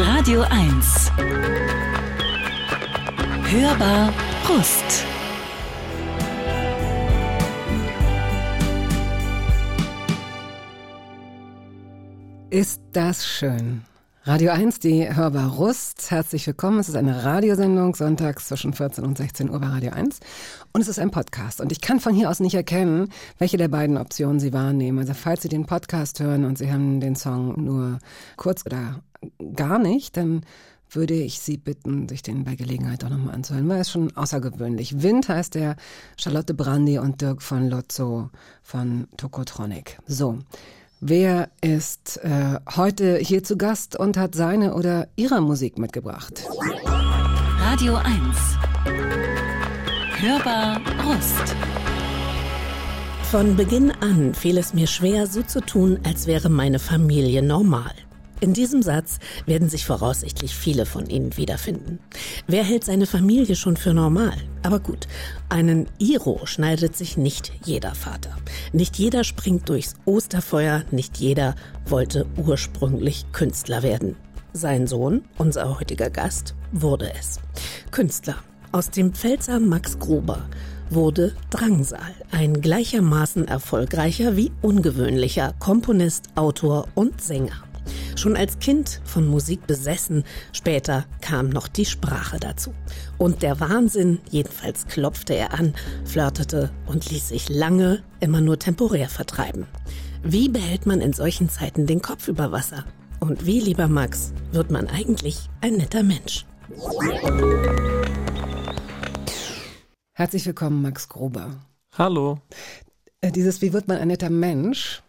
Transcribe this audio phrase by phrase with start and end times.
[0.00, 1.10] Radio 1.
[3.50, 5.04] Hörbar Brust.
[12.50, 13.82] Ist das schön.
[14.22, 16.12] Radio 1, die Hörbar Rust.
[16.12, 16.78] Herzlich willkommen.
[16.78, 20.20] Es ist eine Radiosendung, sonntags zwischen 14 und 16 Uhr bei Radio 1.
[20.72, 21.60] Und es ist ein Podcast.
[21.60, 23.08] Und ich kann von hier aus nicht erkennen,
[23.38, 25.00] welche der beiden Optionen Sie wahrnehmen.
[25.00, 27.98] Also falls Sie den Podcast hören und Sie haben den Song nur
[28.36, 29.00] kurz oder
[29.54, 30.42] gar nicht, dann
[30.90, 35.02] würde ich Sie bitten, sich den bei Gelegenheit auch nochmal anzuhören, weil es schon außergewöhnlich.
[35.02, 35.76] Wind heißt der
[36.16, 38.30] Charlotte Brandy und Dirk von Lotzo
[38.62, 39.98] von Tokotronic.
[40.06, 40.38] So.
[41.00, 46.44] Wer ist äh, heute hier zu Gast und hat seine oder ihre Musik mitgebracht?
[47.60, 48.08] Radio 1.
[50.20, 51.54] Hörbar Rust.
[53.30, 57.92] Von Beginn an fiel es mir schwer, so zu tun, als wäre meine Familie normal.
[58.40, 61.98] In diesem Satz werden sich voraussichtlich viele von Ihnen wiederfinden.
[62.46, 64.36] Wer hält seine Familie schon für normal?
[64.62, 65.08] Aber gut,
[65.48, 68.36] einen Iro schneidet sich nicht jeder Vater.
[68.72, 74.14] Nicht jeder springt durchs Osterfeuer, nicht jeder wollte ursprünglich Künstler werden.
[74.52, 77.40] Sein Sohn, unser heutiger Gast, wurde es.
[77.90, 78.36] Künstler.
[78.70, 80.46] Aus dem Pfälzer Max Gruber
[80.90, 87.67] wurde Drangsal, ein gleichermaßen erfolgreicher wie ungewöhnlicher Komponist, Autor und Sänger.
[88.16, 92.74] Schon als Kind von Musik besessen, später kam noch die Sprache dazu.
[93.18, 99.08] Und der Wahnsinn, jedenfalls klopfte er an, flirtete und ließ sich lange immer nur temporär
[99.08, 99.66] vertreiben.
[100.22, 102.84] Wie behält man in solchen Zeiten den Kopf über Wasser?
[103.20, 106.46] Und wie, lieber Max, wird man eigentlich ein netter Mensch?
[110.12, 111.60] Herzlich willkommen, Max Gruber.
[111.96, 112.40] Hallo.
[113.20, 115.02] Äh, dieses Wie wird man ein netter Mensch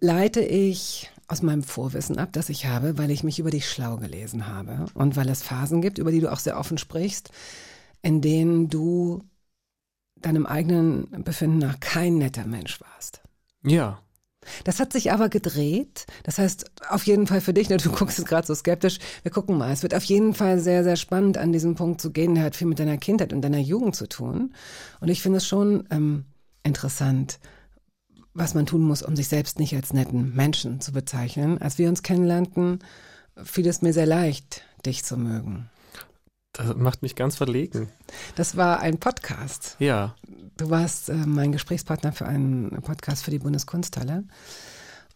[0.00, 3.96] leite ich aus meinem Vorwissen ab, das ich habe, weil ich mich über dich schlau
[3.96, 7.30] gelesen habe und weil es Phasen gibt, über die du auch sehr offen sprichst,
[8.02, 9.24] in denen du
[10.16, 13.22] deinem eigenen Befinden nach kein netter Mensch warst.
[13.64, 14.00] Ja.
[14.62, 16.06] Das hat sich aber gedreht.
[16.22, 18.98] Das heißt, auf jeden Fall für dich, ne, du guckst jetzt gerade so skeptisch.
[19.22, 19.72] Wir gucken mal.
[19.72, 22.36] Es wird auf jeden Fall sehr, sehr spannend, an diesem Punkt zu gehen.
[22.36, 24.54] Der hat viel mit deiner Kindheit und deiner Jugend zu tun.
[25.00, 26.26] Und ich finde es schon ähm,
[26.62, 27.40] interessant,
[28.36, 31.58] was man tun muss, um sich selbst nicht als netten Menschen zu bezeichnen.
[31.58, 32.80] Als wir uns kennenlernten,
[33.42, 35.70] fiel es mir sehr leicht, dich zu mögen.
[36.52, 37.88] Das macht mich ganz verlegen.
[38.34, 39.76] Das war ein Podcast.
[39.78, 40.14] Ja.
[40.56, 44.24] Du warst äh, mein Gesprächspartner für einen Podcast für die Bundeskunsthalle.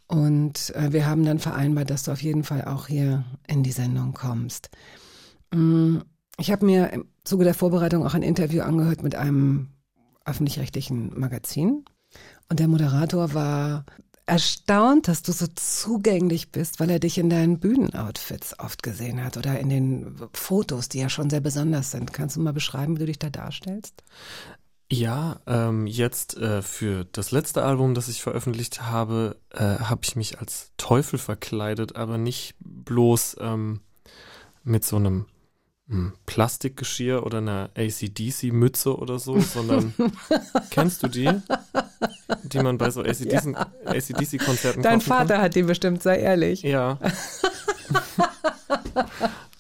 [0.07, 3.73] Und äh, wir haben dann vereinbart, dass du auf jeden Fall auch hier in die
[3.73, 4.71] Sendung kommst.
[5.55, 5.99] Mm,
[6.37, 9.69] ich habe mir im Zuge der Vorbereitung auch ein Interview angehört mit einem
[10.25, 11.85] öffentlich-rechtlichen Magazin.
[12.51, 13.85] Und der Moderator war
[14.27, 19.37] erstaunt, dass du so zugänglich bist, weil er dich in deinen Bühnenoutfits oft gesehen hat
[19.37, 22.13] oder in den Fotos, die ja schon sehr besonders sind.
[22.13, 24.05] Kannst du mal beschreiben, wie du dich da darstellst?
[24.93, 30.17] Ja, ähm, jetzt äh, für das letzte Album, das ich veröffentlicht habe, äh, habe ich
[30.17, 33.81] mich als Teufel verkleidet, aber nicht bloß ähm,
[34.65, 35.27] mit so einem
[35.89, 39.95] hm, Plastikgeschirr oder einer ACDC-Mütze oder so, sondern
[40.71, 41.31] kennst du die?
[42.43, 43.55] Die man bei so ACDC-Konzerten
[43.85, 43.93] ja.
[43.93, 45.43] ACDC Dein Vater kann?
[45.43, 46.63] hat die bestimmt, sei ehrlich.
[46.63, 46.99] Ja.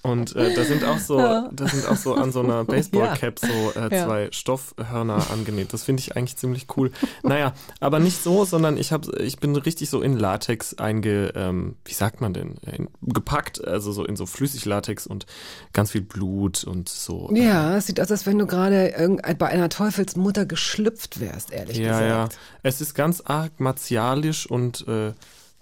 [0.02, 1.18] Und äh, da sind auch so,
[1.52, 4.32] da sind auch so an so einer Baseballcap so äh, zwei ja.
[4.32, 5.72] Stoffhörner angenäht.
[5.72, 6.90] Das finde ich eigentlich ziemlich cool.
[7.22, 11.76] Naja, aber nicht so, sondern ich habe, ich bin richtig so in Latex einge, ähm,
[11.84, 15.26] wie sagt man denn, in, gepackt, also so in so Flüssiglatex und
[15.74, 17.30] ganz viel Blut und so.
[17.34, 21.76] Äh, ja, es sieht aus, als wenn du gerade bei einer Teufelsmutter geschlüpft wärst, ehrlich
[21.76, 22.02] ja, gesagt.
[22.02, 22.28] Ja, ja.
[22.62, 25.12] Es ist ganz arg martialisch und äh,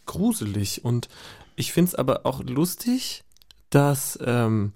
[0.06, 1.09] gruselig und
[1.56, 3.25] ich finde es aber auch lustig
[3.70, 4.72] dass ähm,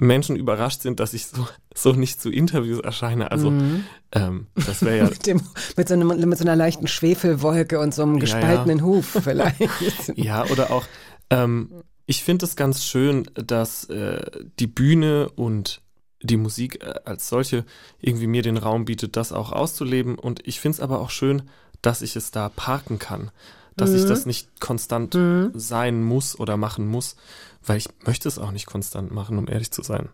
[0.00, 3.30] Menschen überrascht sind, dass ich so, so nicht zu Interviews erscheine.
[3.30, 3.84] Also mhm.
[4.12, 5.40] ähm, das wäre ja mit, dem,
[5.76, 8.90] mit, so einem, mit so einer leichten Schwefelwolke und so einem gespaltenen ja, ja.
[8.90, 9.60] Huf vielleicht.
[10.16, 10.84] ja, oder auch
[11.30, 11.70] ähm,
[12.06, 14.20] ich finde es ganz schön, dass äh,
[14.58, 15.80] die Bühne und
[16.22, 17.64] die Musik äh, als solche
[18.00, 20.18] irgendwie mir den Raum bietet, das auch auszuleben.
[20.18, 21.42] Und ich finde es aber auch schön,
[21.82, 23.30] dass ich es da parken kann.
[23.76, 23.96] Dass mhm.
[23.96, 25.52] ich das nicht konstant mhm.
[25.54, 27.16] sein muss oder machen muss,
[27.64, 30.08] weil ich möchte es auch nicht konstant machen, um ehrlich zu sein.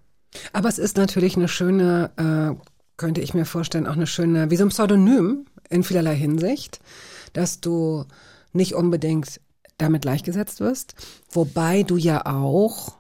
[0.53, 2.63] Aber es ist natürlich eine schöne, äh,
[2.97, 6.81] könnte ich mir vorstellen, auch eine schöne, wie so ein Pseudonym in vielerlei Hinsicht,
[7.33, 8.05] dass du
[8.53, 9.41] nicht unbedingt
[9.79, 10.95] damit gleichgesetzt wirst,
[11.33, 13.00] wobei du ja auch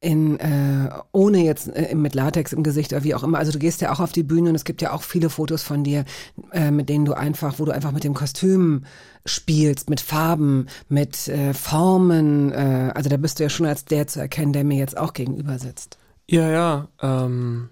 [0.00, 3.38] in äh, ohne jetzt äh, mit Latex im Gesicht oder wie auch immer.
[3.38, 5.62] Also du gehst ja auch auf die Bühne und es gibt ja auch viele Fotos
[5.62, 6.04] von dir,
[6.52, 8.84] äh, mit denen du einfach, wo du einfach mit dem Kostüm
[9.26, 12.50] spielst, mit Farben, mit äh, Formen.
[12.52, 15.12] Äh, also da bist du ja schon als der zu erkennen, der mir jetzt auch
[15.12, 15.98] gegenüber sitzt.
[16.28, 16.88] Ja, ja.
[17.02, 17.68] Ähm,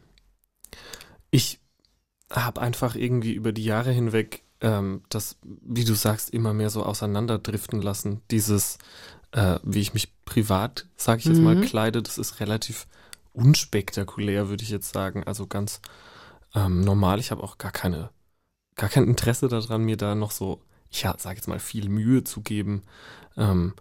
[1.30, 1.60] ich
[2.30, 6.82] habe einfach irgendwie über die Jahre hinweg ähm, das, wie du sagst, immer mehr so
[6.82, 8.20] auseinanderdriften lassen.
[8.30, 8.78] Dieses,
[9.32, 11.44] äh, wie ich mich privat, sage ich jetzt mhm.
[11.44, 12.86] mal, kleide, das ist relativ
[13.32, 15.24] unspektakulär, würde ich jetzt sagen.
[15.24, 15.80] Also ganz
[16.54, 17.20] ähm, normal.
[17.20, 18.10] Ich habe auch gar keine,
[18.74, 20.60] gar kein Interesse daran, mir da noch so,
[20.90, 22.82] ich ja, sage jetzt mal, viel Mühe zu geben.
[23.36, 23.74] Ähm,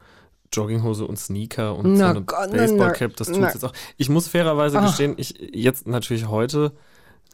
[0.53, 3.73] Jogginghose und Sneaker und na, so eine Baseballcap, das tut jetzt auch.
[3.97, 4.87] Ich muss fairerweise Ach.
[4.87, 6.71] gestehen, ich jetzt natürlich heute,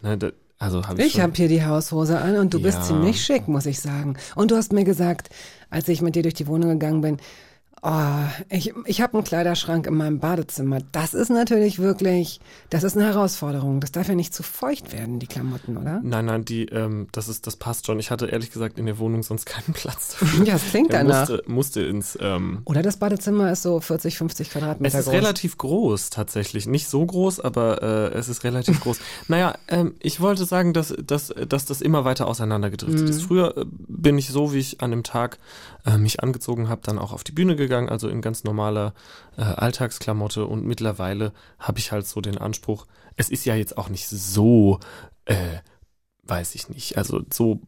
[0.01, 2.63] ne, da, also hab ich ich habe hier die Haushose an und du ja.
[2.63, 4.17] bist ziemlich schick, muss ich sagen.
[4.35, 5.29] Und du hast mir gesagt,
[5.69, 7.17] als ich mit dir durch die Wohnung gegangen bin,
[7.85, 7.91] Oh,
[8.49, 10.79] ich, ich habe einen Kleiderschrank in meinem Badezimmer.
[10.93, 12.39] Das ist natürlich wirklich,
[12.69, 13.81] das ist eine Herausforderung.
[13.81, 15.99] Das darf ja nicht zu feucht werden, die Klamotten, oder?
[16.01, 17.99] Nein, nein, die, ähm, das ist, das passt schon.
[17.99, 20.45] Ich hatte ehrlich gesagt in der Wohnung sonst keinen Platz dafür.
[20.45, 21.27] Ja, es klingt danach.
[21.27, 22.17] Musste, musste ins.
[22.21, 25.01] Ähm, oder das Badezimmer ist so 40, 50 Quadratmeter groß.
[25.01, 25.21] Es ist groß.
[25.21, 28.99] relativ groß tatsächlich, nicht so groß, aber äh, es ist relativ groß.
[29.27, 33.09] Naja, ähm, ich wollte sagen, dass, dass, dass das immer weiter auseinandergedriftet mhm.
[33.09, 33.23] ist.
[33.23, 35.37] Früher äh, bin ich so, wie ich an dem Tag
[35.85, 38.93] äh, mich angezogen habe, dann auch auf die Bühne gegangen also in ganz normaler
[39.37, 42.85] äh, Alltagsklamotte und mittlerweile habe ich halt so den Anspruch,
[43.15, 44.79] es ist ja jetzt auch nicht so,
[45.25, 45.59] äh,
[46.23, 47.61] weiß ich nicht, also so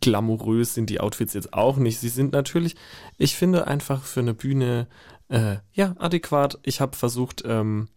[0.00, 1.98] glamourös sind die Outfits jetzt auch nicht.
[1.98, 2.76] Sie sind natürlich,
[3.18, 4.86] ich finde einfach für eine Bühne
[5.28, 6.58] äh, ja adäquat.
[6.62, 7.88] Ich habe versucht, ähm,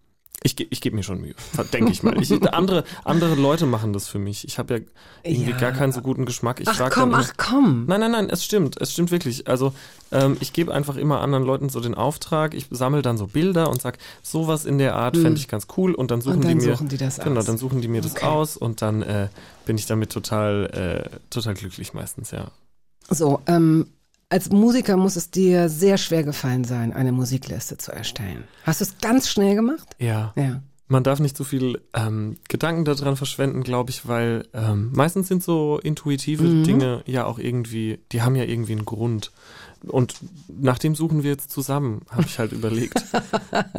[0.46, 1.34] ich, ich gebe mir schon Mühe,
[1.74, 2.22] denke ich mal.
[2.22, 4.48] Ich, andere, andere Leute machen das für mich.
[4.48, 4.80] Ich habe ja
[5.24, 5.58] irgendwie ja.
[5.58, 6.60] gar keinen so guten Geschmack.
[6.60, 7.86] Ich ach komm, ach komm.
[7.88, 8.80] Nein, nein, nein, es stimmt.
[8.80, 9.48] Es stimmt wirklich.
[9.48, 9.74] Also
[10.12, 12.54] ähm, ich gebe einfach immer anderen Leuten so den Auftrag.
[12.54, 15.24] Ich sammle dann so Bilder und sag, sowas in der Art hm.
[15.24, 15.96] fände ich ganz cool.
[15.96, 17.46] Und dann suchen und dann die mir, suchen die das genau, aus.
[17.48, 18.12] dann suchen die mir okay.
[18.14, 19.30] das aus und dann äh,
[19.66, 22.52] bin ich damit total, äh, total glücklich meistens, ja.
[23.10, 23.88] So, ähm,
[24.30, 28.44] als Musiker muss es dir sehr schwer gefallen sein, eine Musikliste zu erstellen.
[28.64, 29.96] Hast du es ganz schnell gemacht?
[30.00, 30.34] Ja.
[30.36, 30.62] Ja.
[30.88, 35.44] Man darf nicht so viel ähm, Gedanken daran verschwenden, glaube ich, weil ähm, meistens sind
[35.44, 36.64] so intuitive mhm.
[36.64, 39.32] Dinge ja auch irgendwie, die haben ja irgendwie einen Grund.
[39.88, 40.16] Und
[40.48, 43.04] nach dem suchen wir jetzt zusammen, habe ich halt überlegt.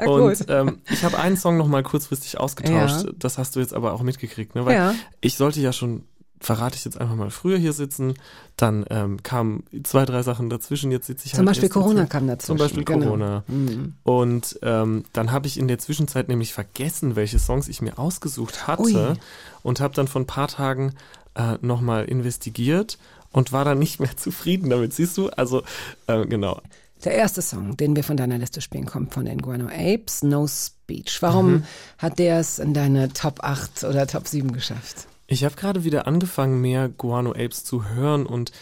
[0.04, 3.06] Und ähm, ich habe einen Song nochmal kurzfristig ausgetauscht.
[3.06, 3.12] Ja.
[3.18, 4.66] Das hast du jetzt aber auch mitgekriegt, ne?
[4.66, 4.94] Weil ja.
[5.20, 6.04] ich sollte ja schon
[6.46, 8.14] verrate ich jetzt einfach mal früher hier sitzen.
[8.56, 10.92] Dann ähm, kamen zwei, drei Sachen dazwischen.
[10.92, 12.08] Jetzt sitze ich Zum halt Beispiel Corona dazu.
[12.10, 12.46] kam dazwischen.
[12.46, 13.04] Zum Beispiel genau.
[13.06, 13.44] Corona.
[13.48, 13.94] Mhm.
[14.04, 18.68] Und ähm, dann habe ich in der Zwischenzeit nämlich vergessen, welche Songs ich mir ausgesucht
[18.68, 19.16] hatte Ui.
[19.62, 20.94] und habe dann vor ein paar Tagen
[21.34, 22.96] äh, nochmal investigiert
[23.32, 24.94] und war dann nicht mehr zufrieden damit.
[24.94, 25.28] Siehst du?
[25.30, 25.64] Also
[26.06, 26.60] äh, genau.
[27.04, 30.46] Der erste Song, den wir von deiner Liste spielen, kommt von den Guano Apes, No
[30.46, 31.20] Speech.
[31.20, 31.64] Warum mhm.
[31.98, 35.08] hat der es in deine Top 8 oder Top 7 geschafft?
[35.26, 38.52] Ich habe gerade wieder angefangen, mehr Guano Apes zu hören und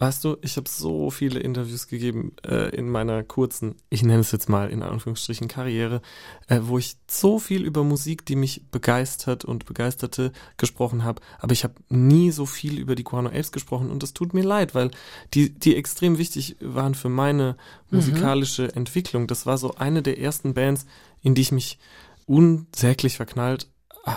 [0.00, 4.32] weißt du, ich habe so viele Interviews gegeben äh, in meiner kurzen, ich nenne es
[4.32, 6.00] jetzt mal in Anführungsstrichen Karriere,
[6.48, 11.52] äh, wo ich so viel über Musik, die mich begeistert und begeisterte, gesprochen habe, aber
[11.52, 14.74] ich habe nie so viel über die Guano Apes gesprochen und das tut mir leid,
[14.74, 14.90] weil
[15.34, 17.56] die die extrem wichtig waren für meine
[17.90, 17.98] mhm.
[17.98, 18.70] musikalische mhm.
[18.76, 19.26] Entwicklung.
[19.26, 20.86] Das war so eine der ersten Bands,
[21.20, 21.78] in die ich mich
[22.24, 23.68] unsäglich verknallt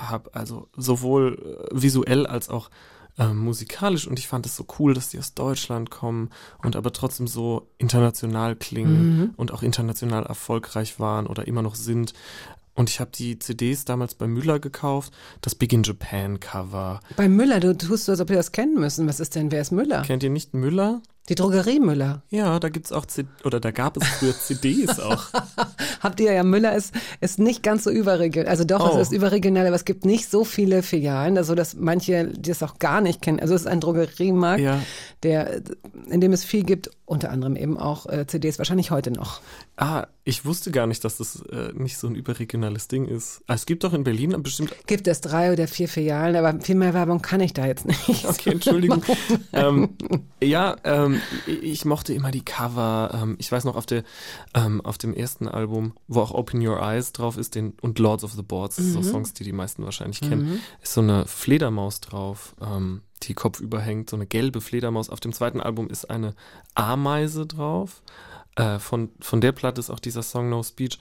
[0.01, 2.69] habe, also sowohl äh, visuell als auch
[3.17, 6.29] äh, musikalisch und ich fand es so cool, dass die aus Deutschland kommen
[6.63, 9.33] und aber trotzdem so international klingen mhm.
[9.37, 12.13] und auch international erfolgreich waren oder immer noch sind.
[12.75, 17.01] Und ich habe die CDs damals bei Müller gekauft, das Big in Japan Cover.
[17.15, 19.07] Bei Müller, du tust so, als ob wir das kennen müssen.
[19.07, 20.01] Was ist denn, wer ist Müller?
[20.01, 21.01] Kennt ihr nicht Müller?
[21.29, 22.21] Die Drogerie Müller.
[22.29, 25.27] Ja, da gibt's auch C oder da gab es früher CDs auch.
[26.01, 28.97] Habt ihr ja Müller ist ist nicht ganz so überregional, also doch, oh.
[28.97, 32.61] es ist überregional, aber es gibt nicht so viele Filialen, also dass manche die das
[32.61, 33.39] auch gar nicht kennen.
[33.39, 34.81] Also es ist ein Drogeriemarkt, ja.
[35.23, 35.61] der
[36.09, 39.39] in dem es viel gibt, unter anderem eben auch äh, CDs wahrscheinlich heute noch.
[39.77, 43.41] Ah, ich wusste gar nicht, dass das äh, nicht so ein überregionales Ding ist.
[43.47, 44.73] Ah, es gibt doch in Berlin bestimmt.
[44.87, 48.25] Gibt es drei oder vier Filialen, aber viel mehr Werbung kann ich da jetzt nicht.
[48.25, 49.03] Okay, Entschuldigung.
[49.53, 49.89] ähm,
[50.41, 51.12] ja, ähm,
[51.45, 53.11] ich mochte immer die Cover.
[53.13, 54.03] Ähm, ich weiß noch auf der
[54.53, 58.23] ähm, auf dem ersten Album, wo auch Open Your Eyes drauf ist, den und Lords
[58.23, 58.93] of the Boards, mhm.
[58.93, 60.59] so Songs, die die meisten wahrscheinlich kennen, mhm.
[60.81, 62.55] ist so eine Fledermaus drauf.
[62.61, 65.09] Ähm, die Kopf überhängt, so eine gelbe Fledermaus.
[65.09, 66.35] Auf dem zweiten Album ist eine
[66.75, 68.01] Ameise drauf.
[68.55, 70.99] Äh, von, von der Platte ist auch dieser Song No Speech.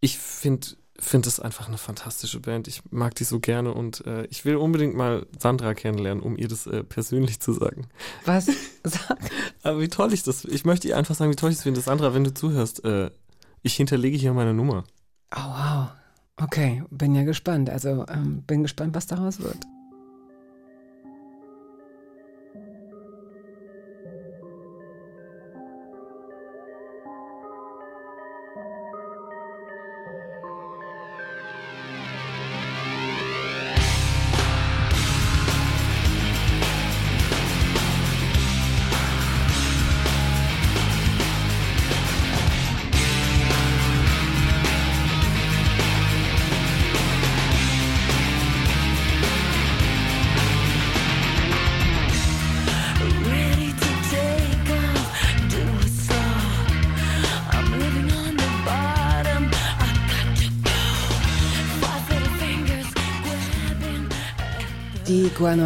[0.00, 2.66] Ich finde finde es einfach eine fantastische Band.
[2.66, 6.48] Ich mag die so gerne und äh, ich will unbedingt mal Sandra kennenlernen, um ihr
[6.48, 7.88] das äh, persönlich zu sagen.
[8.24, 8.46] Was?
[8.84, 9.18] Sag.
[9.62, 11.80] Aber wie toll ich das, ich möchte ihr einfach sagen, wie toll ich es finde.
[11.80, 13.10] Sandra, wenn du zuhörst, äh,
[13.62, 14.84] ich hinterlege hier meine Nummer.
[15.34, 15.88] Oh, wow.
[16.40, 17.70] Okay, bin ja gespannt.
[17.70, 19.58] Also ähm, bin gespannt, was daraus wird.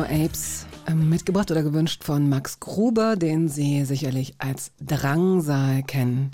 [0.05, 6.31] Apes ähm, mitgebracht oder gewünscht von Max Gruber, den Sie sicherlich als Drangsal kennen.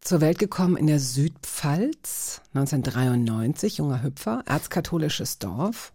[0.00, 5.92] Zur Welt gekommen in der Südpfalz 1993, junger Hüpfer, erzkatholisches Dorf.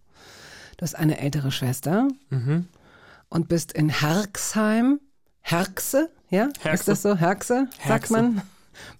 [0.77, 2.67] Du hast eine ältere Schwester Mhm.
[3.29, 4.99] und bist in Herxheim,
[5.41, 6.45] Herxe, ja?
[6.47, 6.85] Ist Herxe.
[6.91, 7.15] das so?
[7.15, 8.13] Herxe, sagt Herxe.
[8.13, 8.41] man,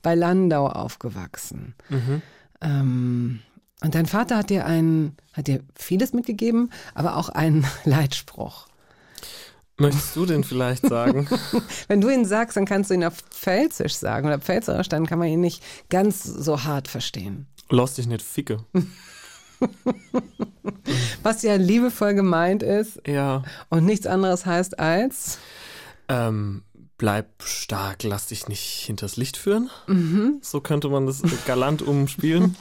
[0.01, 1.75] bei Landau aufgewachsen.
[1.89, 2.21] Mhm.
[2.61, 3.39] Ähm,
[3.81, 8.67] und dein Vater hat dir ein, hat dir vieles mitgegeben, aber auch einen Leitspruch.
[9.77, 11.27] Möchtest du den vielleicht sagen?
[11.87, 15.17] Wenn du ihn sagst, dann kannst du ihn auf Pfälzisch sagen oder Pfälzerisch, dann kann
[15.17, 17.47] man ihn nicht ganz so hart verstehen.
[17.69, 18.63] Lass dich nicht ficke.
[21.23, 23.43] Was ja liebevoll gemeint ist Ja.
[23.69, 25.37] und nichts anderes heißt als,
[26.07, 26.63] Ähm,
[26.97, 29.69] bleib stark, lass dich nicht hinters Licht führen.
[29.87, 30.39] Mhm.
[30.41, 32.55] So könnte man das galant umspielen.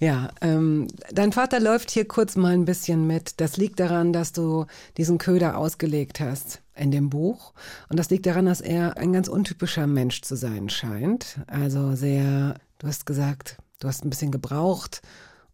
[0.00, 3.38] Ja, ähm, dein Vater läuft hier kurz mal ein bisschen mit.
[3.38, 4.64] Das liegt daran, dass du
[4.96, 7.52] diesen Köder ausgelegt hast in dem Buch.
[7.90, 11.40] Und das liegt daran, dass er ein ganz untypischer Mensch zu sein scheint.
[11.46, 15.02] Also sehr, du hast gesagt, du hast ein bisschen gebraucht,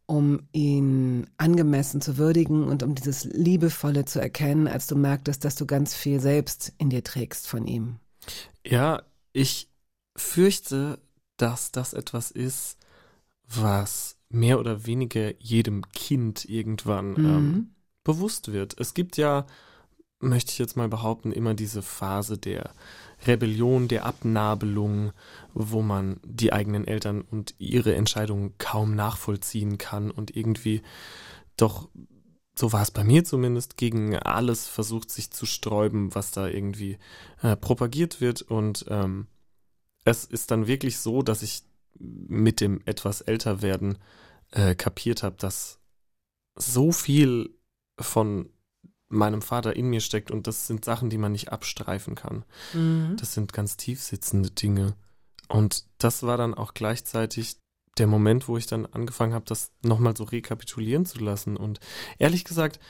[0.07, 5.57] um ihn angemessen zu würdigen und um dieses Liebevolle zu erkennen, als du merktest, dass
[5.57, 7.97] du ganz viel selbst in dir trägst von ihm.
[8.65, 9.69] Ja, ich
[10.17, 11.01] fürchte,
[11.37, 12.77] dass das etwas ist,
[13.49, 17.71] was mehr oder weniger jedem Kind irgendwann ähm, Mhm.
[18.05, 18.79] bewusst wird.
[18.81, 19.47] Es gibt ja,
[20.21, 22.71] möchte ich jetzt mal behaupten, immer diese Phase der
[23.27, 25.13] Rebellion, der Abnabelung,
[25.55, 30.83] wo man die eigenen Eltern und ihre Entscheidungen kaum nachvollziehen kann und irgendwie
[31.57, 31.89] doch,
[32.59, 36.99] so war es bei mir zumindest, gegen alles versucht sich zu sträuben, was da irgendwie
[37.43, 38.43] äh, propagiert wird.
[38.43, 39.27] Und ähm,
[40.05, 41.63] es ist dann wirklich so, dass ich
[41.99, 43.99] mit dem etwas älter werden
[44.53, 45.81] äh, kapiert habe, dass
[46.55, 47.59] so viel
[47.99, 48.51] von
[49.09, 52.45] meinem Vater in mir steckt und das sind Sachen, die man nicht abstreifen kann.
[52.73, 53.17] Mhm.
[53.19, 54.97] Das sind ganz tief sitzende Dinge.
[55.49, 57.59] Und das war dann auch gleichzeitig
[57.99, 61.57] der Moment, wo ich dann angefangen habe, das nochmal so rekapitulieren zu lassen.
[61.57, 61.81] Und
[62.19, 62.81] ehrlich gesagt,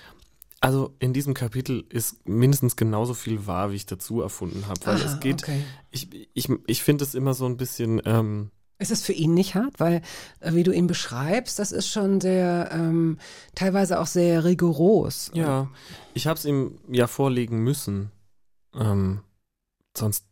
[0.60, 4.80] also in diesem Kapitel ist mindestens genauso viel wahr, wie ich dazu erfunden habe.
[4.84, 5.62] Weil Aha, es geht, okay.
[5.90, 9.54] ich, ich, ich finde es immer so ein bisschen, ähm, Ist es für ihn nicht
[9.54, 9.78] hart?
[9.80, 10.02] Weil,
[10.40, 13.18] äh, wie du ihn beschreibst, das ist schon sehr, ähm,
[13.54, 15.30] teilweise auch sehr rigoros.
[15.34, 15.70] Ja,
[16.14, 18.10] ich habe es ihm ja vorlegen müssen.
[18.74, 19.20] Ähm,
[19.96, 20.26] sonst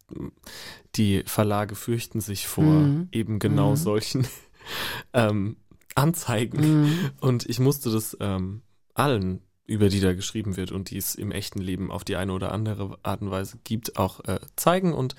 [0.97, 3.09] die Verlage fürchten sich vor Mhm.
[3.13, 3.77] eben genau Mhm.
[3.77, 4.27] solchen
[5.15, 5.57] ähm,
[5.95, 6.83] Anzeigen.
[6.83, 7.11] Mhm.
[7.21, 8.63] Und ich musste das ähm,
[8.95, 12.33] allen, über die da geschrieben wird und die es im echten Leben auf die eine
[12.33, 14.93] oder andere Art und Weise gibt, auch äh, zeigen.
[14.93, 15.15] Und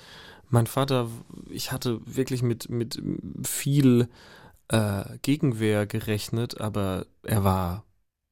[0.48, 1.08] mein Vater,
[1.50, 3.02] ich hatte wirklich mit, mit
[3.44, 4.08] viel
[4.68, 7.84] äh, Gegenwehr gerechnet, aber er war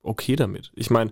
[0.03, 0.71] okay damit.
[0.75, 1.11] Ich meine,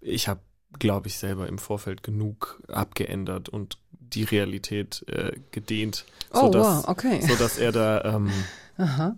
[0.00, 0.40] ich habe,
[0.78, 6.88] glaube ich, selber im Vorfeld genug abgeändert und die Realität äh, gedehnt, Oh, sodass, wow,
[6.88, 7.20] okay.
[7.26, 8.30] sodass er da, ähm,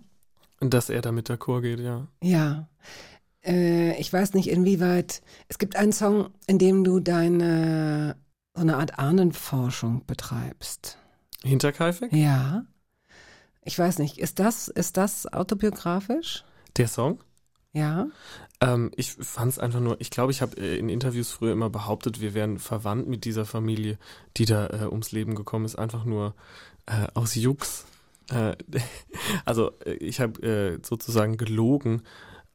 [0.59, 2.07] dass er da mit d'accord geht, ja.
[2.21, 2.67] Ja.
[3.43, 5.21] Äh, ich weiß nicht, inwieweit.
[5.47, 8.15] Es gibt einen Song, in dem du deine,
[8.55, 10.97] so eine Art Ahnenforschung betreibst.
[11.43, 12.11] Hinterkaifeck?
[12.13, 12.65] Ja.
[13.63, 16.43] Ich weiß nicht, ist das, ist das autobiografisch?
[16.77, 17.19] Der Song?
[17.73, 18.07] Ja.
[18.61, 21.69] Ähm, ich fand es einfach nur, ich glaube, ich habe äh, in Interviews früher immer
[21.69, 23.99] behauptet, wir wären verwandt mit dieser Familie,
[24.37, 26.33] die da äh, ums Leben gekommen ist, einfach nur
[26.85, 27.85] äh, aus Jux.
[28.31, 28.55] Äh,
[29.45, 32.03] also äh, ich habe äh, sozusagen gelogen.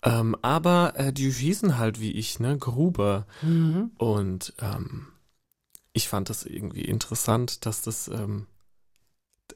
[0.04, 3.26] Ähm, aber die hießen halt wie ich, ne, Gruber.
[3.42, 3.92] Mhm.
[3.98, 5.06] Und ähm,
[5.92, 8.48] ich fand das irgendwie interessant, dass das ähm,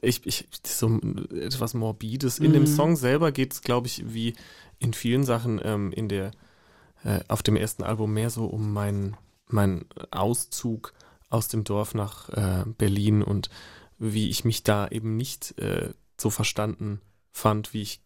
[0.01, 0.99] ich, ich so
[1.33, 2.39] etwas Morbides.
[2.39, 2.67] In dem Mhm.
[2.67, 4.35] Song selber geht es, glaube ich, wie
[4.79, 6.31] in vielen Sachen ähm, in der
[7.03, 10.93] äh, auf dem ersten Album mehr so um meinen meinen Auszug
[11.29, 13.49] aus dem Dorf nach äh, Berlin und
[13.97, 17.01] wie ich mich da eben nicht äh, so verstanden
[17.31, 18.01] fand, wie ich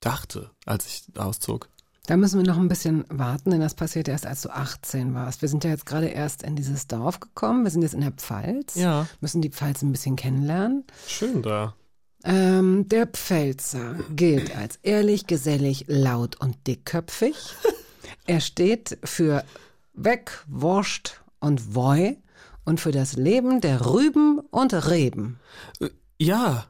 [0.00, 1.68] dachte, als ich auszog.
[2.08, 5.42] Da müssen wir noch ein bisschen warten, denn das passiert erst, als du 18 warst.
[5.42, 7.64] Wir sind ja jetzt gerade erst in dieses Dorf gekommen.
[7.64, 8.76] Wir sind jetzt in der Pfalz.
[8.76, 9.06] Ja.
[9.20, 10.84] Müssen die Pfalz ein bisschen kennenlernen.
[11.06, 11.74] Schön da.
[12.24, 17.36] Ähm, der Pfälzer gilt als ehrlich, gesellig, laut und dickköpfig.
[18.26, 19.44] Er steht für
[19.92, 22.16] Weg, Wurst und Woi
[22.64, 25.40] und für das Leben der Rüben und Reben.
[26.18, 26.68] Ja.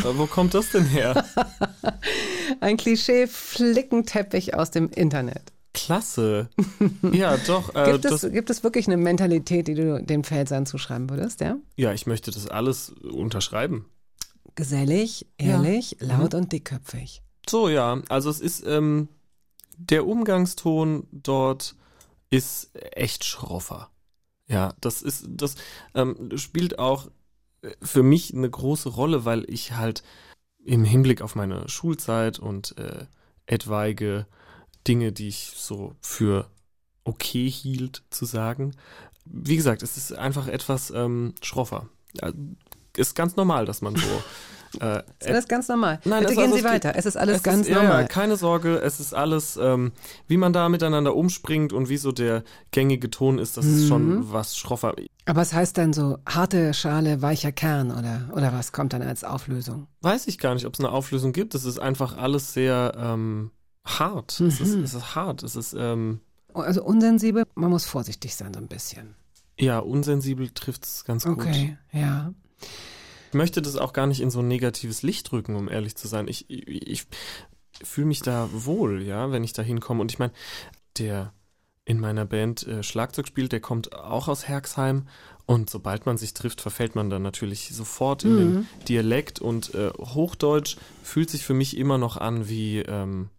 [0.00, 1.24] Aber wo kommt das denn her?
[2.60, 5.52] Ein Klischee-Flickenteppich aus dem Internet.
[5.74, 6.48] Klasse.
[7.12, 7.74] Ja, doch.
[7.74, 11.56] Äh, Gibt, es, gibt es wirklich eine Mentalität, die du den Pfälzern zuschreiben würdest, ja?
[11.76, 13.86] ja, ich möchte das alles unterschreiben.
[14.54, 17.22] Gesellig, ehrlich, laut und dickköpfig.
[17.48, 18.02] So, ja.
[18.08, 19.08] Also es ist, ähm,
[19.76, 21.76] der Umgangston dort
[22.30, 23.90] ist echt schroffer.
[24.48, 25.54] Ja, das ist, das
[25.94, 27.08] ähm, spielt auch
[27.82, 30.02] für mich eine große Rolle, weil ich halt
[30.64, 33.06] im Hinblick auf meine Schulzeit und äh,
[33.46, 34.26] etwaige
[34.86, 36.50] Dinge, die ich so für
[37.04, 38.74] okay hielt zu sagen,
[39.24, 41.88] wie gesagt, es ist einfach etwas ähm, schroffer.
[42.14, 42.32] Ja,
[42.96, 44.06] ist ganz normal, dass man so
[44.80, 46.00] äh, Ist alles ganz normal.
[46.04, 46.92] Nein, Bitte gehen also Sie weiter.
[46.96, 48.02] Es ist alles es ganz ist, normal.
[48.02, 49.92] Ja, keine Sorge, es ist alles, ähm,
[50.26, 53.88] wie man da miteinander umspringt und wie so der gängige Ton ist, das ist Mhm.
[53.88, 54.94] schon was schroffer.
[55.26, 59.24] Aber es heißt dann so harte Schale, weicher Kern oder, oder was kommt dann als
[59.24, 59.86] Auflösung?
[60.00, 61.54] Weiß ich gar nicht, ob es eine Auflösung gibt.
[61.54, 63.50] Es ist einfach alles sehr ähm,
[63.84, 64.40] hart.
[64.40, 64.84] Es, ist, Mhm.
[64.84, 65.42] es ist hart.
[65.42, 66.20] Es ist, ähm,
[66.54, 69.14] Also unsensibel, man muss vorsichtig sein so ein bisschen.
[69.58, 71.38] ja, unsensibel trifft es ganz gut.
[71.40, 72.32] Okay, ja.
[73.28, 76.08] Ich möchte das auch gar nicht in so ein negatives Licht rücken, um ehrlich zu
[76.08, 76.28] sein.
[76.28, 77.06] Ich, ich, ich
[77.82, 80.00] fühle mich da wohl, ja, wenn ich da hinkomme.
[80.00, 80.32] Und ich meine,
[80.98, 81.32] der
[81.84, 85.08] in meiner Band äh, Schlagzeug spielt, der kommt auch aus Herxheim.
[85.46, 89.40] Und sobald man sich trifft, verfällt man dann natürlich sofort in den Dialekt.
[89.40, 93.30] Und äh, Hochdeutsch fühlt sich für mich immer noch an wie ähm,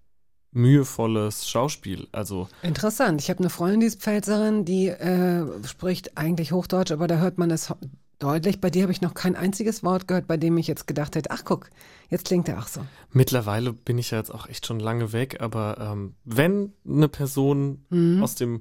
[0.52, 2.08] mühevolles Schauspiel.
[2.12, 3.22] Also Interessant.
[3.22, 7.38] Ich habe eine Freundin, die ist Pfälzerin, die äh, spricht eigentlich Hochdeutsch, aber da hört
[7.38, 7.78] man es ho-
[8.20, 8.60] deutlich.
[8.62, 11.32] Bei dir habe ich noch kein einziges Wort gehört, bei dem ich jetzt gedacht hätte,
[11.32, 11.70] ach guck,
[12.10, 12.82] jetzt klingt er auch so.
[13.12, 17.86] Mittlerweile bin ich ja jetzt auch echt schon lange weg, aber ähm, wenn eine Person
[17.90, 18.22] Mhm.
[18.22, 18.60] aus dem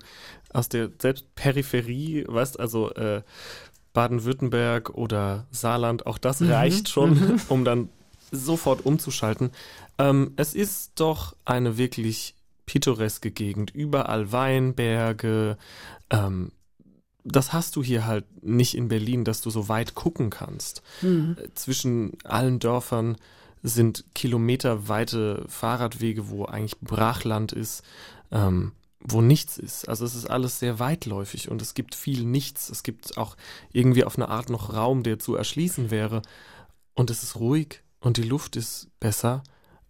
[0.52, 3.22] aus der selbst Peripherie, weißt also äh,
[3.92, 6.50] Baden-Württemberg oder Saarland, auch das Mhm.
[6.50, 7.88] reicht schon, um dann
[8.30, 9.50] sofort umzuschalten.
[9.98, 12.34] Ähm, es ist doch eine wirklich
[12.66, 15.56] pittoreske Gegend, überall Weinberge.
[16.10, 16.52] Ähm,
[17.24, 21.36] das hast du hier halt nicht in Berlin, dass du so weit gucken kannst Mhm.
[21.54, 23.16] zwischen allen Dörfern
[23.62, 27.82] sind kilometerweite Fahrradwege, wo eigentlich Brachland ist,
[28.30, 29.88] ähm, wo nichts ist.
[29.88, 32.68] Also es ist alles sehr weitläufig und es gibt viel Nichts.
[32.70, 33.36] Es gibt auch
[33.72, 36.22] irgendwie auf eine Art noch Raum, der zu erschließen wäre.
[36.94, 39.42] Und es ist ruhig und die Luft ist besser,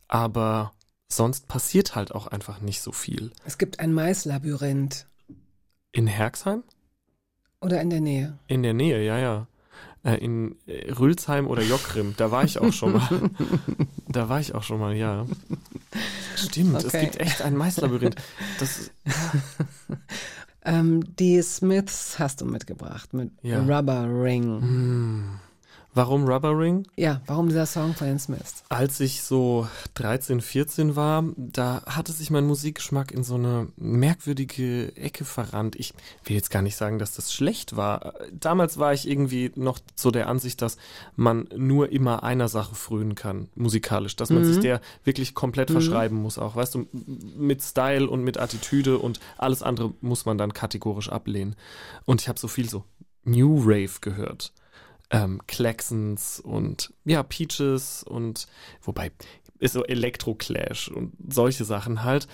[0.08, 0.72] aber
[1.10, 3.32] sonst passiert halt auch einfach nicht so viel.
[3.44, 5.06] Es gibt ein Maislabyrinth
[5.92, 6.64] In Herxheim?
[7.60, 8.38] Oder in der Nähe.
[8.46, 9.46] In der Nähe, ja, ja.
[10.04, 13.08] Äh, In äh, Rülsheim oder Jockrim, da war ich auch schon mal.
[14.08, 15.26] da war ich auch schon mal, ja.
[16.36, 17.00] Stimmt, es Okay.
[17.06, 18.16] gibt echt ein Maislabyrinth.
[18.60, 18.90] Das,
[20.64, 23.60] Ähm, die Smiths hast du mitgebracht mit Ja.
[23.62, 24.60] Rubber Ring.
[24.60, 25.40] hm.
[25.98, 26.86] Warum Rubber Ring?
[26.94, 28.62] Ja, warum dieser Song von den Smiths?
[28.68, 34.94] Als ich so 13, 14 war, da hatte sich mein Musikgeschmack in so eine merkwürdige
[34.96, 35.74] Ecke verrannt.
[35.74, 38.14] Ich will jetzt gar nicht sagen, dass das schlecht war.
[38.32, 40.76] Damals war ich irgendwie noch so der Ansicht, dass
[41.16, 44.14] man nur immer einer Sache frönen kann, musikalisch.
[44.14, 44.52] Dass man Mhm.
[44.52, 46.54] sich der wirklich komplett verschreiben muss auch.
[46.54, 46.86] Weißt du,
[47.36, 51.56] mit Style und mit Attitüde und alles andere muss man dann kategorisch ablehnen.
[52.04, 52.84] Und ich habe so viel so
[53.24, 54.52] New Rave gehört
[55.10, 58.46] ähm, Claxons und ja, Peaches und
[58.82, 59.10] wobei
[59.58, 62.28] ist so Electro-Clash und solche Sachen halt.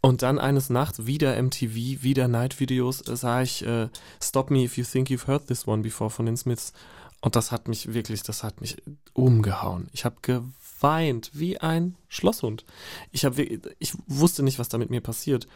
[0.00, 3.88] Und dann eines Nachts wieder MTV, wieder Night-Videos, äh, sah ich äh,
[4.22, 6.72] Stop Me If You Think You've Heard This One Before von den Smiths.
[7.20, 8.76] Und das hat mich wirklich, das hat mich
[9.12, 9.88] umgehauen.
[9.92, 12.64] Ich habe geweint wie ein Schlosshund.
[13.10, 15.48] Ich, hab, ich wusste nicht, was da mit mir passiert.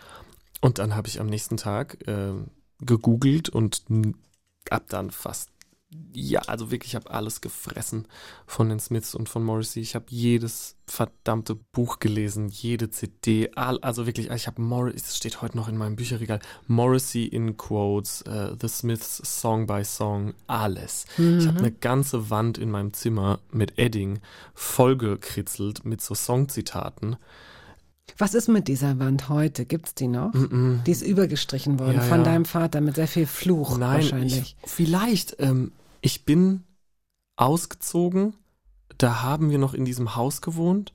[0.61, 2.33] Und dann habe ich am nächsten Tag äh,
[2.81, 3.85] gegoogelt und
[4.71, 5.52] ab dann fast
[6.15, 8.07] ja, also wirklich, ich habe alles gefressen
[8.47, 9.81] von den Smiths und von Morrissey.
[9.81, 15.17] Ich habe jedes verdammte Buch gelesen, jede CD, all, also wirklich, ich habe Morrissey, es
[15.17, 20.35] steht heute noch in meinem Bücherregal, Morrissey in Quotes, äh, The Smiths Song by Song,
[20.47, 21.07] alles.
[21.17, 24.21] Ich habe eine ganze Wand in meinem Zimmer mit Edding
[24.55, 27.17] vollgekritzelt mit so Songzitaten.
[28.19, 29.65] Was ist mit dieser Wand heute?
[29.65, 30.33] Gibt's die noch?
[30.35, 30.83] Mm-mm.
[30.85, 32.25] Die ist übergestrichen worden Ja, von ja.
[32.25, 34.57] deinem Vater mit sehr viel Fluch Nein, wahrscheinlich.
[34.63, 35.37] Ich, vielleicht.
[35.39, 36.65] Ähm, ich bin
[37.37, 38.37] ausgezogen.
[38.99, 40.93] Da haben wir noch in diesem Haus gewohnt.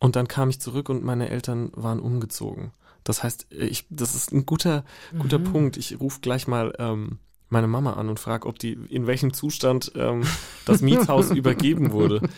[0.00, 2.72] Und dann kam ich zurück und meine Eltern waren umgezogen.
[3.04, 4.84] Das heißt, ich, das ist ein guter,
[5.18, 5.76] guter Punkt.
[5.76, 9.92] Ich rufe gleich mal ähm, meine Mama an und frage, ob die in welchem Zustand
[9.94, 10.24] ähm,
[10.64, 12.20] das Mietshaus übergeben wurde.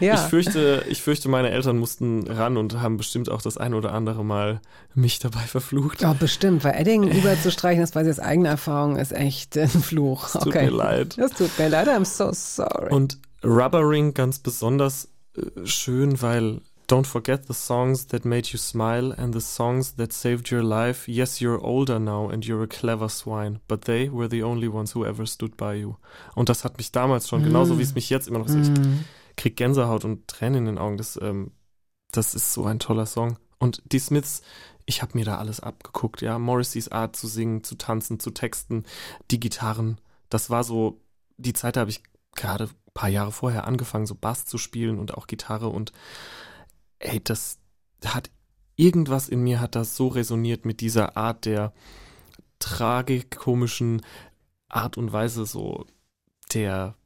[0.00, 0.14] Ja.
[0.14, 3.92] Ich fürchte, ich fürchte, meine Eltern mussten ran und haben bestimmt auch das ein oder
[3.92, 4.60] andere Mal
[4.94, 6.00] mich dabei verflucht.
[6.00, 10.30] Ja, bestimmt, weil Edding überzustreichen, das weiß ich aus eigener Erfahrung, ist echt ein Fluch.
[10.30, 11.16] tut mir leid.
[11.18, 12.92] Das tut mir leid, I'm so sorry.
[12.92, 18.58] Und Rubber Ring ganz besonders äh, schön, weil Don't forget the songs that made you
[18.58, 21.08] smile and the songs that saved your life.
[21.08, 24.94] Yes, you're older now and you're a clever swine, but they were the only ones
[24.94, 25.96] who ever stood by you.
[26.34, 28.70] Und das hat mich damals schon, genauso wie es mich jetzt immer noch so, ich
[29.36, 30.96] krieg Gänsehaut und Tränen in den Augen.
[30.96, 31.52] Das, ähm,
[32.10, 33.38] das ist so ein toller Song.
[33.58, 34.42] Und die Smiths,
[34.84, 36.38] ich habe mir da alles abgeguckt, ja.
[36.38, 38.84] Morrisseys Art zu singen, zu tanzen, zu texten,
[39.30, 40.00] die Gitarren.
[40.28, 41.00] Das war so,
[41.36, 42.02] die Zeit, da habe ich
[42.34, 45.92] gerade ein paar Jahre vorher angefangen, so Bass zu spielen und auch Gitarre und
[47.02, 47.58] ey, das
[48.04, 48.30] hat
[48.76, 51.72] irgendwas in mir hat das so resoniert mit dieser Art der
[52.58, 54.02] tragikomischen
[54.68, 55.86] Art und Weise so
[56.54, 56.96] der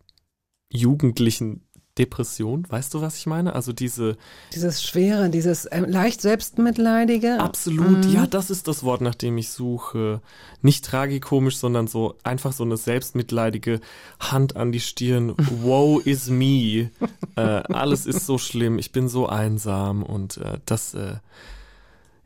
[0.68, 1.65] jugendlichen
[1.98, 3.54] Depression, weißt du, was ich meine?
[3.54, 4.16] Also diese
[4.54, 7.40] Dieses Schwere, dieses ähm, leicht Selbstmitleidige.
[7.40, 8.12] absolut, Mhm.
[8.12, 10.20] ja, das ist das Wort, nach dem ich suche.
[10.62, 13.80] Nicht tragikomisch, sondern so einfach so eine selbstmitleidige
[14.20, 15.34] Hand an die Stirn.
[15.62, 16.90] Woe is me.
[17.36, 17.40] äh,
[17.72, 18.78] alles ist so schlimm.
[18.78, 21.16] Ich bin so einsam und äh, das, äh,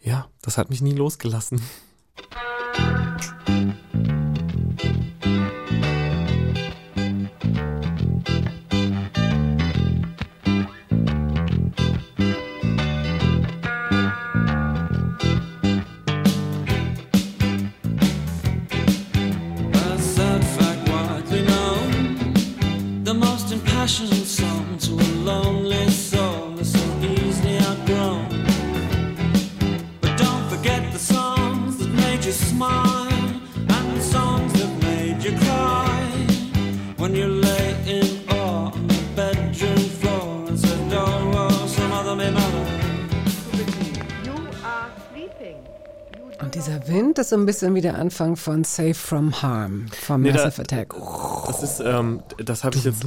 [0.02, 1.60] ja, das hat mich nie losgelassen.
[46.42, 50.22] Und dieser Wind ist so ein bisschen wie der Anfang von Safe from Harm, vom
[50.22, 50.94] Nee, da- Massive Attack.
[51.46, 53.04] Das ist, ähm, das habe ich jetzt,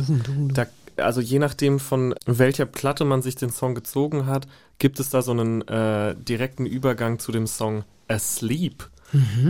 [0.53, 0.65] da,
[0.97, 5.23] also je nachdem von welcher Platte man sich den Song gezogen hat, gibt es da
[5.23, 8.89] so einen äh, direkten Übergang zu dem Song Asleep.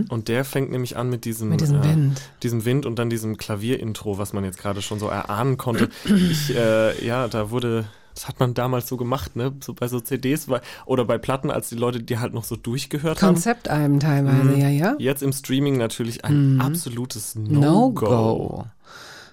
[0.10, 1.52] Und der fängt nämlich an mit diesem, Mhm.
[1.52, 2.22] Mit diesem äh, Wind.
[2.44, 5.88] diesem Wind und dann diesem Klavierintro, was man jetzt gerade schon so erahnen konnte.
[6.04, 9.54] Ich, äh, ja, da wurde, das hat man damals so gemacht, ne?
[9.62, 12.56] So bei so CDs war, oder bei Platten, als die Leute die halt noch so
[12.56, 13.34] durchgehört haben.
[13.36, 14.58] Konzeptalben teilweise, Mhm.
[14.60, 14.96] ja, ja.
[15.00, 18.06] Jetzt im Streaming natürlich ein absolutes No-Go.
[18.10, 18.66] No-Go.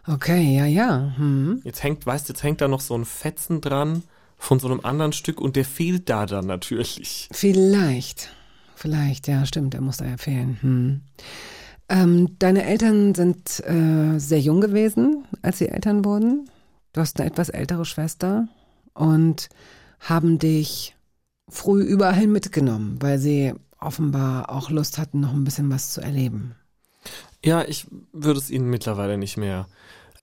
[0.07, 1.13] Okay, ja, ja.
[1.17, 1.61] Hm.
[1.65, 4.03] Jetzt hängt, weißt jetzt hängt da noch so ein Fetzen dran
[4.39, 7.29] von so einem anderen Stück und der fehlt da dann natürlich.
[7.33, 8.31] Vielleicht.
[8.75, 10.57] Vielleicht, ja, stimmt, der muss da ja fehlen.
[10.63, 11.01] Hm.
[11.91, 16.49] Ähm, deine Eltern sind äh, sehr jung gewesen, als sie Eltern wurden.
[16.95, 18.49] Du hast eine etwas ältere Schwester
[18.95, 19.49] und
[19.99, 20.97] haben dich
[21.49, 26.55] früh überall mitgenommen, weil sie offenbar auch Lust hatten, noch ein bisschen was zu erleben.
[27.45, 29.67] Ja, ich würde es ihnen mittlerweile nicht mehr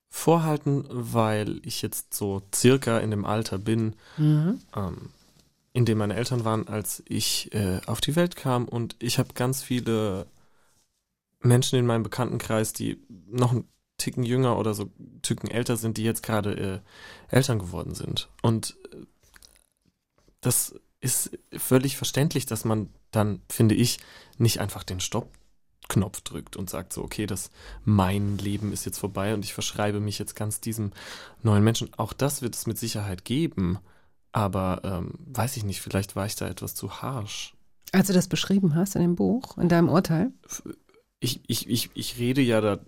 [0.09, 4.61] vorhalten, weil ich jetzt so circa in dem Alter bin, Mhm.
[4.75, 5.09] ähm,
[5.73, 9.33] in dem meine Eltern waren, als ich äh, auf die Welt kam und ich habe
[9.33, 10.27] ganz viele
[11.41, 13.67] Menschen in meinem Bekanntenkreis, die noch einen
[13.97, 14.89] Ticken jünger oder so
[15.21, 16.83] Ticken älter sind, die jetzt gerade
[17.31, 18.29] äh, Eltern geworden sind.
[18.41, 19.05] Und äh,
[20.41, 23.99] das ist völlig verständlich, dass man dann, finde ich,
[24.37, 27.49] nicht einfach den Stoppknopf drückt und sagt so, okay, das
[27.83, 30.91] mein Leben ist jetzt vorbei und ich verschreibe mich jetzt ganz diesem
[31.43, 31.89] neuen Menschen.
[31.97, 33.79] Auch das wird es mit Sicherheit geben.
[34.31, 37.55] Aber ähm, weiß ich nicht, vielleicht war ich da etwas zu harsch.
[37.91, 40.31] Als du das beschrieben hast in dem Buch, in deinem Urteil.
[41.19, 42.79] Ich, ich, ich, ich rede ja da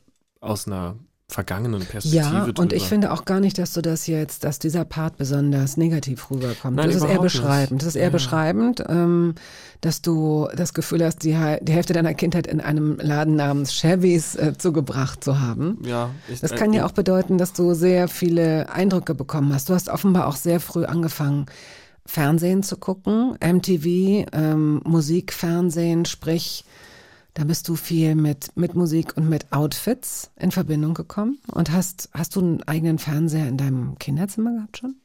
[0.42, 0.96] aus einer
[1.32, 2.60] vergangenen Perspektive Ja, drüber.
[2.64, 6.32] und ich finde auch gar nicht, dass du das jetzt, dass dieser Part besonders negativ
[6.32, 6.76] rüberkommt.
[6.76, 7.34] Nein, das ist eher überhaupt nicht.
[7.34, 7.82] beschreibend.
[7.84, 9.36] Das ist eher beschreibend, ähm,
[9.82, 14.34] dass du das Gefühl hast, die, die Hälfte deiner Kindheit in einem Laden namens Chevys
[14.36, 15.78] äh, zugebracht zu haben.
[15.86, 19.70] ja, ich, Das äh, kann ja auch bedeuten, dass du sehr viele Eindrücke bekommen hast.
[19.70, 21.46] Du hast offenbar auch sehr früh angefangen,
[22.08, 26.66] Fernsehen zu gucken, MTV, ähm, Musik, Fernsehen, sprich,
[27.40, 31.40] da bist du viel mit, mit Musik und mit Outfits in Verbindung gekommen.
[31.50, 34.96] Und hast, hast du einen eigenen Fernseher in deinem Kinderzimmer gehabt schon?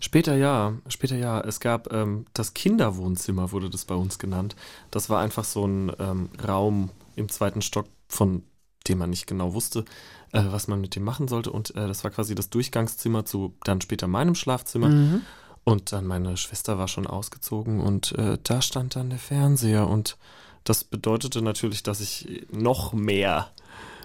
[0.00, 1.42] Später ja, später ja.
[1.42, 4.56] Es gab ähm, das Kinderwohnzimmer, wurde das bei uns genannt.
[4.90, 8.44] Das war einfach so ein ähm, Raum im zweiten Stock, von
[8.88, 9.84] dem man nicht genau wusste,
[10.32, 11.52] äh, was man mit dem machen sollte.
[11.52, 15.20] Und äh, das war quasi das Durchgangszimmer zu dann später meinem Schlafzimmer.
[15.64, 20.16] Und dann meine Schwester war schon ausgezogen und äh, da stand dann der Fernseher und
[20.64, 23.50] das bedeutete natürlich, dass ich noch mehr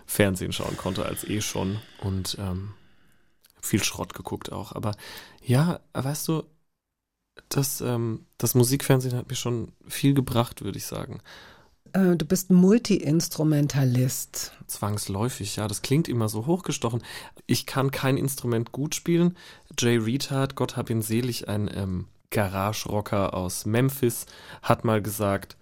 [0.05, 2.73] Fernsehen schauen konnte als eh schon und ähm,
[3.61, 4.73] viel Schrott geguckt auch.
[4.73, 4.95] Aber
[5.41, 6.43] ja, weißt du,
[7.47, 11.21] das, ähm, das Musikfernsehen hat mir schon viel gebracht, würde ich sagen.
[11.93, 14.51] Äh, du bist Multi-Instrumentalist.
[14.67, 17.03] Zwangsläufig, ja, das klingt immer so hochgestochen.
[17.47, 19.37] Ich kann kein Instrument gut spielen.
[19.77, 24.25] Jay Retard, Gott hab ihn selig, ein ähm, Garage-Rocker aus Memphis,
[24.61, 25.57] hat mal gesagt,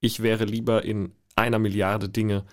[0.00, 2.44] ich wäre lieber in einer Milliarde Dinge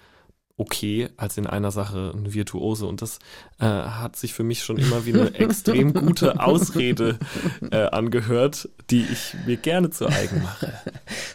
[0.58, 2.88] okay, als in einer Sache ein Virtuose.
[2.88, 3.20] Und das
[3.60, 7.20] äh, hat sich für mich schon immer wie eine extrem gute Ausrede
[7.72, 10.74] äh, angehört, die ich mir gerne zu eigen mache.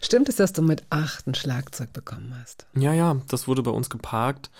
[0.02, 2.66] Stimmt es, dass du mit acht ein Schlagzeug bekommen hast?
[2.74, 4.50] Ja, ja, das wurde bei uns geparkt.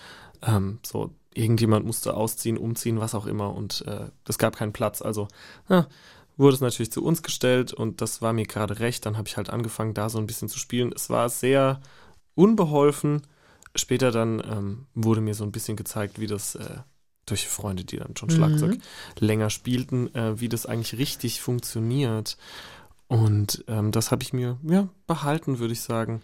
[0.41, 3.53] Ähm, so, irgendjemand musste ausziehen, umziehen, was auch immer.
[3.53, 5.01] Und äh, es gab keinen Platz.
[5.01, 5.27] Also
[5.67, 5.87] ja,
[6.37, 9.05] wurde es natürlich zu uns gestellt und das war mir gerade recht.
[9.05, 10.91] Dann habe ich halt angefangen, da so ein bisschen zu spielen.
[10.95, 11.81] Es war sehr
[12.35, 13.21] unbeholfen.
[13.75, 16.77] Später dann ähm, wurde mir so ein bisschen gezeigt, wie das äh,
[17.25, 18.77] durch Freunde, die dann schon Schlagzeug
[19.19, 22.37] länger spielten, äh, wie das eigentlich richtig funktioniert.
[23.07, 26.21] Und ähm, das habe ich mir ja behalten, würde ich sagen.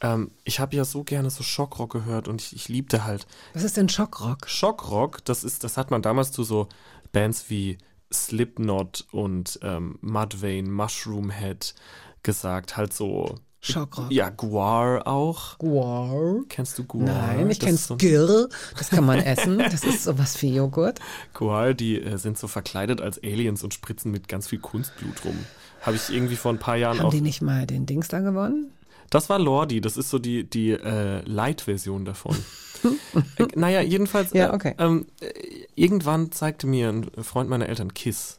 [0.00, 3.64] Ähm, ich habe ja so gerne so Schockrock gehört und ich, ich liebte halt Was
[3.64, 4.48] ist denn Schockrock?
[4.48, 5.24] Schockrock.
[5.24, 6.68] Das ist, das hat man damals zu so
[7.12, 7.78] Bands wie
[8.12, 11.74] Slipknot und ähm, Mudvayne, Mushroom Head
[12.22, 12.76] gesagt.
[12.76, 14.10] Halt so Schockrock.
[14.10, 15.58] ja Guar auch.
[15.58, 16.42] Guar.
[16.48, 17.04] Kennst du Guar?
[17.04, 18.48] Nein, ich Das kenne ist so-.
[18.78, 19.58] Das kann man essen.
[19.58, 20.98] Das ist sowas wie Joghurt.
[21.34, 25.36] Guar, die äh, sind so verkleidet als Aliens und spritzen mit ganz viel Kunstblut rum.
[25.82, 27.10] Habe ich irgendwie vor ein paar Jahren Haben auch.
[27.10, 28.70] die nicht mal den Dings da gewonnen?
[29.10, 32.36] Das war Lordi, das ist so die, die äh, Light-Version davon.
[33.38, 34.74] äh, naja, jedenfalls, Ja, äh, okay.
[34.78, 35.26] ähm, äh,
[35.74, 38.38] irgendwann zeigte mir ein Freund meiner Eltern Kiss.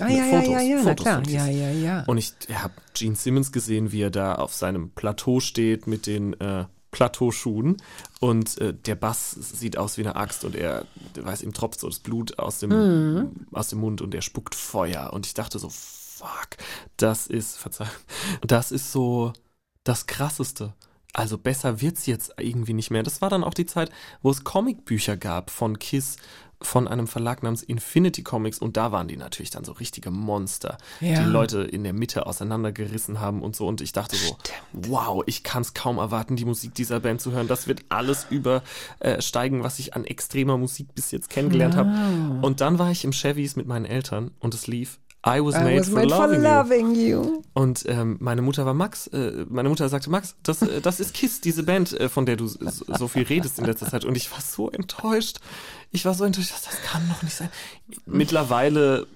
[0.00, 1.28] Ah, ja, ja, Fotos, ja, ja, na Fotos klar.
[1.28, 2.04] Ja, ja, ja.
[2.06, 6.40] Und ich habe Gene Simmons gesehen, wie er da auf seinem Plateau steht mit den
[6.40, 7.76] äh, Plateauschuhen
[8.20, 10.86] und äh, der Bass sieht aus wie eine Axt und er,
[11.20, 13.30] weiß, ihm tropft so das Blut aus dem, Mhm.
[13.52, 16.48] aus dem Mund und er spuckt Feuer und ich dachte so, fuck,
[16.96, 17.88] das ist, verzeih,
[18.46, 19.32] das ist so
[19.88, 20.74] das Krasseste.
[21.14, 23.02] Also besser wird's jetzt irgendwie nicht mehr.
[23.02, 23.90] Das war dann auch die Zeit,
[24.22, 26.16] wo es Comicbücher gab von Kiss,
[26.60, 30.76] von einem Verlag namens Infinity Comics und da waren die natürlich dann so richtige Monster,
[31.00, 31.22] Ja.
[31.22, 34.36] die Leute in der Mitte auseinandergerissen haben und so und ich dachte so,
[34.72, 37.46] wow, ich kann es kaum erwarten, die Musik dieser Band zu hören.
[37.46, 41.90] Das wird alles übersteigen, was ich an extremer Musik bis jetzt kennengelernt habe.
[42.44, 44.98] Und dann war ich im Chevys mit meinen Eltern und es lief
[45.28, 46.48] I was, I made, was for, made for loving you.
[46.48, 47.42] loving you.
[47.52, 51.12] Und ähm, meine Mutter war Max, äh, meine Mutter sagte, Max, das, äh, das ist
[51.12, 54.04] Kiss, diese Band, äh, von der du so, so viel redest in letzter Zeit.
[54.04, 55.38] Und ich war so enttäuscht.
[55.90, 57.50] Ich war so enttäuscht, das kann doch nicht sein.
[58.06, 59.06] Mittlerweile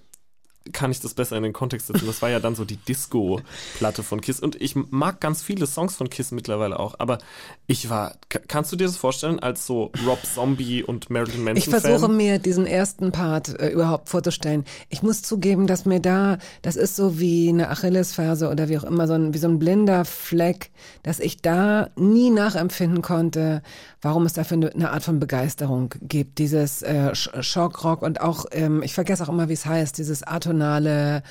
[0.72, 2.06] kann ich das besser in den Kontext setzen.
[2.06, 4.40] Das war ja dann so die Disco-Platte von Kiss.
[4.40, 6.94] Und ich mag ganz viele Songs von Kiss mittlerweile auch.
[6.98, 7.18] Aber
[7.66, 11.56] ich war, ka- kannst du dir das vorstellen, als so Rob Zombie und Marilyn Manson
[11.56, 12.16] Ich versuche Fan?
[12.16, 14.64] mir diesen ersten Part äh, überhaupt vorzustellen.
[14.88, 18.84] Ich muss zugeben, dass mir da, das ist so wie eine Achillesferse oder wie auch
[18.84, 20.70] immer, so ein, wie so ein blinder Fleck,
[21.02, 23.62] dass ich da nie nachempfinden konnte,
[24.02, 26.38] warum es dafür eine, Art von Begeisterung gibt.
[26.38, 30.22] Dieses äh, Sch- Schockrock und auch, ähm, ich vergesse auch immer, wie es heißt, dieses
[30.24, 31.22] atonale,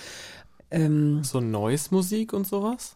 [0.72, 2.96] ähm, So Noise-Musik und sowas?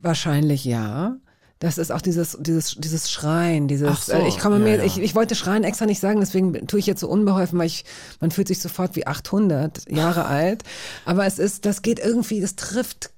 [0.00, 1.16] Wahrscheinlich ja.
[1.60, 4.82] Das ist auch dieses, dieses, dieses Schreien, dieses, so, äh, ich komme ja, mir, ja.
[4.82, 7.84] ich, ich wollte Schreien extra nicht sagen, deswegen tue ich jetzt so unbeholfen, weil ich,
[8.20, 10.64] man fühlt sich sofort wie 800 Jahre alt.
[11.04, 13.12] Aber es ist, das geht irgendwie, das trifft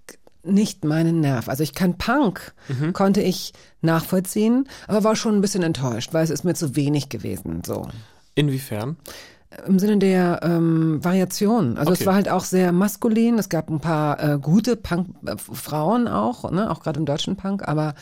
[0.47, 1.49] nicht meinen Nerv.
[1.49, 2.93] Also ich kann Punk, Mhm.
[2.93, 3.53] konnte ich
[3.83, 7.89] nachvollziehen, aber war schon ein bisschen enttäuscht, weil es ist mir zu wenig gewesen, so.
[8.35, 8.97] Inwiefern?
[9.67, 11.77] Im Sinne der ähm, Variation.
[11.79, 12.01] Also Okay.
[12.01, 13.39] es war halt auch sehr maskulin.
[13.39, 16.71] Es gab ein paar äh, gute Punk-Frauen auch, ne?
[16.71, 17.95] auch gerade im deutschen Punk, aber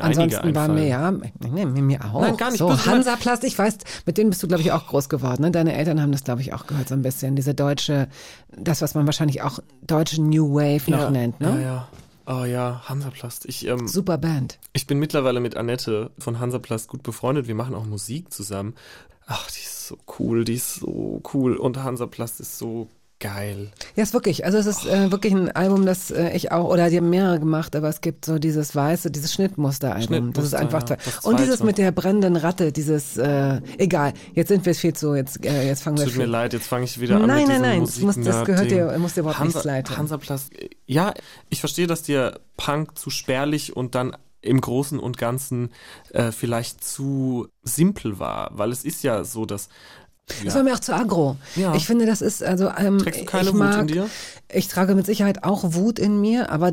[0.00, 2.20] ansonsten war mir ja, nee, mir, mir auch.
[2.20, 2.70] Nein, gar nicht So.
[2.86, 5.42] Hansaplast, ich weiß, mit denen bist du, glaube ich, auch groß geworden.
[5.42, 5.50] Ne?
[5.50, 7.36] Deine Eltern haben das, glaube ich, auch gehört, so ein bisschen.
[7.36, 8.08] Diese deutsche,
[8.56, 11.40] das, was man wahrscheinlich auch deutsche New Wave noch ja, nennt.
[11.40, 11.48] Ne?
[11.48, 11.88] Ja, ja.
[12.28, 13.46] Oh ja, Hansaplast.
[13.46, 14.58] Ich, ähm, Super Band.
[14.72, 17.46] Ich bin mittlerweile mit Annette von Hansaplast gut befreundet.
[17.46, 18.74] Wir machen auch Musik zusammen.
[19.26, 21.56] Ach, die ist so cool, die ist so cool.
[21.56, 23.72] Und Hansaplast ist so geil.
[23.96, 24.44] Ja, ist wirklich.
[24.44, 27.40] Also es ist äh, wirklich ein Album, das äh, ich auch, oder die haben mehrere
[27.40, 30.32] gemacht, aber es gibt so dieses weiße, dieses Schnittmuster-Album.
[30.34, 30.98] das ist Schnittmuster, einfach ja, toll.
[31.04, 35.14] das Und dieses mit der brennenden Ratte, dieses, äh, egal, jetzt sind wir viel zu,
[35.14, 37.48] jetzt, äh, jetzt fangen wir Tut mir leid, jetzt fange ich wieder an Nein, mit
[37.48, 39.96] nein, nein, das muss- das gehört dir- muss dir überhaupt nichts leid.
[39.96, 41.14] Hansaplast, äh, ja,
[41.48, 44.14] ich verstehe, dass dir Punk zu spärlich und dann
[44.46, 45.70] im Großen und Ganzen
[46.12, 49.68] äh, vielleicht zu simpel war, weil es ist ja so, dass
[50.28, 50.54] Das Ja.
[50.56, 51.36] war mir auch zu aggro.
[51.54, 51.74] Ja.
[51.76, 52.70] Ich finde, das ist also.
[52.76, 54.10] Ähm, Trägst du keine ich Wut mag, in dir?
[54.52, 56.72] Ich trage mit Sicherheit auch Wut in mir, aber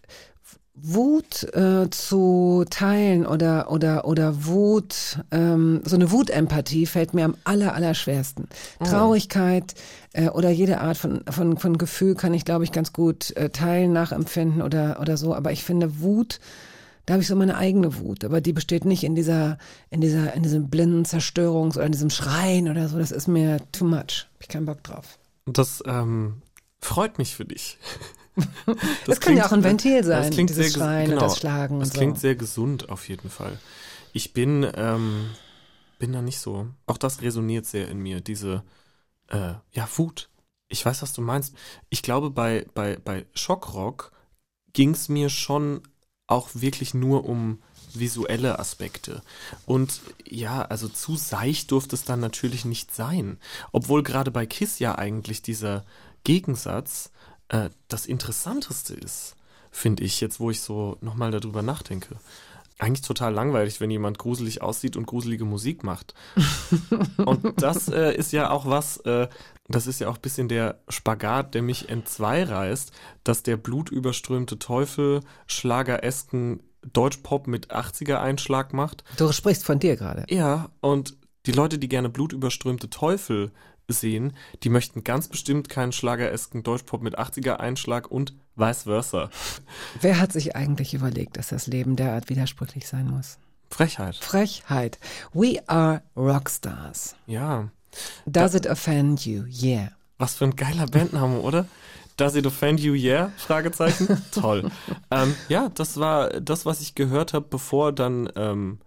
[0.75, 7.35] Wut äh, zu teilen oder oder oder Wut, ähm, so eine Wutempathie fällt mir am
[7.43, 8.47] aller aller schwersten.
[8.83, 9.75] Traurigkeit
[10.13, 13.49] äh, oder jede Art von von von Gefühl kann ich glaube ich ganz gut äh,
[13.51, 15.35] teilen, nachempfinden oder oder so.
[15.35, 16.39] Aber ich finde Wut
[17.05, 19.57] da habe ich so meine eigene Wut, aber die besteht nicht in dieser,
[19.89, 22.97] in dieser, in diesem blinden Zerstörungs- oder in diesem Schreien oder so.
[22.97, 24.27] Das ist mir too much.
[24.33, 25.19] Hab ich keinen Bock drauf.
[25.45, 26.41] Das ähm,
[26.79, 27.77] freut mich für dich.
[29.05, 31.37] Das, kann ja auch ein Ventil sein, das klingt dieses sehr Schreien genau, und das
[31.37, 32.21] Schlagen Das und klingt so.
[32.21, 33.59] sehr gesund auf jeden Fall.
[34.11, 35.29] Ich bin, ähm,
[35.99, 36.67] bin da nicht so.
[36.87, 38.63] Auch das resoniert sehr in mir, diese,
[39.27, 40.29] äh, ja, Wut.
[40.67, 41.53] Ich weiß, was du meinst.
[41.89, 44.11] Ich glaube, bei, bei, bei Schockrock
[44.73, 45.81] ging es mir schon
[46.27, 47.61] auch wirklich nur um
[47.93, 49.21] visuelle Aspekte.
[49.65, 53.37] Und ja, also zu seicht durfte es dann natürlich nicht sein.
[53.71, 55.85] Obwohl gerade bei Kiss ja eigentlich dieser
[56.23, 57.11] Gegensatz
[57.49, 59.35] äh, das Interessanteste ist,
[59.71, 62.17] finde ich, jetzt wo ich so nochmal darüber nachdenke.
[62.83, 66.13] Eigentlich total langweilig, wenn jemand gruselig aussieht und gruselige Musik macht.
[67.17, 69.29] und das äh, ist ja auch was, äh,
[69.69, 72.91] das ist ja auch ein bisschen der Spagat, der mich entzwei reißt,
[73.23, 79.05] dass der blutüberströmte Teufel schlageresken Deutschpop mit 80er-Einschlag macht.
[79.15, 80.25] Du sprichst von dir gerade.
[80.27, 81.15] Ja, und
[81.45, 83.53] die Leute, die gerne blutüberströmte Teufel
[83.87, 89.29] sehen, die möchten ganz bestimmt keinen schlageresken Deutschpop mit 80er-Einschlag und vice versa.
[89.99, 93.37] Wer hat sich eigentlich überlegt, dass das Leben derart widersprüchlich sein muss?
[93.69, 94.15] Frechheit.
[94.15, 94.99] Frechheit.
[95.33, 97.15] We are Rockstars.
[97.25, 97.69] Ja.
[98.25, 99.43] Does it offend you?
[99.45, 99.91] Yeah.
[100.17, 101.65] Was für ein geiler Bandname, oder?
[102.17, 103.31] Does it offend you, yeah?
[103.37, 104.21] Fragezeichen.
[104.31, 104.69] Toll.
[105.09, 108.79] Ähm, ja, das war das, was ich gehört habe, bevor dann ähm,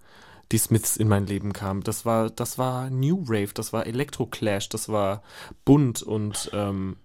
[0.53, 1.83] die Smiths in mein Leben kamen.
[1.83, 5.23] Das war, das war New Rave, das war Electro Clash, das war
[5.65, 6.97] bunt und ähm,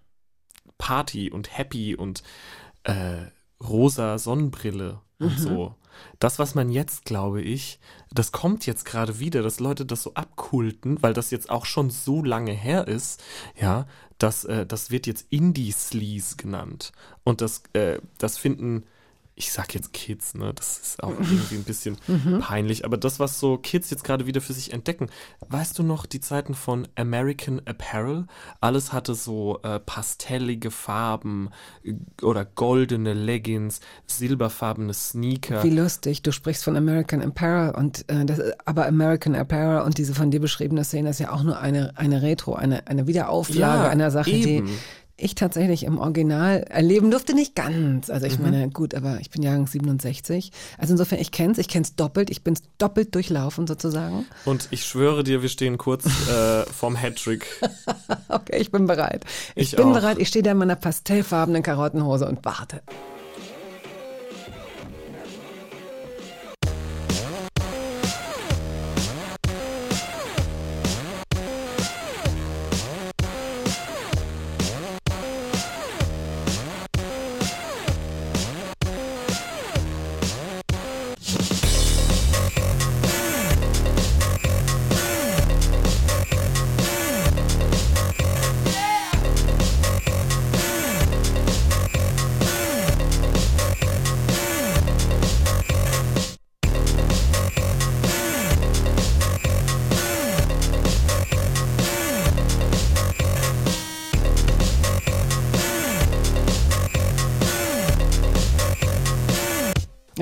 [0.78, 2.24] Party und Happy und
[2.84, 3.26] äh,
[3.62, 5.76] rosa Sonnenbrille und so.
[6.20, 7.80] Das, was man jetzt, glaube ich,
[8.12, 11.90] das kommt jetzt gerade wieder, dass Leute das so abkulten, weil das jetzt auch schon
[11.90, 13.24] so lange her ist,
[13.60, 16.92] ja, dass äh, das wird jetzt Indie-Sleaze genannt.
[17.24, 18.86] Und das, äh, das finden,
[19.42, 21.98] ich sag jetzt Kids, ne, das ist auch irgendwie ein bisschen
[22.42, 25.10] peinlich, aber das, was so Kids jetzt gerade wieder für sich entdecken,
[25.50, 28.28] weißt du noch die Zeiten von American Apparel?
[28.60, 31.50] Alles hatte so äh, pastellige Farben
[31.84, 35.64] äh, oder goldene Leggings, silberfarbene Sneaker.
[35.64, 36.22] Wie lustig.
[36.22, 40.40] Du sprichst von American Apparel und äh, das, aber American Apparel und diese von dir
[40.40, 44.30] beschriebene Szene ist ja auch nur eine, eine Retro, eine, eine Wiederauflage Ja, einer Sache,
[44.30, 44.68] eben.
[44.68, 44.74] die
[45.22, 48.10] ich tatsächlich im Original erleben durfte, nicht ganz.
[48.10, 48.32] Also Mhm.
[48.34, 50.52] ich meine, gut, aber ich bin Jahrgang 67.
[50.78, 54.26] Also insofern, ich kenn's, ich kenn's doppelt, ich bin's doppelt durchlaufen sozusagen.
[54.46, 57.46] Und ich schwöre dir, wir stehen kurz äh, vorm Hattrick.
[58.30, 59.26] Okay, ich bin bereit.
[59.56, 59.94] Ich, Ich bin auch.
[59.94, 62.82] bereit, ich stehe da in meiner pastellfarbenen Karottenhose und warte.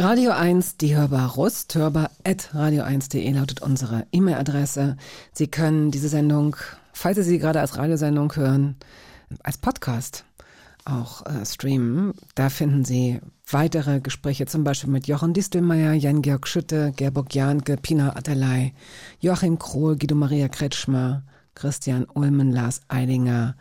[0.10, 4.98] Radio 1, die hörbar Rust, hörbar at radio1.de lautet unsere E-Mail-Adresse.
[5.34, 6.56] Sie können diese Sendung,
[6.94, 8.76] falls Sie sie gerade als Radiosendung hören,
[9.44, 10.26] als Podcast
[10.84, 12.16] auch äh, streamen.
[12.34, 18.16] Da finden Sie weitere Gespräche, zum Beispiel mit Jochen Distelmeier, Jan-Georg Schütte, Gerburg Jahnke, Pina
[18.16, 18.74] Atalay,
[19.20, 21.22] Joachim Krohl, Guido Maria Kretschmer,
[21.54, 23.56] Christian Ulmen, Lars Eidinger,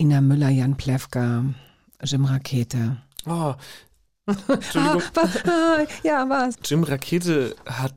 [0.00, 1.44] Ina Müller, Jan Plewka,
[2.02, 2.96] Jim Rakete.
[3.26, 3.54] Oh,
[4.26, 5.02] Entschuldigung.
[5.14, 5.44] was?
[5.44, 6.56] Ah, ja, was?
[6.64, 7.94] Jim Rakete hat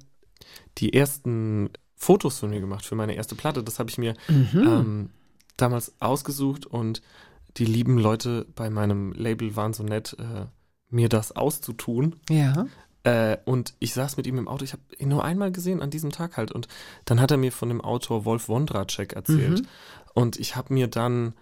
[0.78, 3.64] die ersten Fotos von mir gemacht für meine erste Platte.
[3.64, 5.10] Das habe ich mir ähm,
[5.58, 7.02] damals ausgesucht und
[7.58, 10.46] die lieben Leute bei meinem Label waren so nett, äh,
[10.90, 12.18] mir das auszutun.
[12.30, 12.68] Ja.
[13.04, 14.66] Äh, und ich saß mit ihm im Auto.
[14.66, 16.52] Ich habe ihn nur einmal gesehen an diesem Tag halt.
[16.52, 16.68] Und
[17.06, 19.62] dann hat er mir von dem Autor Wolf Wondracek erzählt.
[20.14, 21.34] Und ich habe mir dann,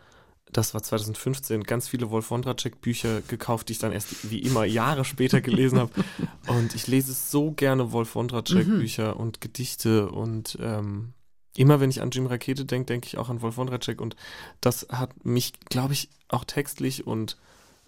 [0.53, 4.63] das war 2015, ganz viele Wolf Wondracek Bücher gekauft, die ich dann erst wie immer
[4.65, 5.91] Jahre später gelesen habe.
[6.47, 11.13] Und ich lese so gerne Wolf Wondracek Bücher und Gedichte und ähm,
[11.55, 14.15] immer wenn ich an Jim Rakete denke, denke ich auch an Wolf Wondratschek und
[14.61, 17.37] das hat mich, glaube ich, auch textlich und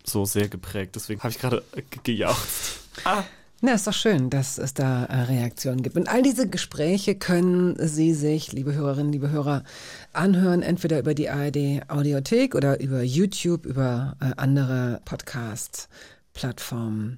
[0.03, 0.95] so sehr geprägt.
[0.95, 2.79] Deswegen habe ich gerade ge- gejauchzt.
[3.05, 3.23] Ah.
[3.65, 5.95] Na, ist doch schön, dass es da äh, Reaktionen gibt.
[5.95, 9.63] Und all diese Gespräche können Sie sich, liebe Hörerinnen, liebe Hörer,
[10.13, 17.17] anhören, entweder über die ARD Audiothek oder über YouTube, über äh, andere Podcast-Plattformen.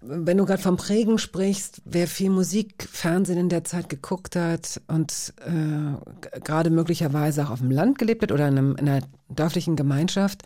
[0.00, 4.80] Wenn du gerade vom Prägen sprichst, wer viel Musik, Fernsehen in der Zeit geguckt hat
[4.86, 5.96] und äh,
[6.38, 10.44] gerade möglicherweise auch auf dem Land gelebt hat oder in, einem, in einer dörflichen Gemeinschaft,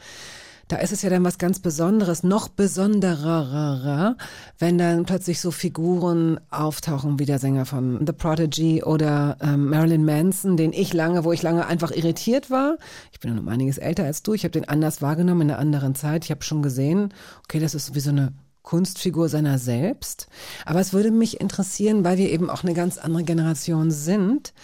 [0.72, 4.16] da ist es ja dann was ganz Besonderes, noch besonderer,
[4.58, 10.06] wenn dann plötzlich so Figuren auftauchen wie der Sänger von The Prodigy oder ähm, Marilyn
[10.06, 12.78] Manson, den ich lange, wo ich lange einfach irritiert war.
[13.12, 15.94] Ich bin um einiges älter als du, ich habe den anders wahrgenommen in einer anderen
[15.94, 16.24] Zeit.
[16.24, 17.12] Ich habe schon gesehen,
[17.44, 20.26] okay, das ist wie so eine Kunstfigur seiner selbst.
[20.64, 24.54] Aber es würde mich interessieren, weil wir eben auch eine ganz andere Generation sind,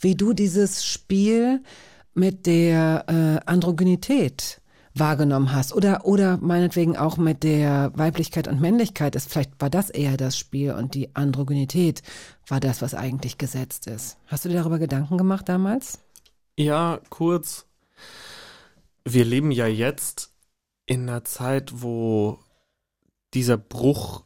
[0.00, 1.62] wie du dieses Spiel
[2.14, 4.60] mit der äh, Androgynität
[4.94, 9.88] wahrgenommen hast oder oder meinetwegen auch mit der Weiblichkeit und Männlichkeit ist vielleicht war das
[9.90, 12.02] eher das Spiel und die Androgynität
[12.46, 14.18] war das was eigentlich gesetzt ist.
[14.26, 15.98] Hast du dir darüber Gedanken gemacht damals?
[16.58, 17.66] Ja, kurz.
[19.04, 20.32] Wir leben ja jetzt
[20.86, 22.38] in einer Zeit, wo
[23.34, 24.24] dieser Bruch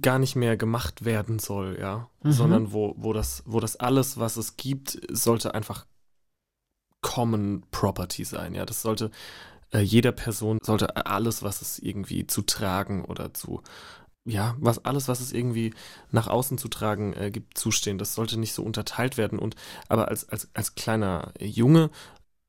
[0.00, 2.32] gar nicht mehr gemacht werden soll, ja, Mhm.
[2.32, 5.86] sondern wo, wo das, wo das alles, was es gibt, sollte einfach
[7.00, 8.64] Common Property sein, ja.
[8.64, 9.10] Das sollte
[9.72, 13.62] äh, jeder Person sollte alles, was es irgendwie zu tragen oder zu
[14.24, 15.74] ja, was alles, was es irgendwie
[16.12, 17.98] nach außen zu tragen äh, gibt, zustehen.
[17.98, 19.38] Das sollte nicht so unterteilt werden.
[19.38, 19.56] Und
[19.88, 21.90] aber als, als, als kleiner Junge,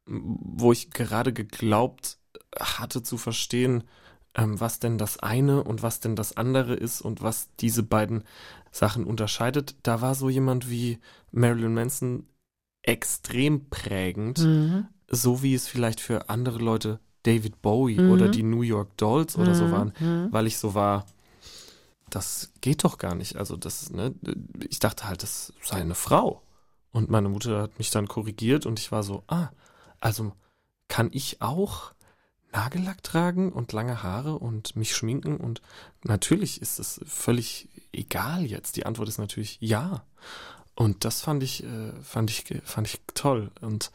[0.06, 2.20] wo ich gerade geglaubt
[2.60, 3.84] hatte zu verstehen,
[4.36, 8.24] ähm, was denn das eine und was denn das andere ist und was diese beiden
[8.72, 11.00] Sachen unterscheidet, da war so jemand wie
[11.32, 12.28] Marilyn Manson
[12.84, 14.88] extrem prägend, Mhm.
[15.10, 18.12] so wie es vielleicht für andere Leute David Bowie Mhm.
[18.12, 19.72] oder die New York Dolls oder so Mhm.
[19.72, 20.28] waren, Mhm.
[20.32, 21.06] weil ich so war,
[22.10, 23.38] das geht doch gar nicht.
[23.38, 24.14] Also das, ne,
[24.70, 26.42] ich dachte halt, das sei eine Frau.
[26.92, 29.50] Und meine Mutter hat mich dann korrigiert und ich war so, ah,
[30.00, 30.34] also
[30.90, 31.94] kann ich auch
[32.52, 35.62] Nagellack tragen und lange Haare und mich schminken und
[36.04, 38.76] natürlich ist es völlig egal jetzt.
[38.76, 40.04] Die Antwort ist natürlich ja.
[40.76, 43.50] Und das fand ich, äh, fand ich, fand ich toll.
[43.62, 43.92] Und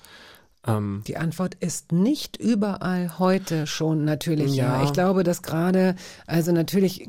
[0.68, 4.78] ähm, Die Antwort ist nicht überall heute schon natürlich ja.
[4.78, 4.84] Ja.
[4.84, 5.94] Ich glaube, dass gerade,
[6.26, 7.08] also natürlich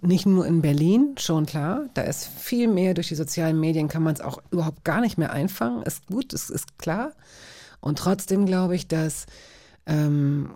[0.00, 4.02] nicht nur in Berlin, schon klar, da ist viel mehr durch die sozialen Medien, kann
[4.02, 5.82] man es auch überhaupt gar nicht mehr einfangen.
[5.82, 7.12] Ist gut, ist, ist klar.
[7.80, 9.26] Und trotzdem glaube ich, dass
[9.86, 10.50] ähm,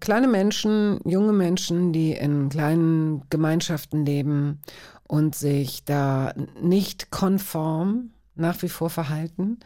[0.00, 4.60] kleine Menschen, junge Menschen, die in kleinen Gemeinschaften leben
[5.06, 9.58] und sich da nicht konform nach wie vor verhalten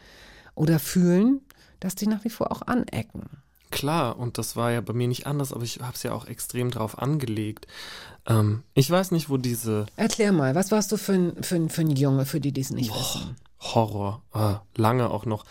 [0.55, 1.41] oder fühlen,
[1.79, 3.23] dass die nach wie vor auch anecken.
[3.69, 6.25] Klar, und das war ja bei mir nicht anders, aber ich habe es ja auch
[6.25, 7.67] extrem drauf angelegt.
[8.25, 11.69] Ähm, ich weiß nicht, wo diese Erklär mal, was warst du für ein, für ein,
[11.69, 13.35] für ein Junge, für die, die es nicht wissen?
[13.59, 15.43] Horror, äh, lange auch noch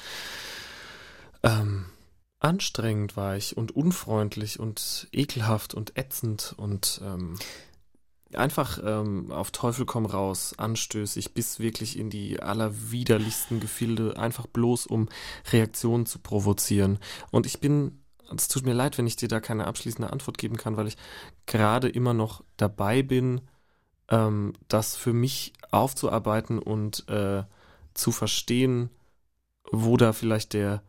[1.42, 1.86] ähm,
[2.40, 7.38] anstrengend war ich und unfreundlich und ekelhaft und ätzend und ähm,
[8.34, 14.86] einfach ähm, auf Teufel komm raus, anstößig, bis wirklich in die allerwiderlichsten Gefilde, einfach bloß
[14.86, 15.08] um
[15.52, 16.98] Reaktionen zu provozieren.
[17.30, 18.00] Und ich bin,
[18.34, 20.96] es tut mir leid, wenn ich dir da keine abschließende Antwort geben kann, weil ich
[21.46, 23.42] gerade immer noch dabei bin,
[24.08, 27.44] ähm, das für mich aufzuarbeiten und äh,
[27.94, 28.90] zu verstehen,
[29.70, 30.82] wo da vielleicht der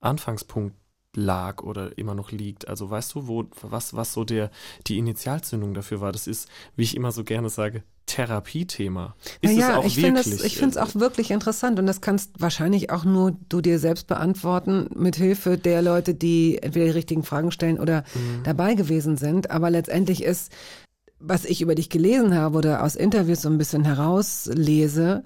[0.00, 0.76] Anfangspunkt
[1.14, 2.68] lag oder immer noch liegt.
[2.68, 4.50] Also weißt du, wo, was, was so der,
[4.86, 6.12] die Initialzündung dafür war?
[6.12, 9.14] Das ist, wie ich immer so gerne sage, Therapiethema.
[9.40, 10.44] Ist naja, es auch ich finde es wirklich?
[10.52, 14.06] ich finde es auch wirklich interessant und das kannst wahrscheinlich auch nur du dir selbst
[14.06, 18.42] beantworten mit Hilfe der Leute, die entweder die richtigen Fragen stellen oder Mhm.
[18.44, 19.50] dabei gewesen sind.
[19.50, 20.52] Aber letztendlich ist,
[21.20, 25.24] was ich über dich gelesen habe oder aus Interviews so ein bisschen herauslese,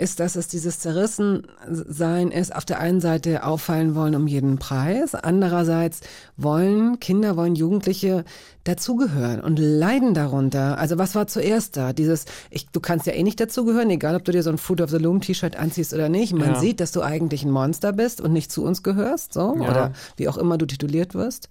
[0.00, 5.14] ist, dass es dieses Zerrissensein ist, auf der einen Seite auffallen wollen um jeden Preis,
[5.14, 6.00] andererseits
[6.36, 8.24] wollen Kinder, wollen Jugendliche
[8.64, 10.78] dazugehören und leiden darunter.
[10.78, 11.92] Also was war zuerst da?
[11.92, 14.80] Dieses, ich, du kannst ja eh nicht dazugehören, egal ob du dir so ein Fruit
[14.80, 16.32] of the Loom T-Shirt anziehst oder nicht.
[16.32, 16.60] Man Ja.
[16.60, 19.70] sieht, dass du eigentlich ein Monster bist und nicht zu uns gehörst, so, Ja.
[19.70, 21.48] oder wie auch immer du tituliert wirst.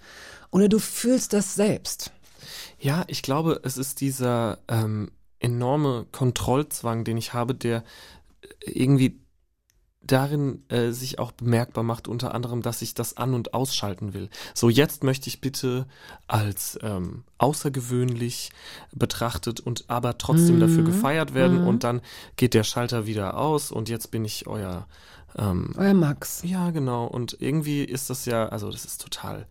[0.51, 2.11] Oder du fühlst das selbst.
[2.79, 7.83] Ja, ich glaube, es ist dieser ähm, enorme Kontrollzwang, den ich habe, der
[8.65, 9.19] irgendwie
[10.01, 14.29] darin äh, sich auch bemerkbar macht, unter anderem, dass ich das an- und ausschalten will.
[14.55, 15.87] So, jetzt möchte ich bitte
[16.27, 18.51] als ähm, außergewöhnlich
[18.93, 20.59] betrachtet und aber trotzdem Mhm.
[20.61, 21.67] dafür gefeiert werden Mhm.
[21.67, 22.01] und dann
[22.37, 24.87] geht der Schalter wieder aus und jetzt bin ich euer
[25.37, 26.41] Ähm, Euer Max.
[26.43, 27.05] ja, genau.
[27.05, 29.45] Und irgendwie ist das ja, also das ist total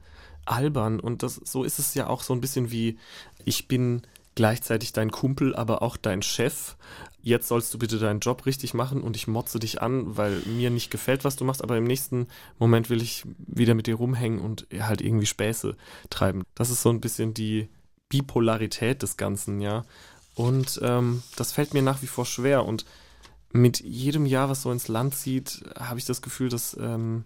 [0.44, 0.98] albern.
[0.98, 2.98] Und das, so ist es ja auch so ein bisschen wie,
[3.44, 4.02] ich bin
[4.38, 6.76] gleichzeitig dein Kumpel, aber auch dein Chef.
[7.20, 10.70] Jetzt sollst du bitte deinen Job richtig machen und ich motze dich an, weil mir
[10.70, 14.38] nicht gefällt, was du machst, aber im nächsten Moment will ich wieder mit dir rumhängen
[14.38, 15.76] und halt irgendwie Späße
[16.08, 16.44] treiben.
[16.54, 17.68] Das ist so ein bisschen die
[18.10, 19.84] Bipolarität des Ganzen, ja.
[20.36, 22.64] Und ähm, das fällt mir nach wie vor schwer.
[22.64, 22.84] Und
[23.50, 27.24] mit jedem Jahr, was so ins Land zieht, habe ich das Gefühl, das ähm,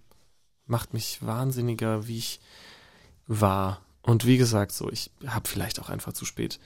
[0.64, 2.40] macht mich wahnsinniger, wie ich
[3.26, 3.82] war.
[4.00, 6.58] Und wie gesagt, so, ich habe vielleicht auch einfach zu spät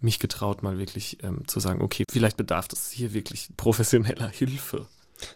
[0.00, 4.86] mich getraut, mal wirklich ähm, zu sagen, okay, vielleicht bedarf es hier wirklich professioneller Hilfe.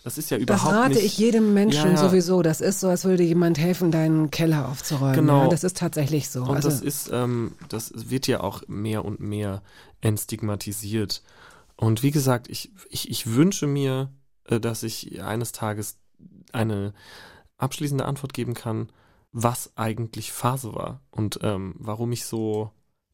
[0.04, 1.04] Das ist ja Das überhaupt rate nicht.
[1.04, 1.96] ich jedem Menschen Ja, ja.
[1.96, 2.42] sowieso.
[2.42, 5.14] Das ist so, als würde jemand helfen, deinen Keller aufzuräumen.
[5.16, 5.44] Genau.
[5.44, 6.42] Ja, das ist tatsächlich so.
[6.42, 9.62] Und also, das ist, ähm, das wird ja auch mehr und mehr
[10.02, 11.22] entstigmatisiert.
[11.76, 14.12] Und wie gesagt, ich, ich, ich wünsche mir,
[14.44, 15.96] äh, dass ich eines Tages
[16.52, 16.92] eine
[17.56, 18.90] abschließende Antwort geben kann,
[19.32, 22.70] was eigentlich Phase war und ähm, warum ich so.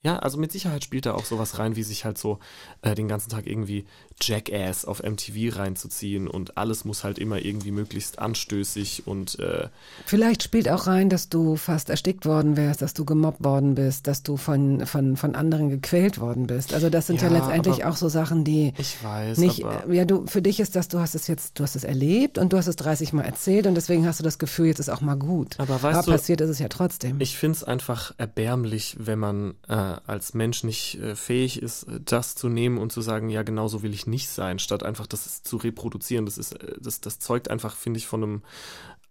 [0.06, 2.38] Ja, also mit Sicherheit spielt da auch sowas rein, wie sich halt so
[2.82, 3.86] äh, den ganzen Tag irgendwie
[4.20, 9.68] Jackass auf MTV reinzuziehen und alles muss halt immer irgendwie möglichst anstößig und äh,
[10.06, 14.06] Vielleicht spielt auch rein, dass du fast erstickt worden wärst, dass du gemobbt worden bist,
[14.06, 16.72] dass du von, von, von anderen gequält worden bist.
[16.72, 20.26] Also das sind ja, Ja, letztendlich auch so Sachen, die ich weiß, nicht, ja, du,
[20.26, 22.68] für dich ist das, du hast es jetzt, du hast es erlebt und du hast
[22.68, 25.58] es 30 Mal erzählt und deswegen hast du das Gefühl, jetzt ist auch mal gut.
[25.58, 27.20] Aber weißt Aber du- passiert ist es ja trotzdem.
[27.20, 29.72] Ich finde es einfach erbärmlich, wenn man äh,
[30.06, 33.68] als Mensch nicht äh, fähig ist, äh, das zu nehmen und zu sagen, ja, genau
[33.68, 36.26] so will ich nicht sein, statt einfach das zu reproduzieren.
[36.26, 38.42] Das ist, äh, das, das zeugt einfach, finde ich, von einem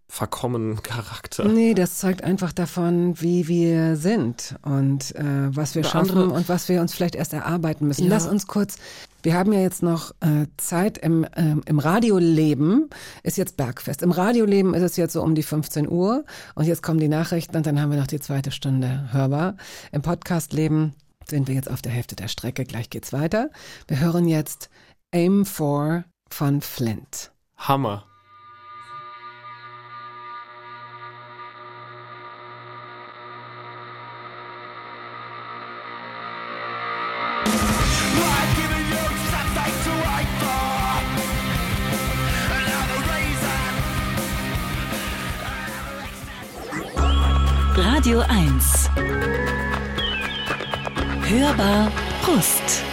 [0.08, 1.46] verkommenen Charakter.
[1.46, 5.24] Nee, das zeugt einfach davon, wie wir sind und äh,
[5.56, 8.04] was wir Oder schaffen andere- und was wir uns vielleicht erst erarbeiten müssen.
[8.04, 8.12] Ja.
[8.12, 8.78] Lass uns kurz,
[9.24, 12.90] wir haben ja jetzt noch äh, Zeit im, ähm, im Radioleben,
[13.24, 14.04] ist jetzt Bergfest.
[14.04, 17.58] Im Radioleben ist es jetzt so um die 15 Uhr und jetzt kommen die Nachrichten
[17.58, 19.58] und dann haben wir noch die zweite Stunde hörbar.
[19.92, 20.94] Im Podcastleben
[21.28, 23.50] sind wir jetzt auf der Hälfte der Strecke, gleich geht's weiter.
[23.88, 24.70] Wir hören jetzt
[25.14, 27.32] Aim for von Flint.
[27.58, 28.04] Hammer.
[47.78, 48.90] Radio 1.
[51.28, 51.92] Hörbar
[52.24, 52.84] Brust.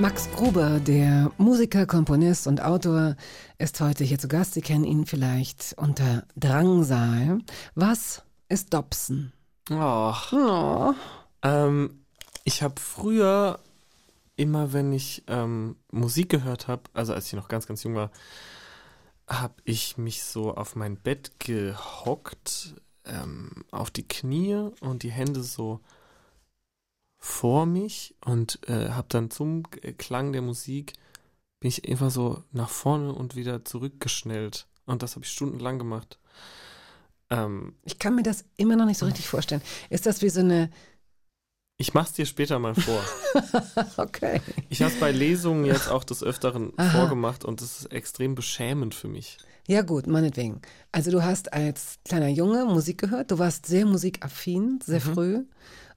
[0.00, 3.16] Max Gruber, der Musiker, Komponist und Autor,
[3.58, 4.54] ist heute hier zu Gast.
[4.54, 7.40] Sie kennen ihn vielleicht unter Drangsal.
[7.74, 9.34] Was ist Dobson?
[9.70, 10.14] Oh.
[10.32, 10.94] Oh.
[11.42, 12.02] Ähm,
[12.44, 13.60] ich habe früher
[14.36, 18.10] immer, wenn ich ähm, Musik gehört habe, also als ich noch ganz, ganz jung war,
[19.28, 22.74] habe ich mich so auf mein Bett gehockt,
[23.04, 25.80] ähm, auf die Knie und die Hände so
[27.20, 29.64] vor mich und äh, habe dann zum
[29.98, 30.94] Klang der Musik
[31.60, 36.18] bin ich einfach so nach vorne und wieder zurückgeschnellt und das habe ich stundenlang gemacht.
[37.28, 39.60] Ähm, Ich kann mir das immer noch nicht so richtig vorstellen.
[39.90, 40.70] Ist das wie so eine.
[41.76, 43.02] ich mach's dir später mal vor.
[43.98, 44.40] Okay.
[44.70, 46.90] Ich habe es bei Lesungen jetzt auch des Öfteren Aha.
[46.90, 49.36] vorgemacht und das ist extrem beschämend für mich.
[49.68, 50.62] Ja, gut, meinetwegen.
[50.90, 53.30] Also, du hast als kleiner Junge Musik gehört.
[53.30, 55.44] Du warst sehr musikaffin, sehr früh.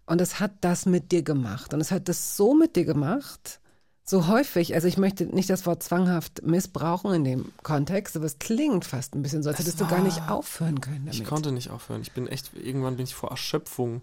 [0.05, 1.73] Und es hat das mit dir gemacht.
[1.73, 3.59] Und es hat das so mit dir gemacht,
[4.03, 4.75] so häufig.
[4.75, 9.15] Also, ich möchte nicht das Wort zwanghaft missbrauchen in dem Kontext, aber es klingt fast
[9.15, 11.15] ein bisschen so, als Es hättest du gar nicht aufhören können damit.
[11.15, 12.01] Ich konnte nicht aufhören.
[12.01, 14.01] Ich bin echt, irgendwann bin ich vor Erschöpfung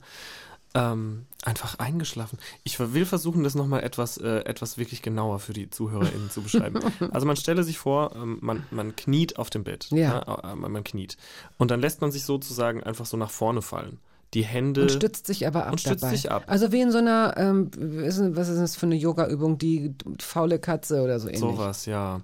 [0.72, 2.38] ähm, einfach eingeschlafen.
[2.62, 6.80] Ich will versuchen, das nochmal etwas, äh, etwas wirklich genauer für die ZuhörerInnen zu beschreiben.
[7.10, 9.88] Also man stelle sich vor, ähm, man, man kniet auf dem Bett.
[9.90, 10.20] Ja.
[10.44, 11.16] äh, man, man kniet.
[11.58, 13.98] Und dann lässt man sich sozusagen einfach so nach vorne fallen.
[14.34, 14.82] Die Hände.
[14.82, 16.14] Und stützt sich aber ab und stützt dabei.
[16.14, 16.44] sich ab.
[16.46, 21.02] Also wie in so einer, ähm, was ist das für eine Yoga-Übung, die faule Katze
[21.02, 21.40] oder so ähnlich.
[21.40, 22.20] Sowas, ja.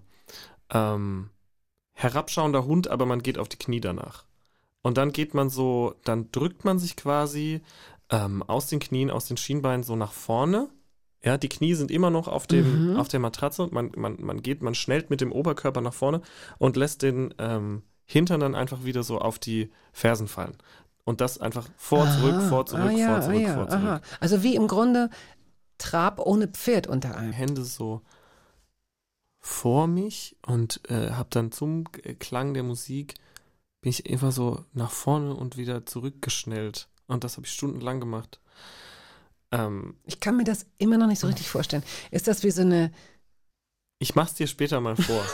[0.73, 1.31] Ähm,
[1.95, 4.25] herabschauender Hund, aber man geht auf die Knie danach.
[4.83, 7.61] Und dann geht man so, dann drückt man sich quasi
[8.11, 10.69] ähm, aus den Knien, aus den Schienbeinen so nach vorne.
[11.25, 12.97] Ja, die Knie sind immer noch auf, dem, Mhm.
[12.97, 13.67] auf der Matratze.
[13.73, 16.21] Man, man, man geht, man schnellt mit dem Oberkörper nach vorne
[16.59, 20.57] und lässt den ähm, Hintern dann einfach wieder so auf die Fersen fallen.
[21.07, 22.49] Und das einfach vor, zurück, Aha.
[22.49, 23.85] vor, zurück, ah, ja, vor, zurück, ah, ja, vor, zurück.
[23.85, 24.01] Aha.
[24.21, 25.09] Also wie im Grunde
[25.79, 27.33] Trab ohne Pferd unter einem.
[27.33, 28.03] Hände so
[29.41, 31.85] vor mich und äh, habe dann zum
[32.19, 33.15] Klang der Musik
[33.81, 38.41] bin ich einfach so nach vorne und wieder zurückgeschnellt und das habe ich stundenlang gemacht.
[39.53, 41.85] Ähm, Ich kann mir das immer noch nicht so richtig vorstellen.
[42.11, 42.91] Ist das wie so eine,
[43.99, 45.25] Ich mach's dir später mal vor.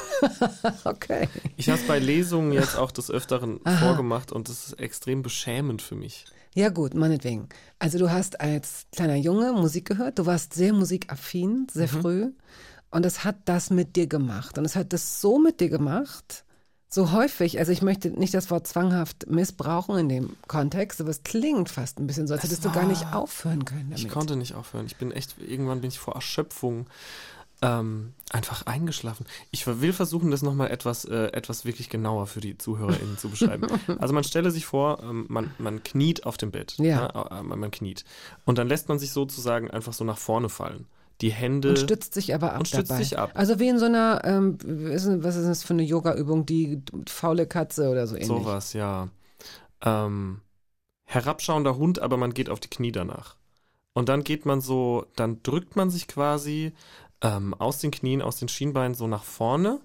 [0.84, 1.28] Okay.
[1.56, 3.86] Ich habe bei Lesungen jetzt auch des Öfteren Aha.
[3.86, 6.26] vorgemacht und das ist extrem beschämend für mich.
[6.54, 7.48] Ja gut, meinetwegen.
[7.80, 12.30] Also du hast als kleiner Junge Musik gehört, du warst sehr musikaffin, sehr früh
[12.90, 16.44] und es hat das mit dir gemacht und es hat das so mit dir gemacht,
[16.88, 21.22] so häufig, also ich möchte nicht das Wort zwanghaft missbrauchen in dem Kontext, aber es
[21.22, 24.04] klingt fast ein bisschen so, als Es hättest du gar nicht aufhören können damit.
[24.04, 24.86] Ich konnte nicht aufhören.
[24.86, 26.86] Ich bin echt, irgendwann bin ich vor Erschöpfung
[27.62, 29.24] ähm, einfach eingeschlafen.
[29.52, 33.66] Ich will versuchen, das nochmal etwas, äh, etwas wirklich genauer für die ZuhörerInnen zu beschreiben.
[33.98, 36.74] Also man stelle sich vor, ähm, man, man kniet auf dem Bett.
[36.78, 37.02] Ja.
[37.02, 37.30] ne?
[37.30, 38.04] Äh, man, kniet.
[38.44, 40.86] Und dann lässt man sich sozusagen einfach so nach vorne fallen.
[41.20, 41.70] Die Hände.
[41.70, 43.02] und stützt sich aber ab und stützt dabei.
[43.02, 43.30] sich ab.
[43.34, 46.82] Also wie in so einer, ähm, was ist was ist das für eine Yoga-Übung, die
[47.08, 48.28] faule Katze oder so ähnlich.
[48.28, 49.08] Sowas, ja.
[49.82, 50.40] Ähm,
[51.04, 53.36] herabschauender Hund, aber man geht auf die Knie danach.
[53.92, 56.72] Und dann geht man so, dann drückt man sich quasi
[57.22, 59.80] ähm, aus den Knien, aus den Schienbeinen so nach vorne.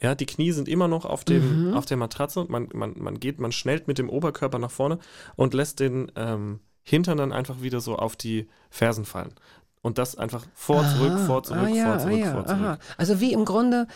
[0.00, 1.74] Ja, die Knie sind immer noch auf dem, Mhm.
[1.74, 2.46] auf der Matratze.
[2.48, 4.98] Man, man, man geht, man schnellt mit dem Oberkörper nach vorne
[5.36, 9.34] und lässt den ähm, Hintern dann einfach wieder so auf die Fersen fallen.
[9.82, 12.46] Und das einfach vor, zurück, Aha, vor, zurück, ah, ja, vor, zurück, ah, ja, vor,
[12.46, 12.60] zurück.
[12.60, 12.78] Aha.
[12.96, 13.86] Also wie im Grunde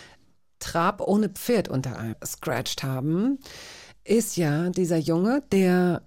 [0.58, 3.38] Trab ohne Pferd unter einem scratched haben,
[4.04, 6.02] ist ja dieser Junge, der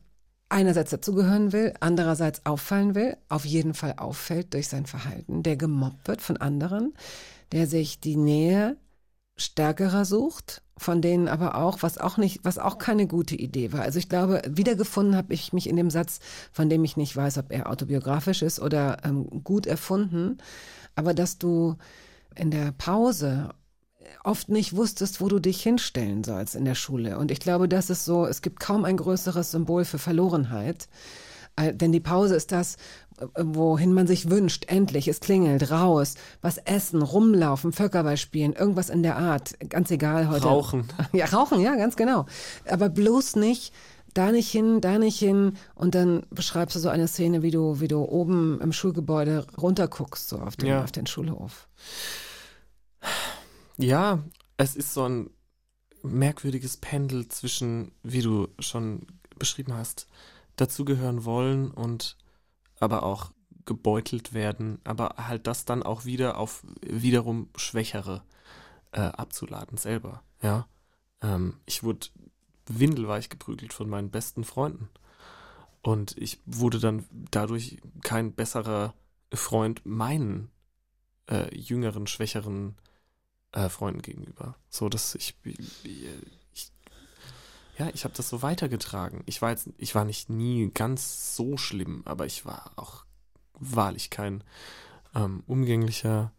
[0.49, 6.07] einerseits dazugehören will, andererseits auffallen will, auf jeden Fall auffällt durch sein Verhalten, der gemobbt
[6.07, 6.93] wird von anderen,
[7.51, 8.77] der sich die Nähe
[9.37, 13.81] stärkerer sucht, von denen aber auch, was auch nicht, was auch keine gute Idee war.
[13.81, 16.19] Also ich glaube, wiedergefunden habe ich mich in dem Satz,
[16.51, 20.37] von dem ich nicht weiß, ob er autobiografisch ist oder ähm, gut erfunden,
[20.95, 21.75] aber dass du
[22.35, 23.49] in der Pause
[24.23, 27.17] oft nicht wusstest, wo du dich hinstellen sollst in der Schule.
[27.17, 30.87] Und ich glaube, das ist so, es gibt kaum ein größeres Symbol für Verlorenheit.
[31.55, 32.75] Äh, Denn die Pause ist das,
[33.19, 34.65] äh, wohin man sich wünscht.
[34.67, 39.53] Endlich, es klingelt, raus, was essen, rumlaufen, Völkerball spielen, irgendwas in der Art.
[39.69, 40.45] Ganz egal heute.
[40.45, 40.87] Rauchen.
[41.13, 42.25] Ja, rauchen, ja, ganz genau.
[42.69, 43.73] Aber bloß nicht
[44.13, 45.57] da nicht hin, da nicht hin.
[45.75, 50.29] Und dann beschreibst du so eine Szene, wie du, wie du oben im Schulgebäude runterguckst,
[50.29, 50.83] so auf den, Ja.
[50.85, 51.67] auf den Schulhof.
[53.77, 54.23] Ja,
[54.57, 55.29] es ist so ein
[56.01, 59.05] merkwürdiges Pendel zwischen, wie du schon
[59.37, 60.07] beschrieben hast,
[60.55, 62.17] dazugehören wollen und
[62.79, 63.31] aber auch
[63.65, 68.23] gebeutelt werden, aber halt das dann auch wieder auf wiederum Schwächere
[68.91, 70.23] äh, abzuladen selber.
[70.41, 70.67] Ja,
[71.21, 72.07] ähm, ich wurde
[72.67, 74.89] windelweich geprügelt von meinen besten Freunden
[75.81, 78.93] und ich wurde dann dadurch kein besserer
[79.33, 80.51] Freund meinen
[81.29, 82.75] äh, jüngeren, schwächeren
[83.55, 84.55] äh, Freunden gegenüber.
[84.69, 86.71] So, dass ich, ich
[87.77, 89.23] ja, ich habe das so weitergetragen.
[89.25, 93.05] Ich war jetzt, ich war nicht nie ganz so schlimm, aber ich war auch
[93.53, 94.43] wahrlich kein
[95.13, 96.31] ähm, umgänglicher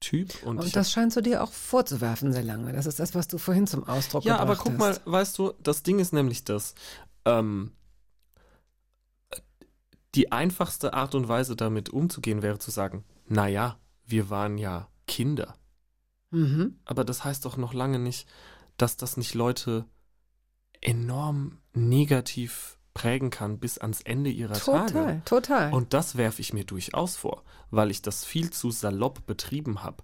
[0.00, 0.42] Typ.
[0.44, 2.72] Und, Und das scheinst du dir auch vorzuwerfen sehr lange.
[2.72, 5.02] Das ist das, was du vorhin zum Ausdruck ja, aber gebracht guck mal, hast.
[5.06, 6.74] weißt du, das Ding ist nämlich das.
[7.24, 7.72] Ähm,
[10.14, 15.54] die einfachste Art und Weise, damit umzugehen, wäre zu sagen, naja, wir waren ja Kinder.
[16.30, 16.78] Mhm.
[16.84, 18.28] Aber das heißt doch noch lange nicht,
[18.76, 19.86] dass das nicht Leute
[20.80, 25.22] enorm negativ prägen kann bis ans Ende ihrer Total, Tage.
[25.24, 25.72] total.
[25.72, 30.02] Und das werfe ich mir durchaus vor, weil ich das viel zu salopp betrieben habe,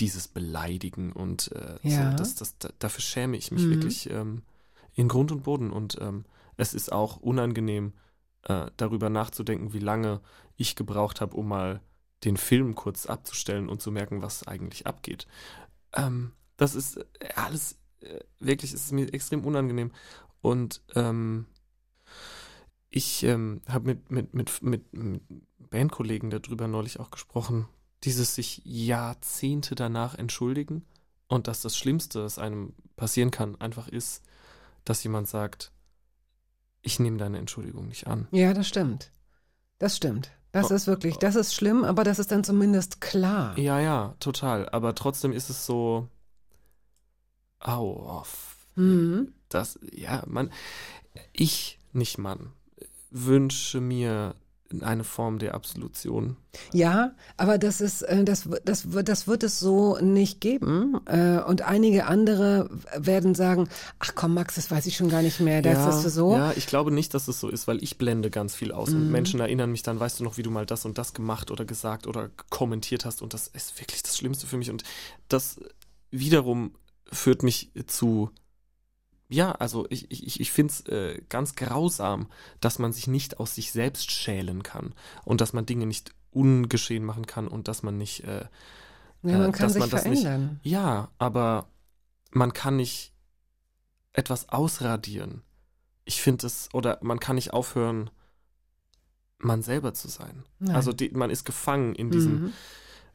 [0.00, 2.10] dieses Beleidigen und äh, Ja.
[2.10, 3.70] so, das, das, da, dafür schäme ich mich Mhm.
[3.70, 4.42] wirklich ähm,
[4.94, 5.70] in Grund und Boden.
[5.70, 6.24] Und ähm,
[6.56, 7.92] es ist auch unangenehm,
[8.44, 10.20] äh, darüber nachzudenken, wie lange
[10.56, 11.80] ich gebraucht habe, um mal
[12.24, 15.26] den Film kurz abzustellen und zu merken, was eigentlich abgeht.
[15.94, 17.04] Ähm, das ist äh,
[17.36, 19.92] alles äh, wirklich, ist mir extrem unangenehm.
[20.40, 21.46] Und ähm,
[22.90, 25.22] ich ähm, habe mit, mit, mit, mit, mit
[25.58, 27.68] Bandkollegen darüber neulich auch gesprochen,
[28.04, 30.84] dieses sich Jahrzehnte danach entschuldigen
[31.28, 34.22] und dass das Schlimmste, das einem passieren kann, einfach ist,
[34.84, 35.72] dass jemand sagt,
[36.82, 38.28] ich nehme deine Entschuldigung nicht an.
[38.32, 39.12] ja, das stimmt.
[39.78, 40.32] Das stimmt.
[40.52, 43.58] Das ist wirklich, das ist schlimm, aber das ist dann zumindest klar.
[43.58, 44.68] Ja, ja, total.
[44.68, 46.08] Aber trotzdem ist es so,
[47.60, 48.24] au, oh,
[48.74, 49.32] Mhm.
[49.48, 50.50] das, ja, man,
[51.32, 52.52] ich, nicht Mann,
[53.10, 54.34] wünsche mir
[54.80, 56.36] eine Form der Absolution.
[56.72, 61.00] Ja, aber das ist, äh, das, das, wird- das wird es so nicht geben.
[61.06, 63.68] Äh, Und einige andere werden sagen,
[63.98, 65.62] ach komm, Max, das weiß ich schon gar nicht mehr.
[65.62, 66.32] Das ist so.
[66.34, 68.90] Ja, ich glaube nicht, dass es so ist, weil ich blende ganz viel aus.
[68.90, 68.96] Mhm.
[68.96, 71.50] Und Menschen erinnern mich dann, weißt du noch, wie du mal das und das gemacht
[71.50, 73.22] oder gesagt oder kommentiert hast.
[73.22, 74.70] Und das ist wirklich das Schlimmste für mich.
[74.70, 74.82] Und
[75.28, 75.58] das
[76.10, 76.72] wiederum
[77.10, 78.30] führt mich zu.
[79.32, 82.28] Ja, also ich, ich, ich finde es äh, ganz grausam,
[82.60, 87.04] dass man sich nicht aus sich selbst schälen kann und dass man Dinge nicht ungeschehen
[87.04, 88.46] machen kann und dass man nicht äh,
[89.22, 90.60] Ja, man äh, kann dass sich man das nicht, verändern.
[90.62, 91.66] ja, aber
[92.30, 93.12] man kann nicht
[94.12, 95.42] etwas ausradieren.
[96.04, 98.10] Ich finde es, oder man kann nicht aufhören,
[99.38, 100.44] man selber zu sein.
[100.58, 100.74] Nein.
[100.76, 102.52] Also die, man ist gefangen in diesem Mhm.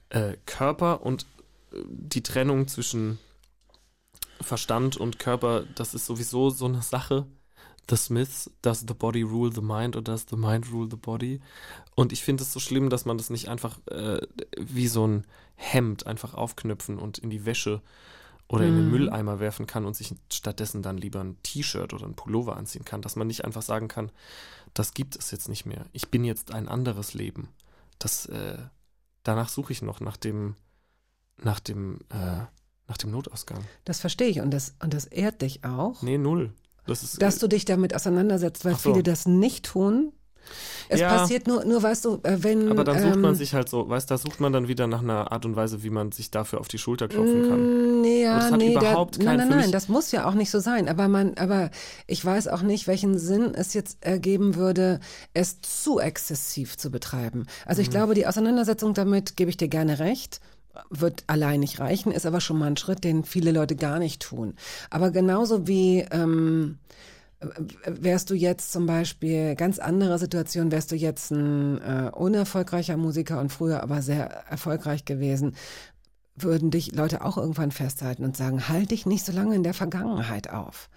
[0.09, 1.26] äh, Körper und
[1.74, 3.20] äh, die Trennung zwischen
[4.41, 7.25] Verstand und Körper, das ist sowieso so eine Sache.
[7.89, 11.39] The Smiths, does the body rule the mind or does the mind rule the body?
[11.95, 14.19] Und ich finde es so schlimm, dass man das nicht einfach äh,
[14.59, 15.25] wie so ein
[15.55, 17.81] Hemd einfach aufknüpfen und in die Wäsche
[18.49, 18.91] oder in den Mhm.
[18.91, 23.01] Mülleimer werfen kann und sich stattdessen dann lieber ein T-Shirt oder ein Pullover anziehen kann.
[23.01, 24.11] Dass man nicht einfach sagen kann,
[24.73, 25.85] das gibt es jetzt nicht mehr.
[25.93, 27.49] Ich bin jetzt ein anderes Leben.
[27.99, 28.57] Das, äh,
[29.23, 30.55] danach suche ich noch nach dem,
[31.38, 32.45] nach dem, äh,
[32.88, 33.59] nach dem Notausgang.
[33.85, 36.51] Das verstehe ich und das, und das ehrt dich auch, Nee, null.
[36.85, 38.91] Das ist, dass du dich damit auseinandersetzt, weil so.
[38.91, 40.13] viele das nicht tun.
[40.88, 41.09] Es Ja.
[41.09, 42.71] passiert nur, nur weißt du, äh, wenn.
[42.71, 45.01] aber dann sucht man ähm, sich halt so, weißt, da sucht man dann wieder nach
[45.01, 47.97] einer Art und Weise, wie man sich dafür auf die Schulter klopfen kann.
[47.97, 50.25] Mm, Nee, ja, das hat nee, überhaupt da, keinen- nein, nein, nein, das muss ja
[50.25, 50.88] auch nicht so sein.
[50.88, 51.69] Aber man, aber
[52.05, 55.01] ich weiß auch nicht, welchen Sinn es jetzt ergeben würde,
[55.33, 57.47] es zu exzessiv zu betreiben.
[57.65, 57.83] Also Mhm.
[57.83, 60.39] ich glaube, die Auseinandersetzung damit, gebe ich dir gerne recht,
[60.89, 64.21] wird allein nicht reichen, ist aber schon mal ein Schritt, den viele Leute gar nicht
[64.21, 64.55] tun.
[64.89, 66.78] Aber genauso wie ähm,
[67.86, 73.39] wärst du jetzt zum Beispiel, ganz andere Situation, wärst du jetzt ein äh, unerfolgreicher Musiker
[73.39, 75.55] und früher aber sehr erfolgreich gewesen,
[76.36, 79.73] würden dich Leute auch irgendwann festhalten und sagen, halt dich nicht so lange in der
[79.73, 80.89] Vergangenheit auf.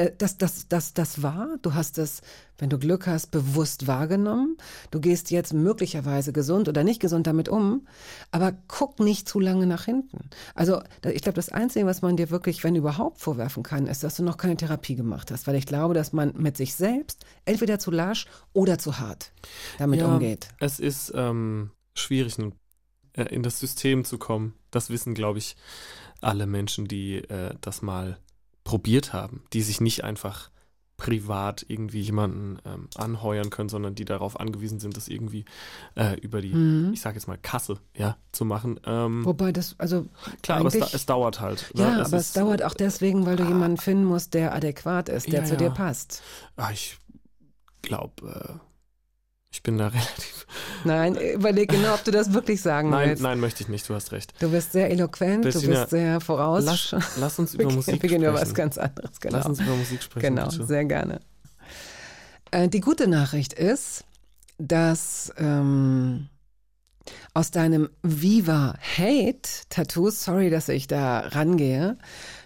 [0.00, 2.22] Äh, Das, das, das, das war, du hast es,
[2.58, 4.56] wenn du Glück hast, bewusst wahrgenommen.
[4.90, 7.86] Du gehst jetzt möglicherweise gesund oder nicht gesund damit um,
[8.30, 10.30] aber guck nicht zu lange nach hinten.
[10.54, 14.16] Also ich glaube, das Einzige, was man dir wirklich, wenn überhaupt, vorwerfen kann, ist, dass
[14.16, 17.78] du noch keine Therapie gemacht hast, weil ich glaube, dass man mit sich selbst entweder
[17.78, 19.32] zu lasch oder zu hart
[19.78, 20.48] damit Ja, umgeht.
[20.58, 22.36] Es ist ähm, schwierig,
[23.14, 24.54] äh, in das System zu kommen.
[24.70, 25.56] Das wissen, glaube ich,
[26.20, 28.18] alle Menschen, die äh, das mal
[28.70, 30.50] probiert haben, die sich nicht einfach
[30.96, 35.44] privat irgendwie jemanden ähm, anheuern können, sondern die darauf angewiesen sind, das irgendwie
[35.96, 36.92] äh, über die, Mhm.
[36.92, 38.78] ich sage jetzt mal Kasse, ja, zu machen.
[38.84, 40.06] Ähm, Wobei das, also
[40.42, 41.72] klar, aber es, da, es dauert halt.
[41.74, 41.82] ne?
[41.82, 45.26] Ja, aber es ist- dauert auch deswegen, weil du jemanden finden musst, der adäquat ist,
[45.32, 45.70] der Ja, zu dir ja.
[45.70, 46.22] passt.
[46.56, 46.98] Ah, ich
[47.82, 48.69] glaube, äh,
[49.52, 50.46] ich bin da relativ.
[50.84, 53.22] Nein, überleg genau, ob du das wirklich sagen Nein, willst.
[53.22, 53.88] nein, möchte ich nicht.
[53.88, 54.32] Du hast recht.
[54.40, 56.64] Du bist sehr eloquent, du Bettina, bist sehr voraus.
[56.64, 58.54] Lass, lass uns über Musik wir gehen über was sprechen.
[58.54, 59.36] ganz anderes, genau.
[59.38, 60.34] Lass uns über Musik sprechen.
[60.36, 60.66] genau, bitte.
[60.66, 61.20] sehr gerne.
[62.50, 64.04] Äh, die gute Nachricht ist,
[64.58, 66.28] dass ähm,
[67.34, 71.96] aus deinem Viva Hate Tattoo, sorry, dass ich da rangehe,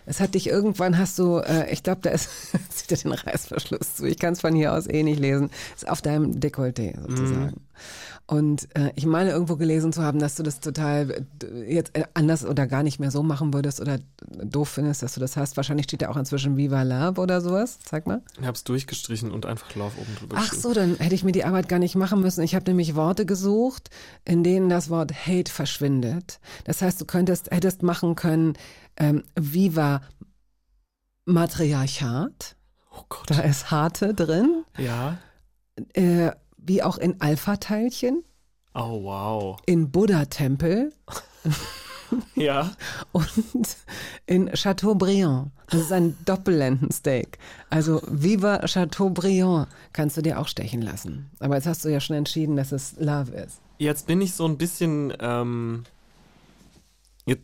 [0.07, 2.29] es hat dich irgendwann, hast du, äh, ich glaube, da ist,
[2.71, 5.89] zieht er den Reißverschluss zu, ich kann es von hier aus eh nicht lesen, ist
[5.89, 7.61] auf deinem Dekolleté sozusagen.
[8.27, 12.05] Und äh, ich meine irgendwo gelesen zu haben, dass du das total äh, jetzt äh,
[12.15, 13.99] anders oder gar nicht mehr so machen würdest oder
[14.43, 15.59] doof findest, dass du das hast.
[15.59, 17.79] Wahrscheinlich steht da auch inzwischen Viva Love oder sowas.
[17.85, 18.23] Zeig mal.
[18.41, 21.33] Ich habe es durchgestrichen und einfach Love oben drüber Ach so, dann hätte ich mir
[21.33, 22.43] die Arbeit gar nicht machen müssen.
[22.43, 23.91] Ich habe nämlich Worte gesucht,
[24.25, 26.41] in denen das Wort Hate verschwindet.
[26.65, 28.55] Das heißt, du könntest, hättest machen können,
[28.97, 30.01] ähm, Viva
[31.27, 32.57] Matriarchat.
[32.91, 33.31] Oh Gott.
[33.31, 34.65] Da ist Harte drin.
[34.79, 35.19] Ja.
[35.95, 36.31] Äh,
[36.67, 38.25] wie auch in Alpha-Teilchen,
[38.75, 39.57] Oh, wow.
[39.67, 40.93] in Buddha-Tempel
[42.35, 42.73] Ja.
[43.13, 43.29] und
[44.27, 45.51] in Chateaubriand.
[45.71, 47.39] Das ist ein Doppellendensteak.
[47.71, 51.31] Also Viva Chateaubriand kannst du dir auch stechen lassen.
[51.41, 53.61] Aber jetzt hast du ja schon entschieden, dass es Love ist.
[53.79, 55.13] Jetzt bin ich so ein bisschen.
[55.21, 55.85] Ähm,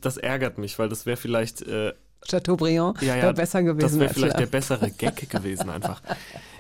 [0.03, 1.63] das ärgert mich, weil das wäre vielleicht.
[1.63, 1.95] Äh,
[2.29, 4.51] Chateaubriand ja, ja, wäre besser gewesen Das wäre vielleicht der Love.
[4.51, 6.03] bessere Gag gewesen, einfach.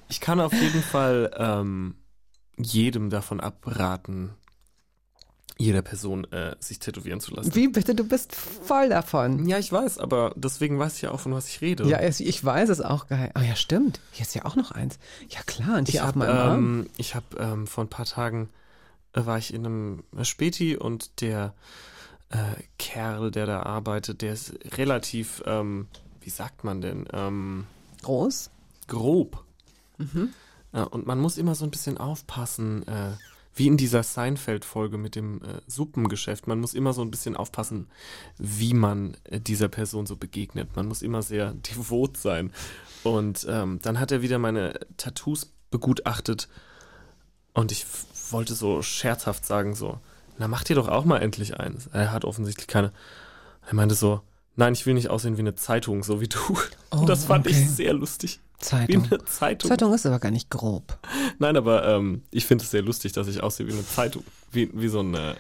[0.08, 1.94] Ich kann auf jeden Fall ähm,
[2.62, 4.30] jedem davon abraten,
[5.60, 7.54] jeder Person äh, sich tätowieren zu lassen.
[7.54, 9.46] Wie bitte, du bist voll davon.
[9.46, 11.86] Ja, ich weiß, aber deswegen weiß ich ja auch, von was ich rede.
[11.86, 13.30] Ja, ich weiß es auch geil.
[13.34, 14.00] Ah ja, stimmt.
[14.12, 14.98] Hier ist ja auch noch eins.
[15.28, 16.58] Ja klar, und hier ich auf habe meinem Arm.
[16.58, 18.48] ähm, ich hab, ähm, vor ein paar Tagen
[19.12, 21.54] äh, war ich in einem Späti und der
[22.30, 22.36] äh,
[22.78, 25.88] Kerl, der da arbeitet, der ist relativ, ähm,
[26.22, 27.66] wie sagt man denn, ähm,
[28.02, 28.50] Groß.
[28.86, 29.44] grob.
[29.98, 30.30] Mhm.
[30.72, 33.12] Und man muss immer so ein bisschen aufpassen, äh,
[33.54, 36.46] wie in dieser Seinfeld-Folge mit dem äh, Suppengeschäft.
[36.46, 37.88] Man muss immer so ein bisschen aufpassen,
[38.38, 40.76] wie man äh, dieser Person so begegnet.
[40.76, 42.52] Man muss immer sehr devot sein.
[43.02, 46.48] Und ähm, dann hat er wieder meine Tattoos begutachtet
[47.54, 47.86] und ich
[48.30, 49.98] wollte so scherzhaft sagen so,
[50.38, 51.88] na mach dir doch auch mal endlich eins.
[51.92, 52.92] Er hat offensichtlich keine.
[53.66, 54.20] Er meinte so,
[54.56, 56.38] nein, ich will nicht aussehen wie eine Zeitung, so wie du.
[56.92, 57.54] Oh, und das fand okay.
[57.54, 58.40] ich sehr lustig.
[58.60, 59.04] Wie Zeitung.
[59.10, 59.68] eine Zeitung.
[59.70, 60.98] Zeitung ist aber gar nicht grob.
[61.38, 64.22] Nein, aber ähm, ich finde es sehr lustig, dass ich aussehe wie eine Zeitung.
[64.52, 65.34] Wie, wie so ein, äh,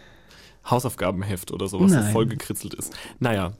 [0.68, 2.06] Hausaufgabenheft oder sowas, Nein.
[2.06, 2.92] so vollgekritzelt ist.
[3.18, 3.52] Naja,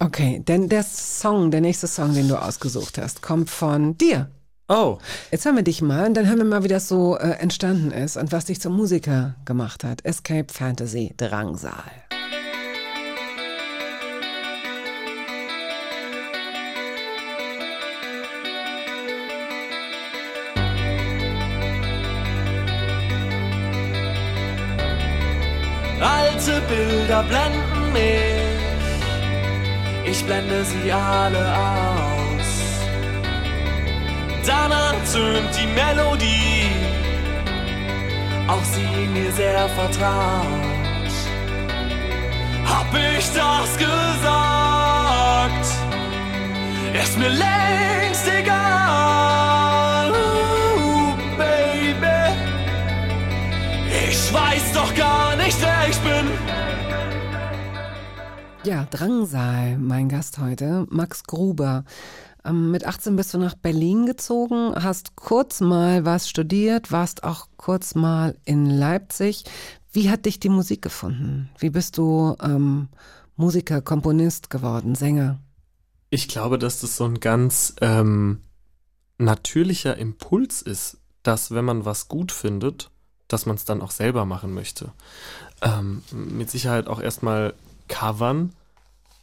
[0.00, 4.28] Okay, denn der Song, der nächste Song, den du ausgesucht hast, kommt von dir.
[4.68, 4.98] oh,
[5.30, 7.92] Jetzt hören wir dich mal und dann hören wir mal, wie das so äh, entstanden
[7.92, 10.04] ist und was dich zum Musiker gemacht hat.
[10.04, 11.72] Escape Fantasy Drangsal.
[26.74, 28.64] Bilder blenden mich,
[30.10, 32.50] ich blende sie alle aus.
[34.44, 36.70] Danach tönt die Melodie,
[38.48, 41.12] auch sie mir sehr vertraut.
[42.66, 45.66] Hab ich das gesagt?
[47.02, 52.20] Ist mir längst egal, uh, Baby.
[54.10, 56.63] Ich weiß doch gar nicht, wer ich bin.
[58.64, 61.84] Ja, Drangsal, mein Gast heute, Max Gruber.
[62.44, 67.48] Ähm, mit 18 bist du nach Berlin gezogen, hast kurz mal was studiert, warst auch
[67.56, 69.44] kurz mal in Leipzig.
[69.92, 71.50] Wie hat dich die Musik gefunden?
[71.58, 72.88] Wie bist du ähm,
[73.36, 75.38] Musiker, Komponist geworden, Sänger?
[76.14, 78.40] ich glaube, dass das so ein ganz ähm,
[79.18, 82.90] natürlicher Impuls ist, dass wenn man was gut findet,
[83.26, 84.92] dass man es dann auch selber machen möchte.
[85.60, 87.54] Ähm, mit Sicherheit auch erstmal
[87.88, 88.54] covern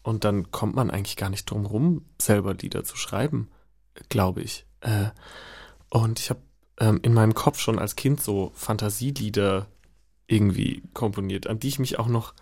[0.04, 3.50] und dann kommt man eigentlich gar nicht drum rum, selber Lieder zu schreiben,
[4.10, 4.66] glaube ich.
[4.82, 5.10] Äh,
[5.90, 6.42] und ich habe
[6.80, 9.68] ähm, in meinem Kopf schon als Kind so Fantasielieder
[10.28, 12.34] irgendwie komponiert, an die ich mich auch noch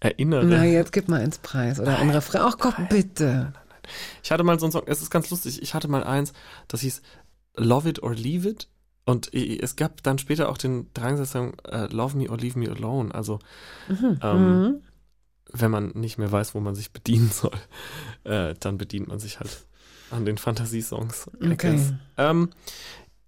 [0.00, 0.44] erinnere.
[0.44, 2.42] Na, jetzt gib mal ins Preis oder ein Refrain.
[2.44, 3.52] Ach komm, bitte.
[4.22, 6.32] Ich hatte mal so einen Song, es ist ganz lustig, ich hatte mal eins,
[6.68, 7.02] das hieß
[7.56, 8.68] Love It or Leave It.
[9.04, 13.12] Und es gab dann später auch den Drangsal-Song äh, Love Me or Leave Me Alone.
[13.12, 13.40] Also,
[14.22, 14.82] ähm, Mhm.
[15.52, 17.56] Wenn man nicht mehr weiß, wo man sich bedienen soll,
[18.24, 19.66] äh, dann bedient man sich halt
[20.10, 21.30] an den Fantasiesongs.
[21.42, 21.80] Okay.
[22.16, 22.50] Ähm,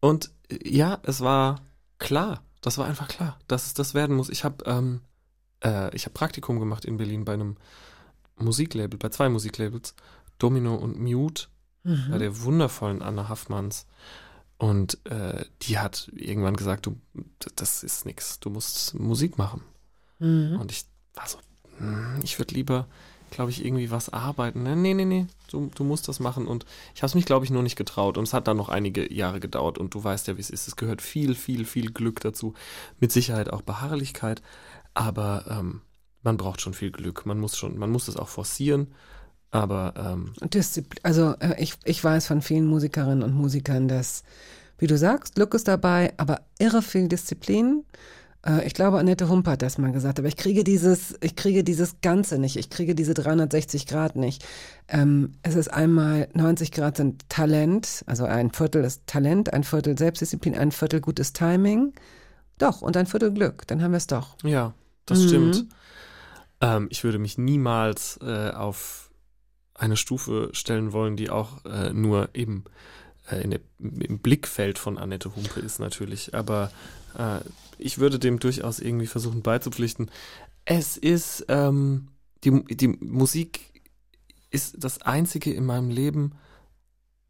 [0.01, 1.61] und äh, ja, es war
[1.99, 4.29] klar, das war einfach klar, dass es das werden muss.
[4.29, 5.01] Ich habe ähm,
[5.63, 7.57] äh, ich habe Praktikum gemacht in Berlin bei einem
[8.37, 9.95] Musiklabel, bei zwei Musiklabels,
[10.39, 11.47] Domino und Mute,
[11.85, 12.19] bei Mhm.
[12.19, 13.87] der wundervollen Anna Haffmanns.
[14.57, 16.97] Und äh, die hat irgendwann gesagt, du,
[17.57, 19.63] das ist nix, du musst Musik machen.
[20.19, 20.59] Mhm.
[20.61, 21.39] Und ich war so,
[22.23, 22.87] ich würde lieber,
[23.31, 24.63] glaube ich, irgendwie was arbeiten.
[24.63, 26.47] Ne, Nee, nee, nee, du, du musst das machen.
[26.47, 26.65] Und
[26.95, 28.17] ich habe es mich, glaube ich, nur nicht getraut.
[28.17, 29.79] Und es hat dann noch einige Jahre gedauert.
[29.79, 30.69] Und du weißt ja, wie es ist.
[30.69, 32.55] Es gehört viel, viel, viel Glück dazu.
[33.01, 34.43] Mit Sicherheit auch Beharrlichkeit.
[34.95, 35.81] Aber ähm,
[36.23, 37.27] man braucht schon viel Glück.
[37.27, 38.89] Man muss schon, man muss es auch forcieren.
[39.51, 44.25] Aber ähm, Disziplin, also äh, ich, ich weiß von vielen Musikerinnen und Musikern, dass,
[44.79, 47.85] wie du sagst, Glück ist dabei, aber irre viel Disziplin.
[48.45, 51.65] Äh, ich glaube, Annette Hump hat das mal gesagt, aber ich kriege dieses, ich kriege
[51.65, 54.45] dieses Ganze nicht, ich kriege diese 360 Grad nicht.
[54.89, 59.97] Ähm, es ist einmal 90 Grad sind Talent, also ein Viertel ist Talent, ein Viertel
[59.99, 61.93] Selbstdisziplin, ein Viertel gutes Timing.
[62.59, 64.37] Doch, und ein Viertel Glück, dann haben wir es doch.
[64.45, 64.75] Ja,
[65.07, 65.29] das Mhm.
[65.29, 65.67] stimmt.
[66.61, 69.11] Ähm, ich würde mich niemals äh, auf
[69.75, 72.65] eine Stufe stellen wollen, die auch äh, nur eben
[73.29, 76.33] äh, der, im Blickfeld von Annette Humpe ist natürlich.
[76.35, 76.71] Aber
[77.19, 77.41] äh,
[77.79, 80.11] ich würde dem durchaus irgendwie versuchen beizupflichten.
[80.65, 82.09] Es ist, ähm,
[82.45, 83.83] die, die Musik
[84.51, 86.33] ist das Einzige in meinem Leben,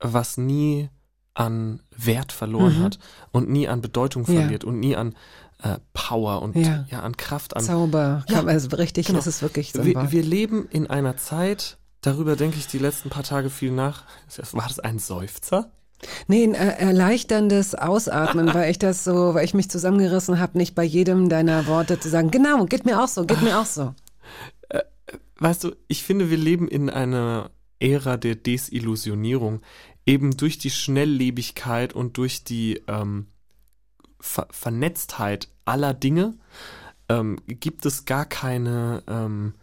[0.00, 0.90] was nie
[1.32, 2.82] an Wert verloren Mhm.
[2.84, 2.98] hat
[3.32, 4.40] und nie an Bedeutung Ja.
[4.40, 5.14] verliert und nie an
[5.62, 6.84] äh, Power und Ja.
[6.90, 7.00] ja.
[7.00, 9.18] an Kraft, an Zauber, Ja, also richtig genau.
[9.20, 9.84] ist es wirklich so.
[9.84, 14.04] wir, wir leben in einer Zeit, darüber denke ich die letzten paar Tage viel nach.
[14.52, 15.70] War das ein Seufzer?
[16.28, 20.74] Nee, ein äh, erleichterndes Ausatmen, weil ich das so, weil ich mich zusammengerissen habe, nicht
[20.74, 23.94] bei jedem deiner Worte zu sagen, genau, geht mir auch so, geht mir auch so.
[25.38, 29.60] Weißt du, ich finde, wir leben in einer Ära der Desillusionierung,
[30.06, 33.26] eben durch die Schnelllebigkeit und durch die ähm,
[34.20, 36.34] Ver Vernetztheit aller Dinge
[37.08, 39.54] ähm, gibt es gar keine, ähm,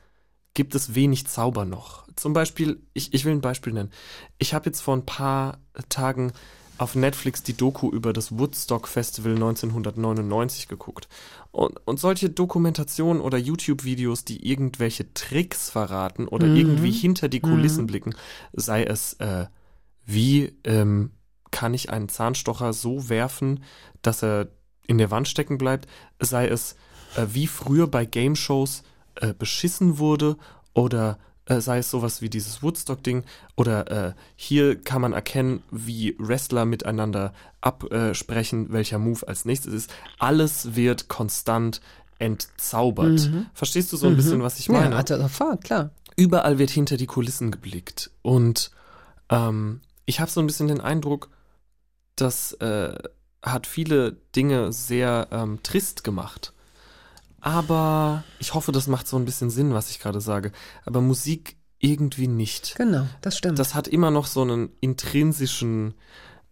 [0.53, 2.05] gibt es wenig Zauber noch.
[2.15, 3.91] Zum Beispiel, ich, ich will ein Beispiel nennen.
[4.37, 6.33] Ich habe jetzt vor ein paar Tagen
[6.77, 11.07] auf Netflix die Doku über das Woodstock Festival 1999 geguckt.
[11.51, 16.55] Und, und solche Dokumentationen oder YouTube-Videos, die irgendwelche Tricks verraten oder Mhm.
[16.55, 17.87] irgendwie hinter die Kulissen Mhm.
[17.87, 18.15] blicken,
[18.53, 19.45] sei es, äh,
[20.05, 21.11] wie ähm,
[21.51, 23.63] kann ich einen Zahnstocher so werfen,
[24.01, 24.47] dass er
[24.87, 25.87] in der Wand stecken bleibt,
[26.19, 26.75] sei es,
[27.15, 28.83] äh, wie früher bei Game-Shows
[29.15, 30.37] äh, beschissen wurde
[30.73, 33.23] oder äh, sei es sowas wie dieses Woodstock-Ding
[33.55, 39.93] oder äh, hier kann man erkennen, wie Wrestler miteinander absprechen, welcher Move als nächstes ist.
[40.19, 41.81] Alles wird konstant
[42.19, 43.31] entzaubert.
[43.53, 44.87] Verstehst du so ein bisschen, was ich meine?
[44.87, 44.91] Mhm.
[44.91, 45.89] Ja, also sofort, klar.
[46.15, 48.11] überall wird hinter die Kulissen geblickt.
[48.21, 48.71] Und
[49.29, 51.29] ähm, ich habe so ein bisschen den Eindruck,
[52.15, 52.93] das äh,
[53.41, 56.53] hat viele Dinge sehr ähm, trist gemacht.
[57.41, 60.51] Aber ich hoffe, das macht so ein bisschen Sinn, was ich gerade sage.
[60.85, 62.75] Aber Musik irgendwie nicht.
[62.75, 63.57] Genau, das stimmt.
[63.59, 65.95] Das hat immer noch so einen intrinsischen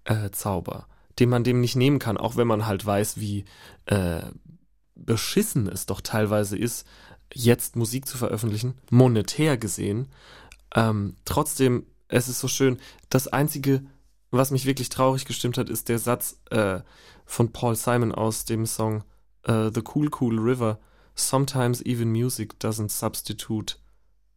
[0.03, 0.87] äh, Zauber,
[1.19, 3.45] den man dem nicht nehmen kann, auch wenn man halt weiß, wie
[3.85, 4.21] äh,
[4.95, 6.87] beschissen es doch teilweise ist,
[7.33, 10.07] jetzt Musik zu veröffentlichen, monetär gesehen.
[10.75, 12.79] Ähm, trotzdem, es ist so schön.
[13.09, 13.83] Das Einzige,
[14.31, 16.79] was mich wirklich traurig gestimmt hat, ist der Satz äh,
[17.25, 19.03] von Paul Simon aus dem Song
[19.43, 20.79] äh, The Cool Cool River.
[21.15, 23.75] Sometimes even music doesn't substitute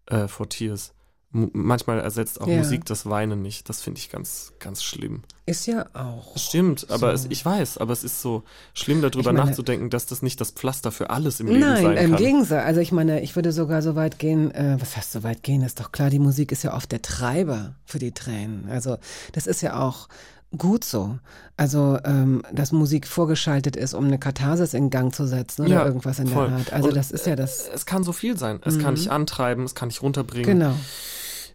[0.07, 0.93] äh, for tears.
[1.35, 2.59] M manchmal ersetzt auch Ja.
[2.59, 3.69] Musik das Weinen nicht.
[3.71, 5.23] Das finde ich ganz, ganz schlimm.
[5.47, 6.37] ist ja auch.
[6.37, 7.27] Stimmt, aber So.
[7.27, 8.43] es, ich weiß, aber es ist so
[8.75, 11.97] schlimm, darüber meine- nachzudenken, dass das nicht das Pflaster für alles im Leben Nein, sein
[11.97, 12.19] im kann.
[12.23, 12.65] Gegensatz.
[12.67, 15.63] Also ich meine, ich würde sogar so weit gehen, äh, was heißt so weit gehen,
[15.63, 18.69] ist doch klar, die Musik ist ja oft der Treiber für die Tränen.
[18.69, 18.99] Also
[19.33, 20.09] das ist ja auch
[20.57, 21.19] gut so.
[21.57, 25.85] Also, ähm, dass Musik vorgeschaltet ist, um eine Katharsis in Gang zu setzen oder Ja,
[25.87, 26.49] irgendwas in voll.
[26.49, 26.73] der Art.
[26.73, 27.69] Also Und, das ist ja das.
[27.73, 28.61] Es kann so viel sein.
[28.65, 30.45] Es kann dich antreiben, es kann dich runterbringen.
[30.59, 30.75] Genau.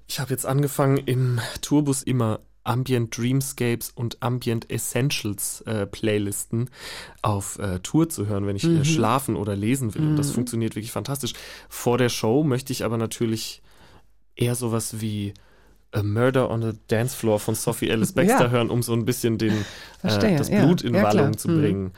[0.08, 6.70] Ich habe jetzt angefangen im Tourbus immer Ambient Dreamscapes und Ambient Essentials äh, Playlisten
[7.22, 8.82] auf äh, Tour zu hören, wenn ich Mhm.
[8.82, 10.02] äh, schlafen oder lesen will.
[10.02, 11.34] Und das funktioniert wirklich fantastisch.
[11.70, 13.62] Vor der Show möchte ich aber natürlich
[14.36, 15.34] eher sowas wie
[15.92, 18.50] A Murder on the Dance Floor von Sophie Ellis Baxter Ja.
[18.50, 19.66] hören, um so ein bisschen den,
[20.04, 20.64] äh, das ja.
[20.66, 21.16] Blut in Ja, klar.
[21.16, 21.62] Wallung zu Mhm.
[21.62, 21.94] bringen.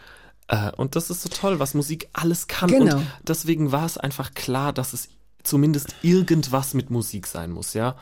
[0.48, 2.70] Äh, und das ist so toll, was Musik alles kann.
[2.70, 2.98] Genau.
[2.98, 5.10] Und deswegen war es einfach klar, dass es
[5.44, 7.96] zumindest irgendwas mit Musik sein muss, ja.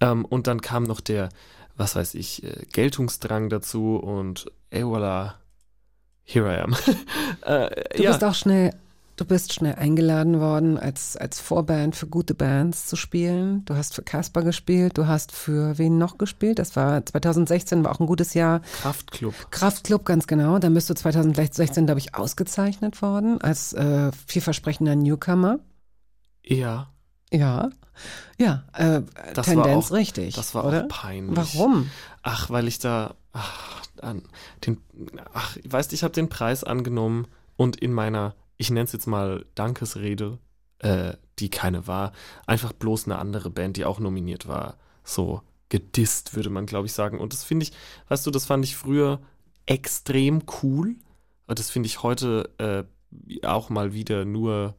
[0.00, 1.28] Ähm, und dann kam noch der,
[1.76, 5.34] was weiß ich, äh, Geltungsdrang dazu und ey voilà,
[6.24, 6.74] here I am.
[7.42, 8.74] äh, Du ja, bist auch schnell,
[9.16, 13.64] du bist schnell eingeladen worden, als, als Vorband für gute Bands zu spielen.
[13.66, 16.58] Du hast für Casper gespielt, du hast für wen noch gespielt?
[16.58, 18.60] Das war 2016, war auch ein gutes Jahr.
[18.80, 19.34] Kraftclub.
[19.50, 20.58] Kraftclub, ganz genau.
[20.58, 25.58] Dann bist du 2016, glaube ich, ausgezeichnet worden als äh, vielversprechender Newcomer.
[26.44, 26.88] Ja,
[27.30, 27.70] Ja,
[28.38, 29.02] ja, äh,
[29.34, 30.34] Das war Tendenz auch- richtig.
[30.34, 30.84] das war oder?
[30.84, 31.36] auch peinlich.
[31.36, 31.90] Warum?
[32.22, 34.22] Ach, weil ich da, ach, an,
[34.66, 34.78] den,
[35.32, 39.46] ach, weißt, ich habe den Preis angenommen und in meiner, ich nenne es jetzt mal
[39.54, 40.38] Dankesrede,
[40.78, 42.12] äh, die keine war,
[42.46, 46.92] einfach bloß eine andere Band, die auch nominiert war, so gedisst, würde man, glaube ich,
[46.92, 47.18] sagen.
[47.18, 47.72] Und das finde ich,
[48.08, 49.20] weißt du, das fand ich früher
[49.66, 50.96] extrem cool.
[51.46, 54.76] Und das finde ich heute äh, auch mal wieder nur,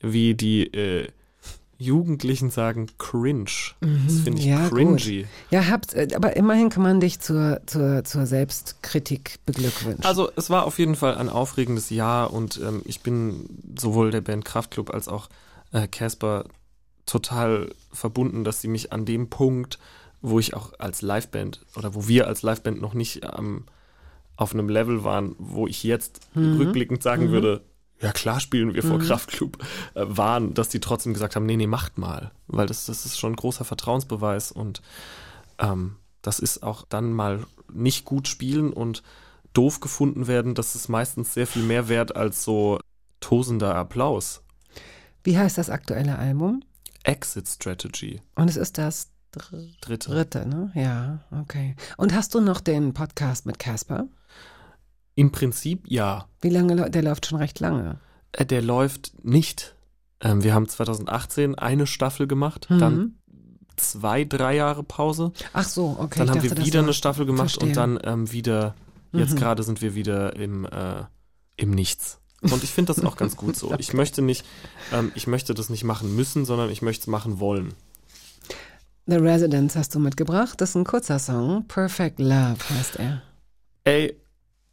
[0.00, 1.08] wie die äh,
[1.78, 3.74] Jugendlichen sagen, cringe.
[3.80, 4.52] Das finde ich Mhm.
[4.52, 5.26] Ja, cringy.
[5.50, 10.04] Ja, habt, äh, aber immerhin kann man dich zur, zur, zur Selbstkritik beglückwünschen.
[10.04, 14.22] Also es war auf jeden Fall ein aufregendes Jahr und ähm, ich bin sowohl der
[14.22, 15.28] Band Kraftklub als auch
[15.72, 16.44] äh, Casper
[17.04, 19.78] total verbunden, dass sie mich an dem Punkt,
[20.22, 23.64] wo ich auch als Liveband oder wo wir als Liveband noch nicht ähm,
[24.36, 27.62] auf einem Level waren, wo ich jetzt rückblickend sagen würde,
[28.00, 29.58] ja klar spielen wir vor Kraftklub,
[29.94, 32.30] äh, waren, dass die trotzdem gesagt haben, nee, nee, macht mal.
[32.46, 34.82] Weil das, das ist schon ein großer Vertrauensbeweis und
[35.58, 39.02] ähm, das ist auch dann mal nicht gut spielen und
[39.52, 42.78] doof gefunden werden, das ist meistens sehr viel mehr wert als so
[43.20, 44.42] tosender Applaus.
[45.24, 46.62] Wie heißt das aktuelle Album?
[47.04, 50.10] Exit Strategy, Und es ist das dr dritte.
[50.10, 50.72] dritte, ne?
[50.74, 51.76] Ja, okay.
[51.96, 54.06] Und hast du noch den Podcast mit Casper?
[55.16, 56.26] Im Prinzip ja.
[56.40, 57.98] Wie lange, der läuft schon recht lange.
[58.32, 59.74] Äh, Der läuft nicht.
[60.20, 62.78] Ähm, wir haben 2018 eine Staffel gemacht, Mhm.
[62.78, 63.14] dann
[63.76, 65.32] zwei, drei Jahre Pause.
[65.52, 66.18] Ach so, okay.
[66.20, 67.68] dann haben dachte, wir wieder eine Staffel gemacht Verstehe.
[67.70, 68.74] und dann ähm, wieder,
[69.12, 69.36] jetzt Mhm.
[69.38, 71.04] gerade sind wir wieder im, äh,
[71.56, 72.20] im Nichts.
[72.42, 73.74] Und ich finde das auch ganz gut so.
[73.78, 74.44] Ich möchte nicht,
[74.92, 77.72] ähm, ich möchte das nicht machen müssen, sondern ich möchte es machen wollen.
[79.06, 80.60] The Residence hast du mitgebracht.
[80.60, 81.64] Das ist ein kurzer Song.
[81.68, 83.22] Perfect Love heißt er.
[83.84, 84.16] Ey,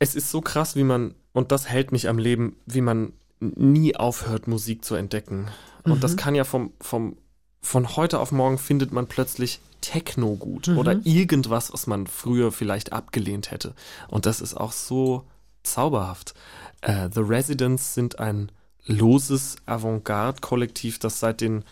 [0.04, 3.96] es ist so krass, wie man, und das hält mich am Leben, wie man nie
[3.96, 5.48] aufhört, Musik zu entdecken.
[5.84, 6.00] Und Mhm.
[6.02, 7.18] das kann ja vom, vom,
[7.62, 10.78] von heute auf morgen findet man plötzlich Techno gut Mhm.
[10.78, 13.74] oder irgendwas, was man früher vielleicht abgelehnt hätte.
[14.08, 15.26] Und das ist auch so
[15.64, 16.34] zauberhaft.
[16.82, 18.52] Äh, The Residents sind ein
[18.86, 21.64] loses Avantgarde-Kollektiv, das seit den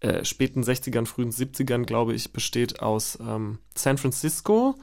[0.00, 4.74] äh, späten 60ern, frühen 70ern, glaube ich, besteht aus ähm, San Francisco,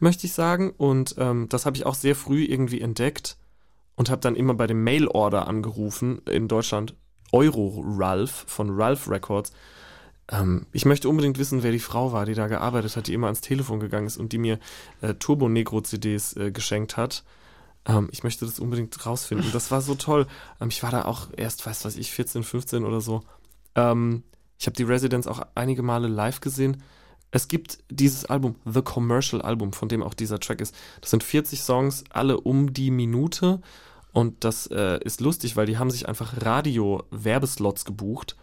[0.00, 0.70] möchte ich sagen.
[0.76, 3.36] Und ähm, das habe ich auch sehr früh irgendwie entdeckt
[3.96, 6.94] und habe dann immer bei dem Mail-Order angerufen in Deutschland,
[7.32, 9.52] Euro Ralph von Ralph Records.
[10.30, 13.26] Ähm, ich möchte unbedingt wissen, wer die Frau war, die da gearbeitet hat, die immer
[13.26, 14.58] ans Telefon gegangen ist und die mir
[15.00, 17.24] äh, Turbo Negro CDs äh, geschenkt hat.
[17.86, 19.50] Ähm, ich möchte das unbedingt rausfinden.
[19.52, 20.26] Das war so toll.
[20.60, 23.22] Ähm, ich war da auch erst, weiß was ich, 14, 15 oder so.
[23.74, 24.22] Ähm,
[24.58, 26.82] ich habe die Residents auch einige Male live gesehen.
[27.30, 30.74] Es gibt dieses Album, The Commercial Album, von dem auch dieser Track ist.
[31.00, 33.60] Das sind 40 Songs, alle um die Minute.
[34.12, 38.36] Und das äh, ist lustig, weil die haben sich einfach Radio-Werbeslots gebucht,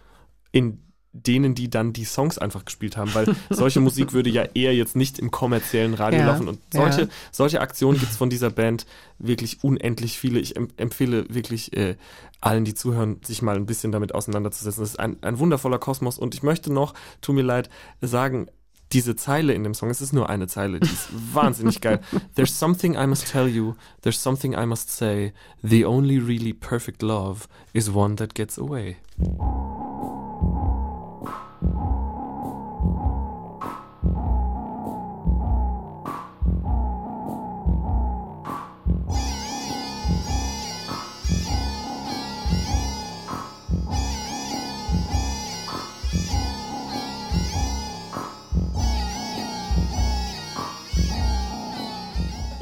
[0.51, 0.81] in
[1.11, 4.95] denen die dann die Songs einfach gespielt haben, weil solche Musik würde ja eher jetzt
[4.95, 6.49] nicht im kommerziellen Radio Ja, laufen.
[6.49, 7.07] Und solche, ja.
[7.31, 8.85] solche Aktionen gibt es von dieser Band
[9.17, 10.39] wirklich unendlich viele.
[10.39, 11.95] Ich em empfehle wirklich äh,
[12.41, 14.81] allen, die zuhören, sich mal ein bisschen damit auseinanderzusetzen.
[14.81, 16.19] Das ist ein, ein wundervoller Kosmos.
[16.19, 17.69] Und ich möchte noch, tut mir leid,
[18.01, 18.47] sagen,
[18.95, 21.99] diese Zeile in dem Song, es ist nur eine Zeile, die ist wahnsinnig geil.
[22.35, 25.33] There's something I must tell you, there's something I must say.
[25.61, 28.95] The only really perfect love is one that gets away.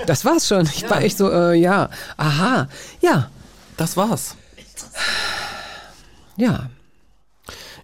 [0.05, 0.65] Das war's schon.
[0.65, 2.67] Ich war echt so, äh, ja, aha,
[3.01, 3.29] ja,
[3.77, 4.35] Das war's.
[6.37, 6.69] ja.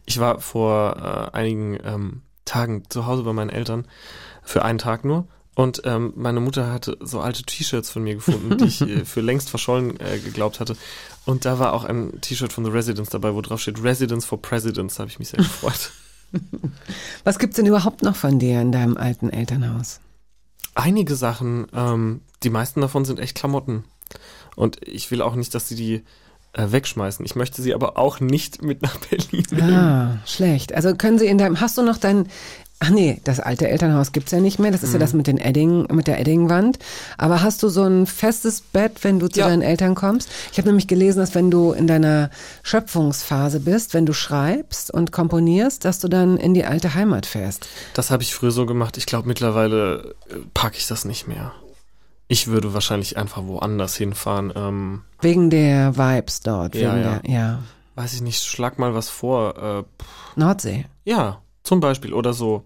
[0.05, 3.85] Ich war vor äh, einigen ähm, Tagen zu Hause bei meinen Eltern
[4.43, 5.27] für einen Tag nur.
[5.55, 9.21] Und ähm, meine Mutter hatte so alte T-Shirts von mir gefunden, die ich äh, für
[9.21, 10.75] längst verschollen äh, geglaubt hatte.
[11.25, 14.41] Und da war auch ein T-Shirt von The Residents dabei, wo drauf steht Residents for
[14.41, 14.95] Presidents.
[14.95, 15.91] Da habe ich mich sehr gefreut.
[17.23, 19.99] Was gibt's denn überhaupt noch von dir in deinem alten Elternhaus?
[20.79, 23.83] Einige Sachen, ähm, die meisten davon sind echt Klamotten.
[24.55, 26.03] Und ich will auch nicht, dass sie die
[26.53, 27.25] äh, wegschmeißen.
[27.25, 29.73] Ich möchte sie aber auch nicht mit nach Berlin nehmen.
[29.73, 30.73] Ah, schlecht.
[30.73, 32.27] Also können sie in deinem, hast du noch dein,
[32.81, 34.71] ach nee, das alte Elternhaus gibt's ja nicht mehr.
[34.71, 34.93] Das ist Mhm.
[34.95, 36.79] ja das mit den Edding, mit der Eddingwand.
[37.17, 39.47] Aber hast du so ein festes Bett, wenn du zu Ja.
[39.49, 40.29] deinen Eltern kommst?
[40.51, 42.29] Ich habe nämlich gelesen, dass wenn du in deiner
[42.63, 47.67] Schöpfungsphase bist, wenn du schreibst und komponierst, dass du dann in die alte Heimat fährst.
[47.93, 48.97] Das habe ich früher so gemacht.
[48.97, 51.51] Ich glaube, mittlerweile äh, packe ich das nicht mehr.
[52.29, 54.53] Ich würde wahrscheinlich einfach woanders hinfahren.
[54.55, 56.75] Ähm, Wegen der Vibes dort.
[56.75, 57.19] Ja, wegen ja.
[57.19, 57.59] Der, ja.
[57.95, 59.57] weiß ich nicht, schlag mal was vor.
[59.79, 59.83] Äh,
[60.39, 60.85] Nordsee.
[61.03, 62.13] ja, zum Beispiel.
[62.13, 62.63] Oder so.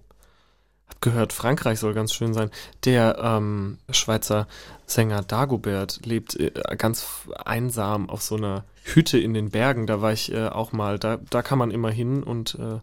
[1.04, 2.50] Gehört, Frankreich soll ganz schön sein.
[2.86, 4.48] Der ähm, Schweizer
[4.86, 7.06] Sänger Dagobert lebt äh, ganz
[7.44, 9.86] einsam auf so einer Hütte in den Bergen.
[9.86, 10.98] Da war ich äh, auch mal.
[11.00, 12.80] Da, da kann man immer hin und äh,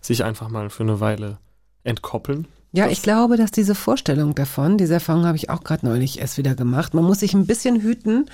[0.00, 1.38] sich einfach mal für eine Weile
[1.84, 2.48] entkoppeln.
[2.72, 6.38] Ja, ich glaube, dass diese Vorstellung davon, diese Erfahrung habe ich auch gerade neulich erst
[6.38, 6.92] wieder gemacht.
[6.92, 8.28] Man muss sich ein bisschen hüten,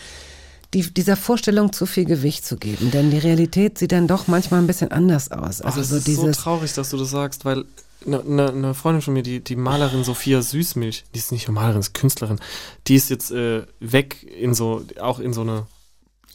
[0.72, 4.60] die, dieser Vorstellung zu viel Gewicht zu geben, denn die Realität sieht dann doch manchmal
[4.60, 5.60] ein bisschen anders aus.
[5.60, 7.66] Also Ach, so ist dieses, so traurig, dass du das sagst, weil
[8.06, 11.54] eine ne, ne Freundin von mir, die, die Malerin Sophia Süßmilch, die ist nicht nur
[11.54, 12.38] Malerin, ist Künstlerin,
[12.86, 15.66] die ist jetzt äh, weg in so, auch in so eine,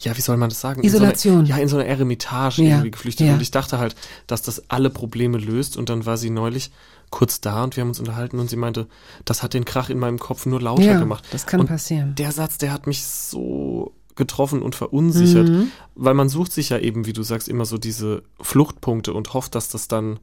[0.00, 0.82] ja, wie soll man das sagen?
[0.82, 1.40] Isolation.
[1.40, 3.26] In so eine, ja, in so eine Eremitage Ja, irgendwie geflüchtet.
[3.26, 3.34] ja.
[3.34, 3.94] Und ich dachte halt,
[4.26, 5.76] dass das alle Probleme löst.
[5.76, 6.72] Und dann war sie neulich
[7.10, 8.88] kurz da und wir haben uns unterhalten und sie meinte,
[9.24, 11.24] das hat den Krach in meinem Kopf nur lauter ja, gemacht.
[11.30, 12.14] das kann und passieren.
[12.16, 15.70] der Satz, der hat mich so getroffen und verunsichert, Mhm.
[15.94, 19.54] weil man sucht sich ja eben, wie du sagst, immer so diese Fluchtpunkte und hofft,
[19.54, 20.18] dass das dann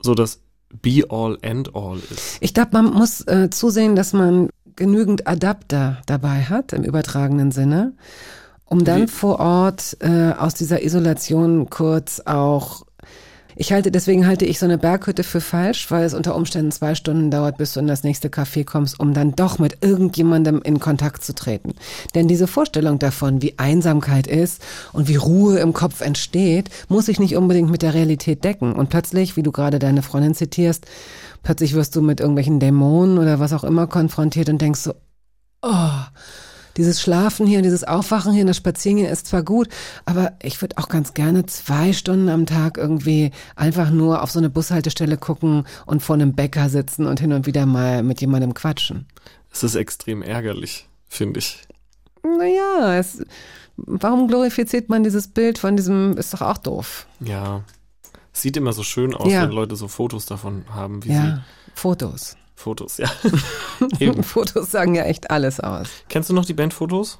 [0.00, 0.40] so das
[0.82, 2.38] Be all and all ist.
[2.40, 7.92] Ich glaube, man muss äh, zusehen, dass man genügend Adapter dabei hat, im übertragenen Sinne,
[8.64, 12.86] um dann Wie- vor Ort äh, aus dieser Isolation kurz auch.
[13.56, 16.94] Ich halte, deswegen halte ich so eine Berghütte für falsch, weil es unter Umständen zwei
[16.94, 20.80] Stunden dauert, bis du in das nächste Café kommst, um dann doch mit irgendjemandem in
[20.80, 21.74] Kontakt zu treten.
[22.14, 24.62] Denn diese Vorstellung davon, wie Einsamkeit ist
[24.92, 28.72] und wie Ruhe im Kopf entsteht, muss sich nicht unbedingt mit der Realität decken.
[28.72, 30.86] Und plötzlich, wie du gerade deine Freundin zitierst,
[31.42, 34.94] plötzlich wirst du mit irgendwelchen Dämonen oder was auch immer konfrontiert und denkst so,
[35.62, 35.90] oh,
[36.76, 39.68] dieses Schlafen hier, dieses Aufwachen hier, das Spazierengehen ist zwar gut,
[40.04, 44.38] aber ich würde auch ganz gerne zwei Stunden am Tag irgendwie einfach nur auf so
[44.38, 48.54] eine Bushaltestelle gucken und vor einem Bäcker sitzen und hin und wieder mal mit jemandem
[48.54, 49.06] quatschen.
[49.52, 51.62] Es ist extrem ärgerlich, finde ich.
[52.22, 53.22] Naja, es,
[53.76, 57.06] warum glorifiziert man dieses Bild von diesem, ist doch auch doof.
[57.20, 57.62] Ja.
[58.32, 59.42] Sieht immer so schön aus, Ja.
[59.42, 61.40] wenn Leute so Fotos davon haben, wie Ja, sie
[61.74, 62.36] Fotos,
[62.98, 63.10] ja.
[63.98, 64.22] Eben.
[64.22, 65.88] Fotos sagen ja echt alles aus.
[66.08, 67.18] Kennst du noch die Band Fotos?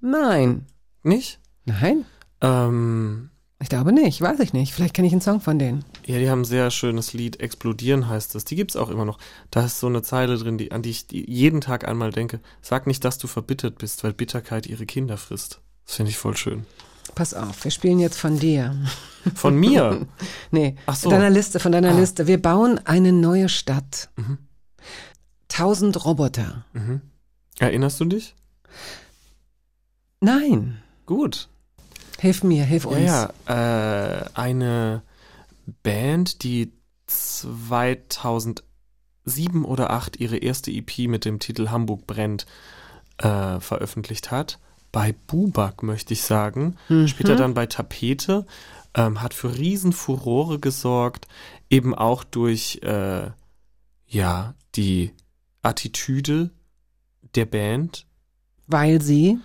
[0.00, 0.66] Nein.
[1.02, 1.40] Nicht?
[1.64, 2.04] Nein?
[2.40, 4.72] Ähm, Ich glaube nicht, weiß ich nicht.
[4.74, 5.84] Vielleicht kenne ich einen Song von denen.
[6.04, 8.44] Ja, die haben ein sehr schönes Lied, Explodieren heißt es.
[8.44, 9.18] Die gibt's auch immer noch.
[9.50, 12.40] Da ist so eine Zeile drin, die, an die ich jeden Tag einmal denke.
[12.60, 15.60] Sag nicht, dass du verbittert bist, weil Bitterkeit ihre Kinder frisst.
[15.86, 16.66] Das finde ich voll schön.
[17.14, 18.76] Pass auf, wir spielen jetzt von dir.
[19.34, 20.06] Von mir.
[20.50, 21.08] Nee, Ach so.
[21.08, 21.98] von deiner Liste, von deiner Ah.
[21.98, 22.26] Liste.
[22.26, 24.10] Wir bauen eine neue Stadt.
[24.16, 24.38] Mhm.
[25.56, 26.66] Tausend Roboter.
[26.74, 27.00] Mhm.
[27.58, 28.34] Erinnerst du dich?
[30.20, 30.82] Nein.
[31.06, 31.48] Gut.
[32.18, 33.06] Hilf mir, hilf uns.
[33.06, 34.18] Ja, ja.
[34.18, 35.02] Äh, eine
[35.82, 36.72] Band, die
[37.06, 38.62] 2007
[39.64, 42.44] oder 8 ihre erste EP mit dem Titel Hamburg brennt
[43.16, 44.58] äh, veröffentlicht hat.
[44.92, 46.76] Bei Bubak, möchte ich sagen.
[46.90, 47.08] Mhm.
[47.08, 48.46] Später dann bei Tapete.
[48.94, 51.26] Ähm, hat für Riesenfurore gesorgt.
[51.70, 53.30] Eben auch durch, äh,
[54.06, 55.14] ja, die
[55.66, 56.50] Attitüde
[57.34, 58.06] der Band.
[58.66, 59.38] Weil sie.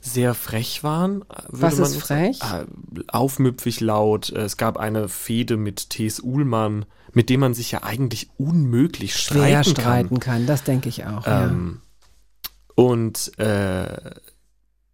[0.00, 1.22] Sehr frech waren.
[1.22, 2.38] äh, Was ist frech?
[2.38, 2.94] sagen.
[2.96, 4.30] Äh, aufmüpfig laut.
[4.30, 6.20] Es gab eine Fehde mit T.S.
[6.20, 9.82] Uhlmann, mit dem man sich ja eigentlich unmöglich Schwer streiten kann.
[9.84, 11.24] streiten kann, das denke ich auch.
[11.26, 11.80] Ähm,
[12.74, 14.10] und äh,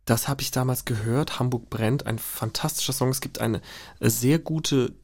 [0.06, 1.38] das habe ich damals gehört.
[1.38, 3.10] Hamburg brennt, ein fantastischer Song.
[3.10, 3.60] Es gibt eine
[4.00, 4.94] sehr gute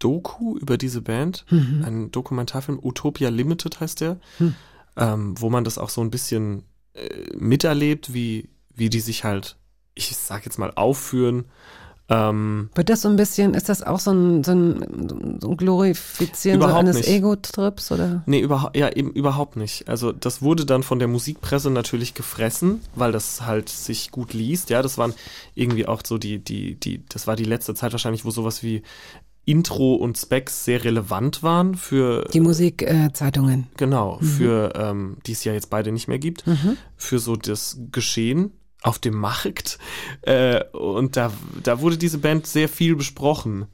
[0.00, 1.56] Doku über diese Band, ja.
[1.58, 1.84] Mhm.
[1.84, 4.54] ein Dokumentarfilm, Utopia Limited heißt der, Hm.
[4.96, 6.64] Ähm, wo man das auch so ein bisschen
[6.94, 9.56] äh, miterlebt, wie, wie die sich halt,
[9.94, 11.46] ich sag jetzt mal, aufführen.
[12.08, 15.56] Ähm, Wird das so ein bisschen, ist das auch so ein, so ein, so ein
[15.56, 17.06] Glorifizieren so Überhaupt eines.
[17.06, 18.22] Ego-Trips oder?
[18.26, 19.88] Nee, überha ja, eben überhaupt nicht.
[19.88, 24.68] Also das wurde dann von der Musikpresse natürlich gefressen, weil das halt sich gut liest.
[24.68, 25.14] Ja, das waren
[25.54, 28.82] irgendwie auch so die, die, die, das war die letzte Zeit wahrscheinlich, wo sowas wie
[29.44, 33.66] Intro und Specs sehr relevant waren für Die Musikzeitungen.
[33.76, 36.76] genau, für ähm, die es ja jetzt beide nicht mehr gibt, Mhm.
[36.96, 38.52] für so das Geschehen
[38.82, 39.78] auf dem Markt.
[40.22, 41.32] Äh, und da,
[41.62, 43.66] da wurde diese Band sehr viel besprochen.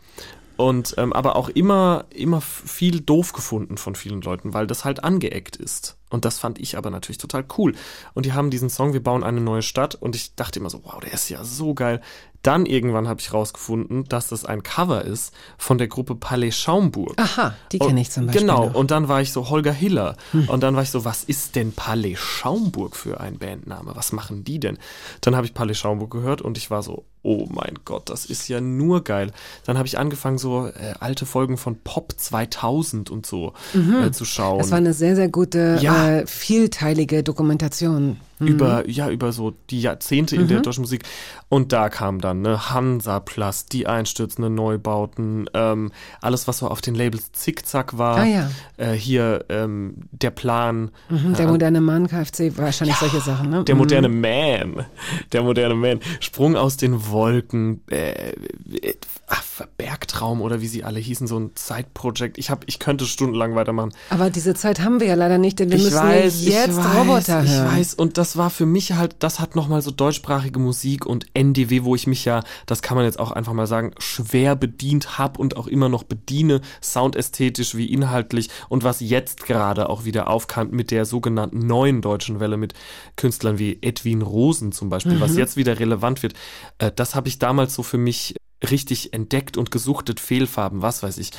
[0.57, 5.05] Und ähm, aber auch immer, immer viel doof gefunden von vielen Leuten, weil das halt
[5.05, 5.97] angeeckt ist.
[6.11, 7.75] Und das fand ich aber natürlich total cool.
[8.15, 9.95] Und die haben diesen Song, wir bauen eine neue Stadt.
[9.95, 12.01] Und ich dachte immer so, wow, der ist ja so geil.
[12.43, 17.15] Dann irgendwann habe ich rausgefunden, dass das ein Cover ist von der Gruppe Palais Schaumburg.
[17.17, 18.43] Aha, die kenne ich zum Beispiel.
[18.43, 18.75] Genau, noch.
[18.75, 20.17] und dann war ich so Holger Hiller.
[20.47, 23.91] Und dann war ich so, was ist denn Palais Schaumburg für ein Bandname?
[23.95, 24.79] Was machen die denn?
[25.21, 28.49] Dann habe ich Palais Schaumburg gehört und ich war so, oh mein Gott, das ist
[28.49, 29.33] ja nur geil.
[29.65, 34.25] Dann habe ich angefangen, so äh, alte Folgen von Pop 2000 und so äh, zu
[34.25, 34.59] schauen.
[34.61, 36.19] Das war eine sehr, sehr gute, Ja.
[36.19, 38.19] äh, vielteilige Dokumentation.
[38.41, 40.49] Über ja über so die Jahrzehnte in Mhm.
[40.49, 41.03] der deutschen Musik
[41.49, 45.91] und da kam dann ne Hansaplast, die einstürzenden Neubauten, ähm,
[46.21, 50.91] alles was so auf den Labels Zickzack war, Ah ja, äh, hier ähm, der Plan,
[51.09, 51.35] mhm.
[51.35, 53.51] der moderne Mann, KFC, wahrscheinlich solche Sachen.
[53.51, 53.65] Ne?
[53.65, 53.79] der Mhm.
[53.81, 54.87] moderne Man,
[55.33, 58.95] der moderne Man, Sprung aus den Wolken, äh, äh,
[59.27, 59.43] ach,
[59.77, 62.39] Bergtraum oder wie sie alle hießen, so ein Side-Project.
[62.39, 63.93] Ich hab, ich könnte stundenlang weitermachen.
[64.11, 66.69] Aber diese Zeit haben wir ja leider nicht, denn wir ich müssen weiß, ja jetzt
[66.71, 67.77] ich weiß, Roboter ich hören.
[67.77, 67.95] weiß.
[67.95, 71.95] Und das war für mich halt, das hat nochmal so deutschsprachige Musik und NDW, wo
[71.95, 75.57] ich mich ja, das kann man jetzt auch einfach mal sagen, schwer bedient hab und
[75.57, 78.51] auch immer noch bediene, soundästhetisch wie inhaltlich.
[78.69, 82.75] Und was jetzt gerade auch wieder aufkam mit der sogenannten neuen deutschen Welle mit
[83.17, 86.35] Künstlern wie Edwin Rosen zum Beispiel, was jetzt wieder relevant wird,
[86.79, 91.19] äh, das habe ich damals so für mich richtig entdeckt und gesuchtet, Fehlfarben, was weiß
[91.19, 91.31] ich.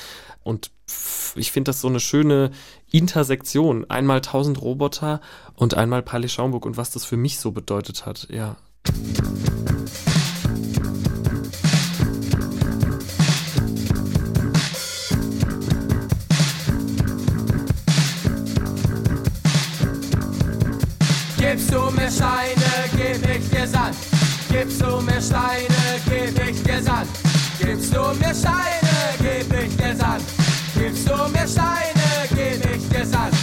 [0.44, 0.72] Und
[1.36, 2.52] ich finde das so eine schöne
[2.92, 3.90] Intersektion.
[3.90, 5.22] Einmal 1000 Roboter
[5.56, 8.56] und einmal Palais Schaumburg und was das für mich so bedeutet hat, ja.
[21.38, 23.96] Gibst du mir Steine, geb ich dir Sand.
[24.52, 25.69] Gibst du mir Steine,
[26.82, 27.10] Sand.
[27.60, 30.24] Gibst du mir Steine, geb ich dir Sand.
[30.76, 33.34] Gibst du mir Steine, geb ich dir Sand.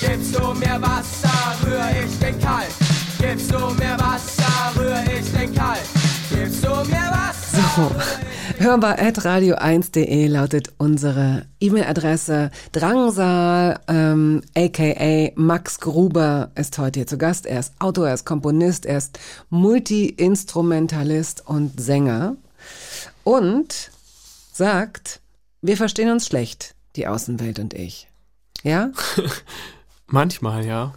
[0.00, 2.70] Gibst du mir Wasser, rühr ich den Kalk.
[3.18, 5.84] Gibst du mir Wasser, rühr ich den Kalk.
[6.30, 7.30] Gibst du mir Wasser.
[7.76, 7.90] So,
[8.64, 12.50] hörbar at radio1.de lautet unsere E-Mail-Adresse.
[12.72, 17.46] Drangsal, ähm, aka Max Gruber, ist heute hier zu Gast.
[17.46, 19.18] Er ist Autor, er ist Komponist, er ist
[19.50, 22.36] Multi-Instrumentalist und Sänger.
[23.24, 23.90] Und
[24.52, 25.20] sagt,
[25.62, 28.08] wir verstehen uns schlecht, die Außenwelt und ich.
[28.62, 28.90] Ja?
[30.06, 30.94] Manchmal, ja.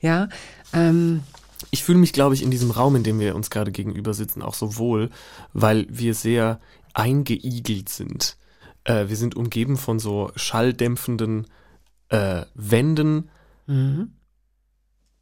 [0.00, 0.28] Ja?
[0.72, 1.22] Ähm,
[1.70, 4.42] Ich fühle mich, glaube ich, in diesem Raum, in dem wir uns gerade gegenüber sitzen,
[4.42, 5.10] auch so wohl,
[5.52, 6.60] weil wir sehr
[6.94, 8.36] eingeigelt sind.
[8.84, 11.46] Äh, wir sind umgeben von so schalldämpfenden
[12.08, 13.30] äh, Wänden.
[13.66, 14.12] mhm.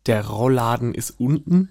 [0.07, 1.69] Der Rollladen ist unten.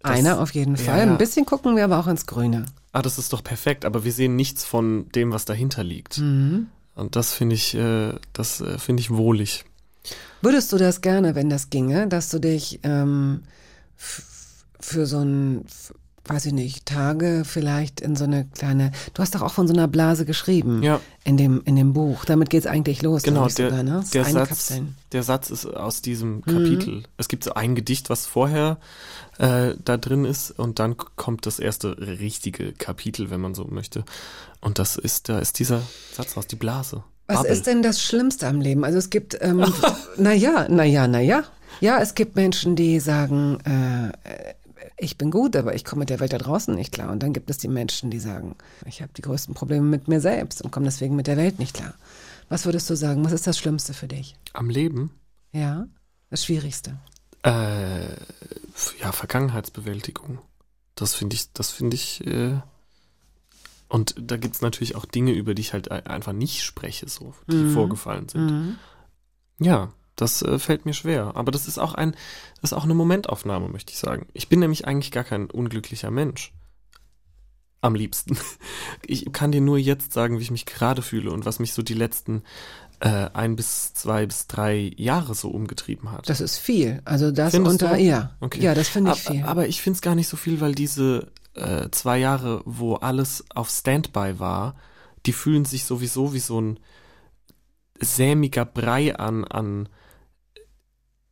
[0.00, 0.98] Das- Einer auf jeden ja, Fall.
[0.98, 1.02] ja.
[1.04, 2.66] Ein bisschen gucken wir aber auch ins Grüne.
[2.92, 6.18] Ah, das ist doch perfekt, aber wir sehen nichts von dem, was dahinter liegt.
[6.18, 6.68] Mhm.
[6.94, 9.64] Und das finde ich, äh, das äh, finde ich wohlig.
[10.40, 13.42] Würdest du das gerne, wenn das ginge, dass du dich ähm,
[13.96, 15.64] für so ein
[16.28, 19.74] weiß ich nicht, Tage vielleicht in so eine kleine, du hast doch auch von so
[19.74, 20.82] einer Blase geschrieben.
[20.82, 21.00] Ja.
[21.24, 22.24] In dem, in dem Buch.
[22.24, 23.22] Damit geht's eigentlich los.
[23.22, 24.04] Genau, der, sogar, ne?
[24.14, 24.94] Der, Satz, Kapseln.
[25.12, 26.42] der Satz ist aus diesem Mhm.
[26.44, 27.02] Kapitel.
[27.16, 28.78] Es gibt so ein Gedicht, was vorher
[29.38, 34.04] äh, da drin ist und dann kommt das erste richtige Kapitel, wenn man so möchte.
[34.60, 35.82] Und das ist, da ist dieser
[36.14, 37.02] Satz aus, die Blase.
[37.26, 37.52] Was Bubble.
[37.52, 38.84] ist denn das Schlimmste am Leben?
[38.84, 39.64] Also es gibt, ähm,
[40.16, 41.44] naja, naja, naja.
[41.80, 44.54] Ja, es gibt Menschen, die sagen, äh,
[44.98, 47.10] ich bin gut, aber ich komme mit der Welt da draußen nicht klar.
[47.10, 48.56] Und dann gibt es die Menschen, die sagen,
[48.86, 51.74] ich habe die größten Probleme mit mir selbst und komme deswegen mit der Welt nicht
[51.74, 51.94] klar.
[52.48, 53.24] Was würdest du sagen?
[53.24, 54.34] Was ist das Schlimmste für dich?
[54.54, 55.10] Am Leben?
[55.52, 55.86] Ja,
[56.30, 56.98] das Schwierigste.
[57.42, 58.08] Äh,
[59.00, 60.38] ja, Vergangenheitsbewältigung.
[60.94, 62.58] Das finde ich, das finde ich, äh,
[63.88, 67.34] und da gibt's natürlich auch Dinge, über die ich halt ein- einfach nicht spreche, so,
[67.50, 67.72] die Mhm.
[67.74, 68.46] vorgefallen sind.
[68.46, 68.78] Mhm.
[69.60, 71.32] Ja, das äh, fällt mir schwer.
[71.34, 72.12] Aber das ist auch ein,
[72.60, 74.26] das ist auch eine Momentaufnahme, möchte ich sagen.
[74.34, 76.52] Ich bin nämlich eigentlich gar kein unglücklicher Mensch.
[77.80, 78.36] Am liebsten.
[79.06, 81.82] Ich kann dir nur jetzt sagen, wie ich mich gerade fühle und was mich so
[81.82, 82.42] die letzten
[83.00, 86.28] äh, ein bis zwei bis drei Jahre so umgetrieben hat.
[86.28, 87.00] Das ist viel.
[87.04, 88.02] Also das Findest unter, du?
[88.02, 88.36] ja.
[88.40, 88.60] Okay.
[88.60, 89.44] Ja, das finde ich aber, viel.
[89.46, 93.44] Aber ich finde es gar nicht so viel, weil diese äh, zwei Jahre, wo alles
[93.54, 94.74] auf Standby war,
[95.26, 96.80] die fühlen sich sowieso wie so ein
[98.00, 99.88] sämiger Brei an, an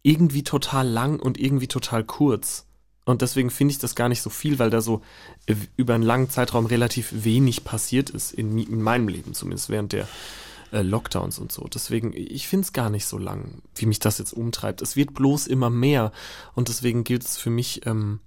[0.07, 2.67] irgendwie total lang und irgendwie total kurz.
[3.05, 5.03] Und deswegen finde ich das gar nicht so viel, weil da so
[5.47, 9.93] äh, über einen langen Zeitraum relativ wenig passiert ist, in, in meinem Leben zumindest, während
[9.93, 10.07] der
[10.71, 11.67] äh, Lockdowns und so.
[11.73, 14.81] Deswegen, ich finde es gar nicht so lang, wie mich das jetzt umtreibt.
[14.81, 16.13] Es wird bloß immer mehr
[16.55, 18.21] und deswegen gilt es für mich, ähm,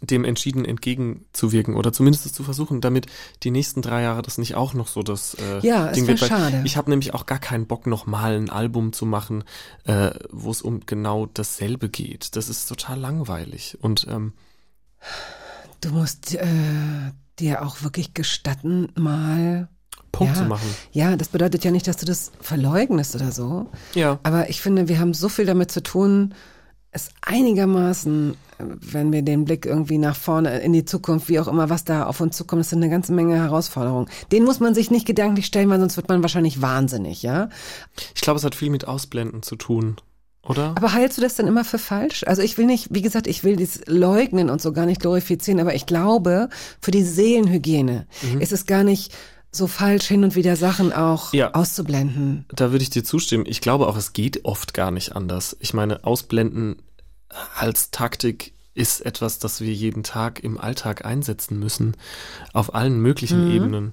[0.00, 3.06] dem entschieden entgegenzuwirken oder zumindest es zu versuchen, damit
[3.42, 6.18] die nächsten drei Jahre das nicht auch noch so das äh, Ja, es Ding wird.
[6.18, 6.62] schade.
[6.64, 9.44] Ich habe nämlich auch gar keinen Bock, noch mal ein Album zu machen,
[9.84, 12.36] äh, wo es um genau dasselbe geht.
[12.36, 14.32] Das ist total langweilig und ähm,
[15.80, 16.46] Du musst äh,
[17.38, 19.68] dir auch wirklich gestatten, mal
[20.10, 20.68] Punkt ja, zu machen.
[20.92, 23.70] Ja, das bedeutet ja nicht, dass du das verleugnest oder so.
[23.94, 24.18] Ja.
[24.22, 26.34] Aber ich finde, wir haben so viel damit zu tun,
[26.92, 31.68] es einigermaßen, wenn wir den Blick irgendwie nach vorne in die Zukunft, wie auch immer,
[31.68, 34.08] was da auf uns zukommt, das sind eine ganze Menge Herausforderungen.
[34.32, 37.50] Den muss man sich nicht gedanklich stellen, weil sonst wird man wahrscheinlich wahnsinnig, ja?
[38.14, 39.96] Ich glaube, es hat viel mit Ausblenden zu tun,
[40.42, 40.74] oder?
[40.76, 42.24] Aber hältst du das dann immer für falsch?
[42.26, 45.60] Also ich will nicht, wie gesagt, ich will dieses Leugnen und so gar nicht glorifizieren,
[45.60, 46.48] aber ich glaube,
[46.80, 48.06] für die Seelenhygiene
[48.38, 49.12] ist es gar nicht
[49.56, 51.52] so falsch, hin und wieder Sachen auch Ja.
[51.54, 52.44] auszublenden.
[52.54, 53.44] Da würde ich dir zustimmen.
[53.46, 55.56] Ich glaube auch, es geht oft gar nicht anders.
[55.60, 56.76] Ich meine, Ausblenden
[57.56, 61.96] als Taktik ist etwas, das wir jeden Tag im Alltag einsetzen müssen,
[62.52, 63.50] auf allen möglichen Mhm.
[63.54, 63.92] Ebenen.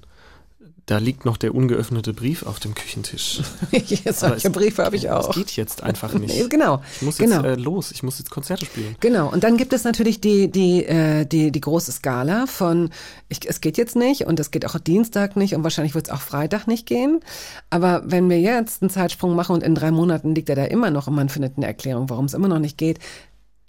[0.85, 3.39] Da liegt noch der ungeöffnete Brief auf dem Küchentisch.
[3.71, 5.29] Solche Aber es- Briefe habe ich auch.
[5.29, 6.35] Es geht jetzt einfach nicht.
[6.37, 6.81] Nee, genau.
[6.97, 7.43] Ich muss jetzt genau.
[7.47, 8.95] äh, los, ich muss jetzt Konzerte spielen.
[8.99, 12.89] Genau, und dann gibt es natürlich die, die, äh, die, die große Skala von,
[13.29, 16.13] ich, es geht jetzt nicht und es geht auch Dienstag nicht und wahrscheinlich wird es
[16.13, 17.21] auch Freitag nicht gehen.
[17.69, 20.91] Aber wenn wir jetzt einen Zeitsprung machen und in drei Monaten liegt er da immer
[20.91, 22.99] noch und man findet eine Erklärung, warum es immer noch nicht geht,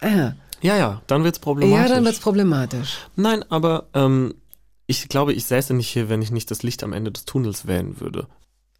[0.01, 1.89] ah, Ja, ja, dann wird's problematisch.
[1.89, 2.97] ja, dann wird's problematisch.
[3.15, 4.33] Nein, aber ähm,
[4.87, 7.67] ich glaube, ich säße nicht hier, wenn ich nicht das Licht am Ende des Tunnels
[7.67, 8.27] wählen würde.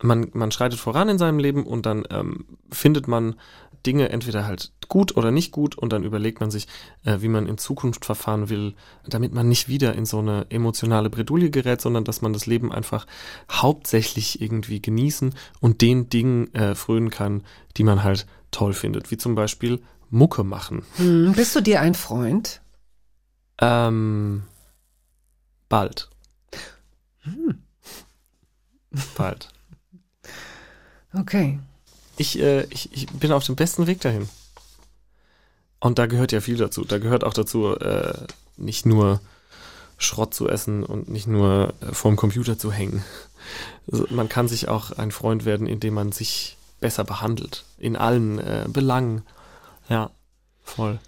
[0.01, 3.35] Man, man schreitet voran in seinem Leben und dann ähm, findet man
[3.85, 6.67] Dinge entweder halt gut oder nicht gut und dann überlegt man sich,
[7.03, 8.73] äh, wie man in Zukunft verfahren will,
[9.07, 12.71] damit man nicht wieder in so eine emotionale Bredouille gerät, sondern dass man das Leben
[12.71, 13.05] einfach
[13.51, 17.43] hauptsächlich irgendwie genießen und den Dingen äh, frönen kann,
[17.77, 20.83] die man halt toll findet, wie zum Beispiel Mucke machen.
[20.97, 22.61] Hm, bist du dir ein Freund?
[23.59, 24.43] Ähm,
[25.69, 26.09] bald.
[29.15, 29.49] Bald.
[31.13, 31.59] Okay.
[32.17, 34.29] Ich, äh, ich, ich bin auf dem besten Weg dahin.
[35.79, 36.83] Und da gehört ja viel dazu.
[36.85, 38.13] Da gehört auch dazu, äh,
[38.57, 39.21] nicht nur
[39.97, 43.03] Schrott zu essen und nicht nur äh, vorm Computer zu hängen.
[43.91, 47.63] Also man kann sich auch ein Freund werden, indem man sich besser behandelt.
[47.77, 49.21] In allen äh, Belangen.
[49.87, 50.09] Ja,
[50.63, 50.99] voll.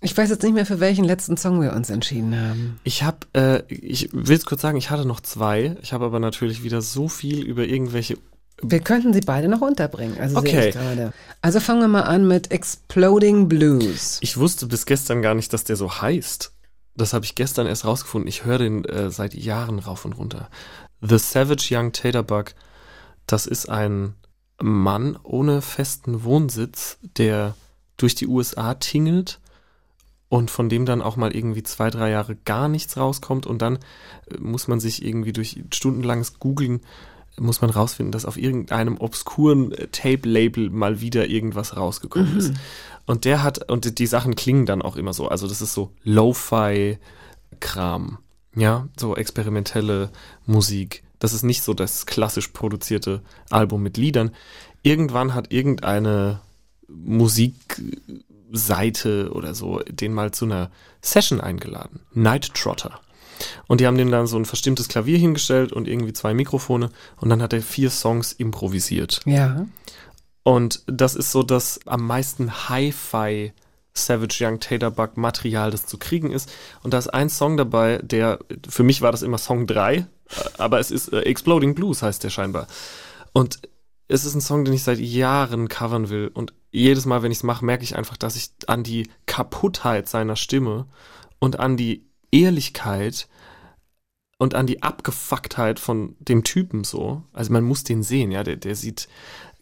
[0.00, 2.78] Ich weiß jetzt nicht mehr, für welchen letzten Song wir uns entschieden haben.
[2.84, 5.76] Ich habe, äh, ich will es kurz sagen, ich hatte noch zwei.
[5.82, 8.16] Ich habe aber natürlich wieder so viel über irgendwelche.
[8.62, 10.16] Wir könnten sie beide noch unterbringen.
[10.20, 10.72] Also Okay.
[11.42, 14.18] Also fangen wir mal an mit Exploding Blues.
[14.20, 16.52] Ich wusste bis gestern gar nicht, dass der so heißt.
[16.94, 18.28] Das habe ich gestern erst rausgefunden.
[18.28, 20.48] Ich höre den äh, seit Jahren rauf und runter.
[21.00, 22.54] The Savage Young Taterbug.
[23.26, 24.14] Das ist ein
[24.60, 27.54] Mann ohne festen Wohnsitz, der
[27.96, 29.40] durch die USA tingelt
[30.28, 33.76] und von dem dann auch mal irgendwie zwei, drei Jahre gar nichts rauskommt und dann
[34.30, 36.80] äh, muss man sich irgendwie durch stundenlanges Googlen
[37.40, 42.52] muss man rausfinden, dass auf irgendeinem obskuren äh, Tape-Label mal wieder irgendwas rausgekommen ist.
[43.06, 45.28] Und der hat, und die Sachen klingen dann auch immer so.
[45.28, 46.98] Also das ist so Lo-Fi,
[47.60, 48.18] Kram.
[48.54, 50.10] Ja, so experimentelle
[50.46, 51.04] Musik.
[51.18, 54.32] Das ist nicht so das klassisch produzierte Album mit Liedern.
[54.82, 56.40] Irgendwann hat irgendeine
[58.48, 60.70] Musikseite oder so den mal zu einer
[61.00, 62.00] Session eingeladen.
[62.12, 63.00] Night Trotter.
[63.68, 67.28] Und die haben dem dann so ein verstimmtes Klavier hingestellt und irgendwie zwei Mikrofone und
[67.28, 69.20] dann hat er vier Songs improvisiert.
[69.26, 69.66] Ja.
[70.42, 73.52] Und das ist so das am meisten Hi-Fi
[73.94, 76.50] Savage Young Taterbug Material, das zu kriegen ist.
[76.82, 78.38] Und da ist ein Song dabei, der,
[78.68, 80.04] für mich war das immer Song 3, äh,
[80.56, 82.66] aber es ist äh, Exploding Blues heißt der scheinbar.
[83.32, 83.60] Und
[84.08, 86.30] es ist ein Song, den ich seit Jahren covern will.
[86.32, 90.08] Und jedes Mal, wenn ich es mache, merke ich einfach, dass ich an die Kaputtheit
[90.08, 90.86] seiner Stimme
[91.38, 93.28] und an die Ehrlichkeit
[94.38, 97.22] und an die Abgefucktheit von dem Typen so.
[97.32, 98.42] Also man muss den sehen, ja.
[98.44, 99.08] Der, der sieht,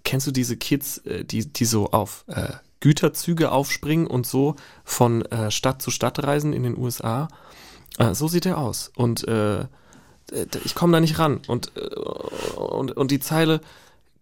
[0.05, 4.55] kennst du diese Kids, äh, die, die so auf äh, Güterzüge aufspringen und so
[4.85, 7.29] von äh, Stadt zu Stadt reisen in den USA?
[7.99, 8.93] Äh, so sieht er aus.
[8.95, 9.67] Und äh,
[10.65, 11.41] ich komme da nicht ran.
[11.49, 11.81] Und, äh,
[12.57, 13.61] und, und die Zeile,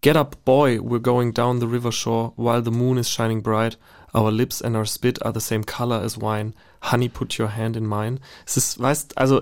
[0.05, 3.75] Get up, boy, we're going down the river shore while the moon is shining bright.
[4.13, 6.53] Our lips and our spit are the same color as wine.
[6.83, 8.19] Honey, put your hand in mine.
[8.45, 9.41] Es ist, weißt, also,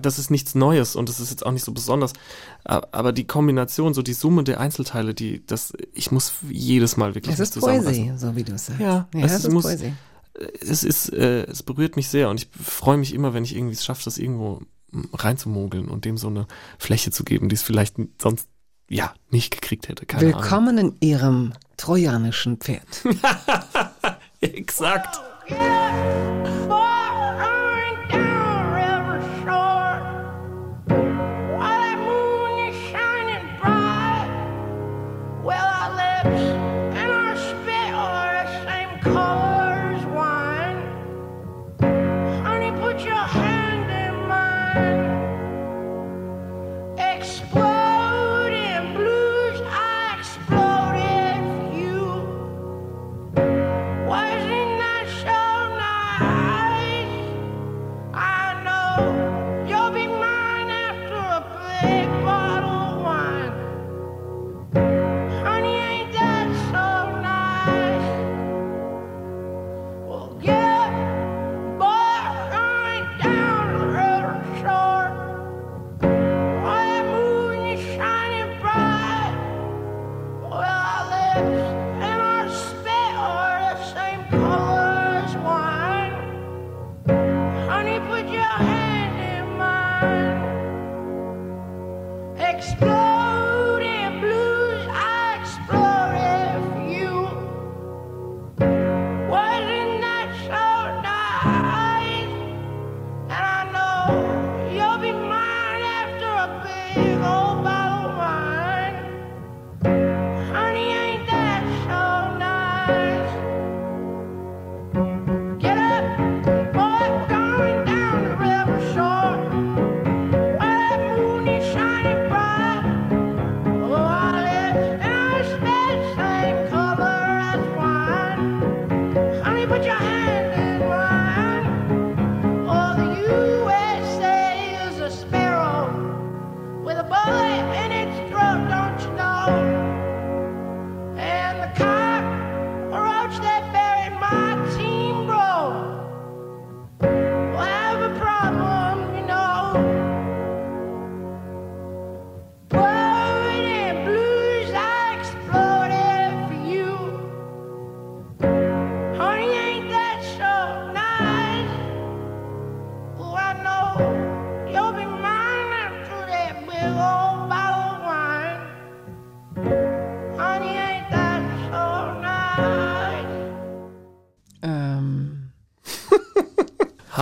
[0.00, 2.12] das ist nichts Neues und es ist jetzt auch nicht so besonders.
[2.62, 7.34] Aber die Kombination, so die Summe der Einzelteile, die, das, ich muss jedes Mal wirklich
[7.34, 7.58] Es ist.
[7.58, 8.80] Poesie, so wie du es sagst.
[8.80, 9.94] Ja, ja es es ist muss- Poesie.
[10.60, 13.74] Es ist, äh, es berührt mich sehr und ich freue mich immer, wenn ich irgendwie
[13.74, 14.62] es schaffe, das irgendwo
[14.92, 16.46] mm, reinzumogeln und dem so eine
[16.78, 18.48] Fläche zu geben, die es vielleicht sonst,
[18.88, 20.06] ja, nicht gekriegt hätte.
[20.06, 20.42] Keine Ahnung.
[20.42, 22.86] Willkommen in ihrem trojanischen Pferd.
[24.40, 25.20] Exakt.
[25.46, 27.03] Exploding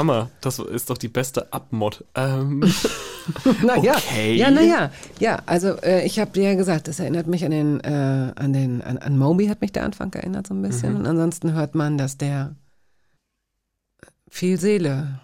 [0.02, 0.30] Hammer.
[0.40, 2.04] Das ist doch die beste Abmod.
[2.16, 2.60] Ähm,
[3.64, 4.34] naja, Okay.
[4.34, 7.78] ja, naja, ja, also äh, ich habe dir ja gesagt, das erinnert mich an den,
[7.80, 10.96] äh, an den, an, an Moby hat mich der Anfang erinnert so ein bisschen.
[10.96, 12.56] Und ansonsten hört man, dass der
[14.28, 15.20] viel Seele.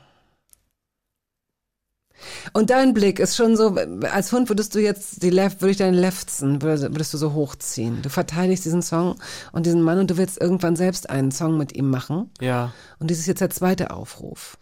[2.53, 3.77] Und dein Blick ist schon so,
[4.11, 7.33] als Hund würdest du jetzt die Left, würde ich deinen Leftzen, würdest, würdest du so
[7.33, 8.03] hochziehen.
[8.03, 9.17] Du verteidigst diesen Song
[9.53, 12.31] und diesen Mann und du willst irgendwann selbst einen Song mit ihm machen.
[12.41, 12.73] ja.
[13.01, 14.59] Und dies ist jetzt der zweite Aufruf.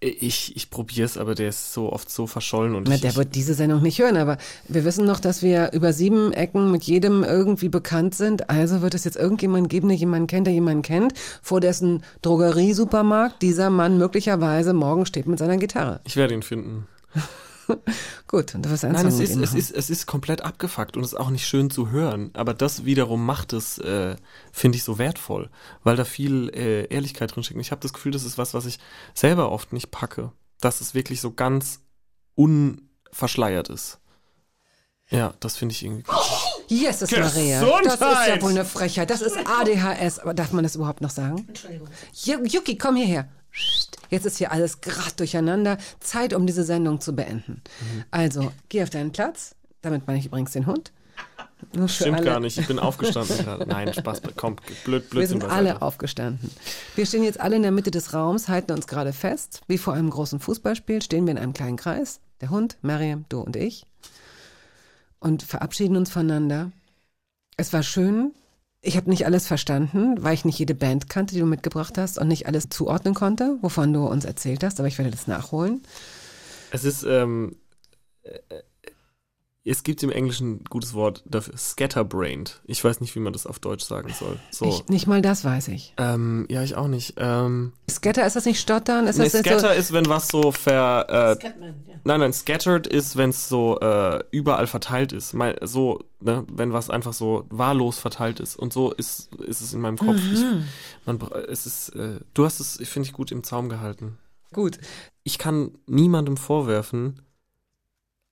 [0.00, 3.16] Ich, ich probiere es, aber der ist so oft so verschollen und Na, ich, der
[3.16, 4.38] wird diese Sendung nicht hören, aber
[4.68, 8.48] wir wissen noch, dass wir über sieben Ecken mit jedem irgendwie bekannt sind.
[8.48, 13.42] Also wird es jetzt irgendjemanden geben, der jemanden kennt, der jemanden kennt, vor dessen Drogeriesupermarkt
[13.42, 16.00] dieser Mann möglicherweise morgen steht mit seiner Gitarre.
[16.04, 16.86] ich werde ihn finden.
[18.28, 21.12] Gut, und du wirst Nein, es ist, es ist, es ist komplett abgefuckt und es
[21.12, 22.30] ist auch nicht schön zu hören.
[22.34, 24.16] Aber das wiederum macht es, äh,
[24.52, 25.50] finde ich, so wertvoll,
[25.84, 27.56] weil da viel äh, Ehrlichkeit drin steckt.
[27.56, 28.78] Und Ich habe das Gefühl, das ist was, was ich
[29.14, 30.32] selber oft nicht packe.
[30.60, 31.80] Dass es wirklich so ganz
[32.34, 33.98] unverschleiert ist.
[35.10, 36.04] Ja, das finde ich irgendwie.
[36.68, 37.64] Jesus Maria.
[37.82, 39.08] Das ist ja wohl eine Frechheit.
[39.08, 40.18] Das ist ADHS.
[40.18, 41.46] Aber darf man das überhaupt noch sagen?
[41.48, 41.88] Entschuldigung.
[42.46, 43.28] Yuki, komm hierher.
[44.10, 45.78] Jetzt ist hier alles gerade durcheinander.
[46.00, 47.62] Zeit, um diese Sendung zu beenden.
[47.80, 48.04] Mhm.
[48.10, 49.54] Also, geh auf deinen Platz.
[49.82, 50.92] Damit meine ich übrigens den Hund.
[51.74, 52.24] Nur Stimmt alle.
[52.24, 52.56] gar nicht.
[52.58, 53.36] Ich bin aufgestanden.
[53.66, 54.22] Nein, Spaß.
[54.36, 56.50] Komm, blöd, blöd Wir sind alle aufgestanden.
[56.94, 59.62] Wir stehen jetzt alle in der Mitte des Raums, halten uns gerade fest.
[59.66, 62.20] Wie vor einem großen Fußballspiel stehen wir in einem kleinen Kreis.
[62.40, 63.84] Der Hund, Mariam, du und ich.
[65.18, 66.70] Und verabschieden uns voneinander.
[67.56, 68.32] Es war schön.
[68.80, 72.18] Ich habe nicht alles verstanden, weil ich nicht jede Band kannte, die du mitgebracht hast
[72.18, 75.82] und nicht alles zuordnen konnte, wovon du uns erzählt hast, aber ich werde das nachholen.
[76.70, 77.56] Es ist, ähm,
[78.22, 78.38] äh,
[79.64, 82.62] es gibt im Englischen ein gutes Wort dafür, scatterbrained.
[82.64, 84.38] Ich weiß nicht, wie man das auf Deutsch sagen soll.
[84.50, 84.66] So.
[84.66, 85.94] Ich, nicht mal das weiß ich.
[85.98, 87.14] ähm, ja, ich auch nicht.
[87.18, 89.06] Ähm, Scatter, ist das nicht Stottern?
[89.06, 91.52] Ist nee, das scatter so, ist, wenn was so ver, äh,
[92.04, 95.34] Nein, nein, scattered ist, wenn es so äh, überall verteilt ist.
[95.34, 98.56] Mal, so, ne, wenn was einfach so wahllos verteilt ist.
[98.56, 100.16] Und so ist, ist es in meinem Kopf.
[100.32, 100.42] Ich,
[101.04, 104.16] man, es ist, äh, du hast es, finde ich, gut im Zaum gehalten.
[104.54, 104.78] gut.
[105.24, 107.20] Ich kann niemandem vorwerfen,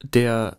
[0.03, 0.57] der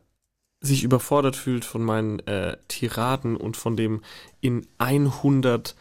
[0.60, 4.02] sich überfordert fühlt von meinen äh, Tiraden und von dem
[4.42, 5.76] in 100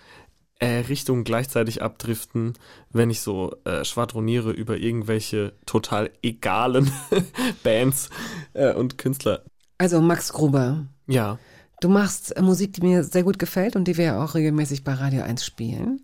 [0.59, 2.55] äh, Richtungen gleichzeitig abdriften,
[2.91, 6.91] wenn ich so äh, schwadroniere über irgendwelche total egalen
[7.63, 8.11] Bands
[8.55, 9.43] äh, und Künstler.
[9.79, 11.39] Also Max Gruber, Ja,
[11.81, 14.95] Du machst äh, Musik, die mir sehr gut gefällt und die wir auch regelmäßig bei
[14.95, 16.01] Radio 1 spielen.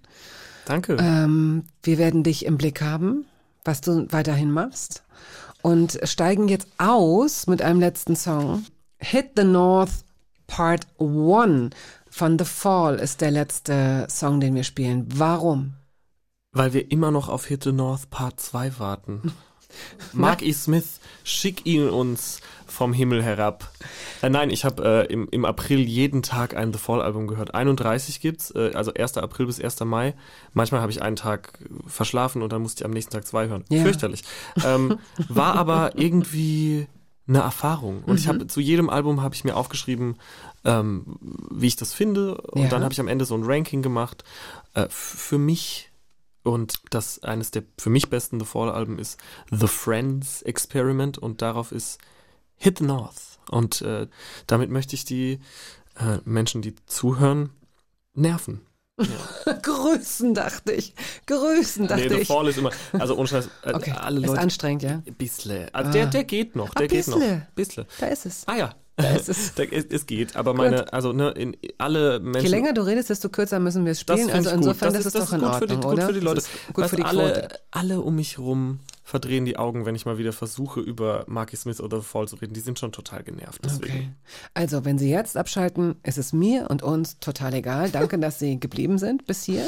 [0.67, 0.97] danke.
[1.01, 3.25] Ähm, wir werden dich im Blick haben,
[3.65, 5.03] was du weiterhin machst.
[5.63, 8.67] Und steigen jetzt aus mit einem letzten Song.
[8.99, 10.05] Hit the North
[10.47, 11.71] Part 1
[12.11, 15.07] von The Fall ist der letzte Song, den wir spielen.
[15.15, 15.75] Warum?
[16.53, 19.33] Weil wir immer noch auf Hit the North Part 2 warten.
[20.13, 20.53] Mark E.
[20.53, 23.71] Smith, schick ihn uns vom Himmel herab.
[24.23, 27.55] Äh, nein, ich habe äh, im, im April jeden Tag ein The Fall Album gehört.
[27.55, 29.19] 31 gibt's, äh, also 1.
[29.19, 29.81] April bis 1.
[29.81, 30.15] Mai.
[30.55, 33.65] Manchmal habe ich einen Tag verschlafen und dann musste ich am nächsten Tag zwei hören.
[33.69, 33.83] Ja.
[33.83, 34.23] Fürchterlich.
[34.65, 36.87] Ähm, war aber irgendwie
[37.29, 38.03] eine Erfahrung.
[38.05, 40.17] Und ich habe zu jedem Album habe ich mir aufgeschrieben,
[40.65, 41.05] ähm,
[41.51, 42.37] wie ich das finde.
[42.41, 42.69] Und Ja.
[42.69, 44.25] dann habe ich am Ende so ein Ranking gemacht.
[44.75, 45.91] Äh, für mich
[46.43, 49.19] und das eines der für mich besten The Fall Alben ist
[49.51, 51.99] The Friends Experiment und darauf ist
[52.57, 53.39] Hit the North.
[53.51, 54.07] Und äh,
[54.47, 55.41] damit möchte ich die
[55.97, 57.51] äh, Menschen, die zuhören,
[58.15, 58.61] nerven.
[59.63, 60.95] Grüßen, dachte ich.
[61.27, 62.29] Grüßen, dachte nee, The ich.
[62.29, 64.41] Fall ist immer, also ohne Scheiß, äh, Okay, alle ist Leute.
[64.41, 65.03] anstrengend, ja?
[65.19, 65.69] Bissle.
[65.73, 67.17] Also der, der geht noch, der Ah, geht noch.
[67.19, 67.49] bissle.
[67.55, 67.87] Bissle.
[67.99, 68.47] Da ist es.
[68.47, 68.75] Ah ja.
[68.97, 69.53] Da ist es.
[69.57, 72.45] Es, es geht, aber meine, also ne, in alle Menschen.
[72.45, 74.35] Je länger du redest, desto kürzer müssen wir es Das spielen.
[74.35, 74.65] Also ich gut.
[74.65, 75.97] insofern, das, ist, ist, doch in gut Ordnung, für die, oder?
[75.97, 76.35] Gut für die Leute.
[76.37, 77.61] Das ist gut für die alle, Quote.
[77.71, 78.81] alle um mich rum
[79.13, 82.37] verdrehen die Augen, wenn ich mal wieder versuche, über Marky Smith oder The Fall zu
[82.37, 82.55] reden.
[82.55, 83.61] Die sind schon total genervt.
[83.65, 83.93] Deswegen.
[83.93, 84.09] Okay.
[84.55, 87.91] Also, wenn Sie jetzt abschalten, ist es mir und uns total egal.
[87.91, 89.67] Danke, dass Sie geblieben sind bis hier.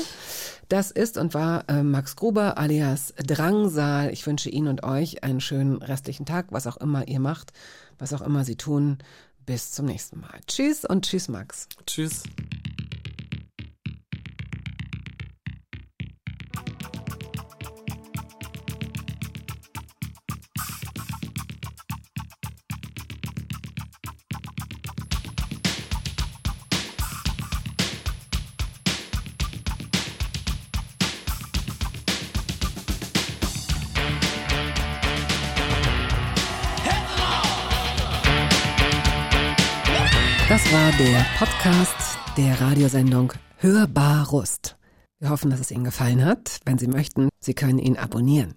[0.69, 4.11] Das ist und war äh, Max Gruber alias Drangsal.
[4.13, 7.53] Ich wünsche Ihnen und euch einen schönen restlichen Tag, was auch immer ihr macht,
[7.99, 8.99] was auch immer Sie tun.
[9.47, 10.41] Bis zum nächsten Mal.
[10.47, 11.69] Tschüss und tschüss, Max.
[11.87, 12.23] Tschüss.
[41.39, 44.77] Podcast der Radiosendung Hörbar Rust.
[45.19, 46.61] Wir hoffen, dass es Ihnen gefallen hat.
[46.65, 48.55] Wenn Sie möchten, Sie können ihn abonnieren.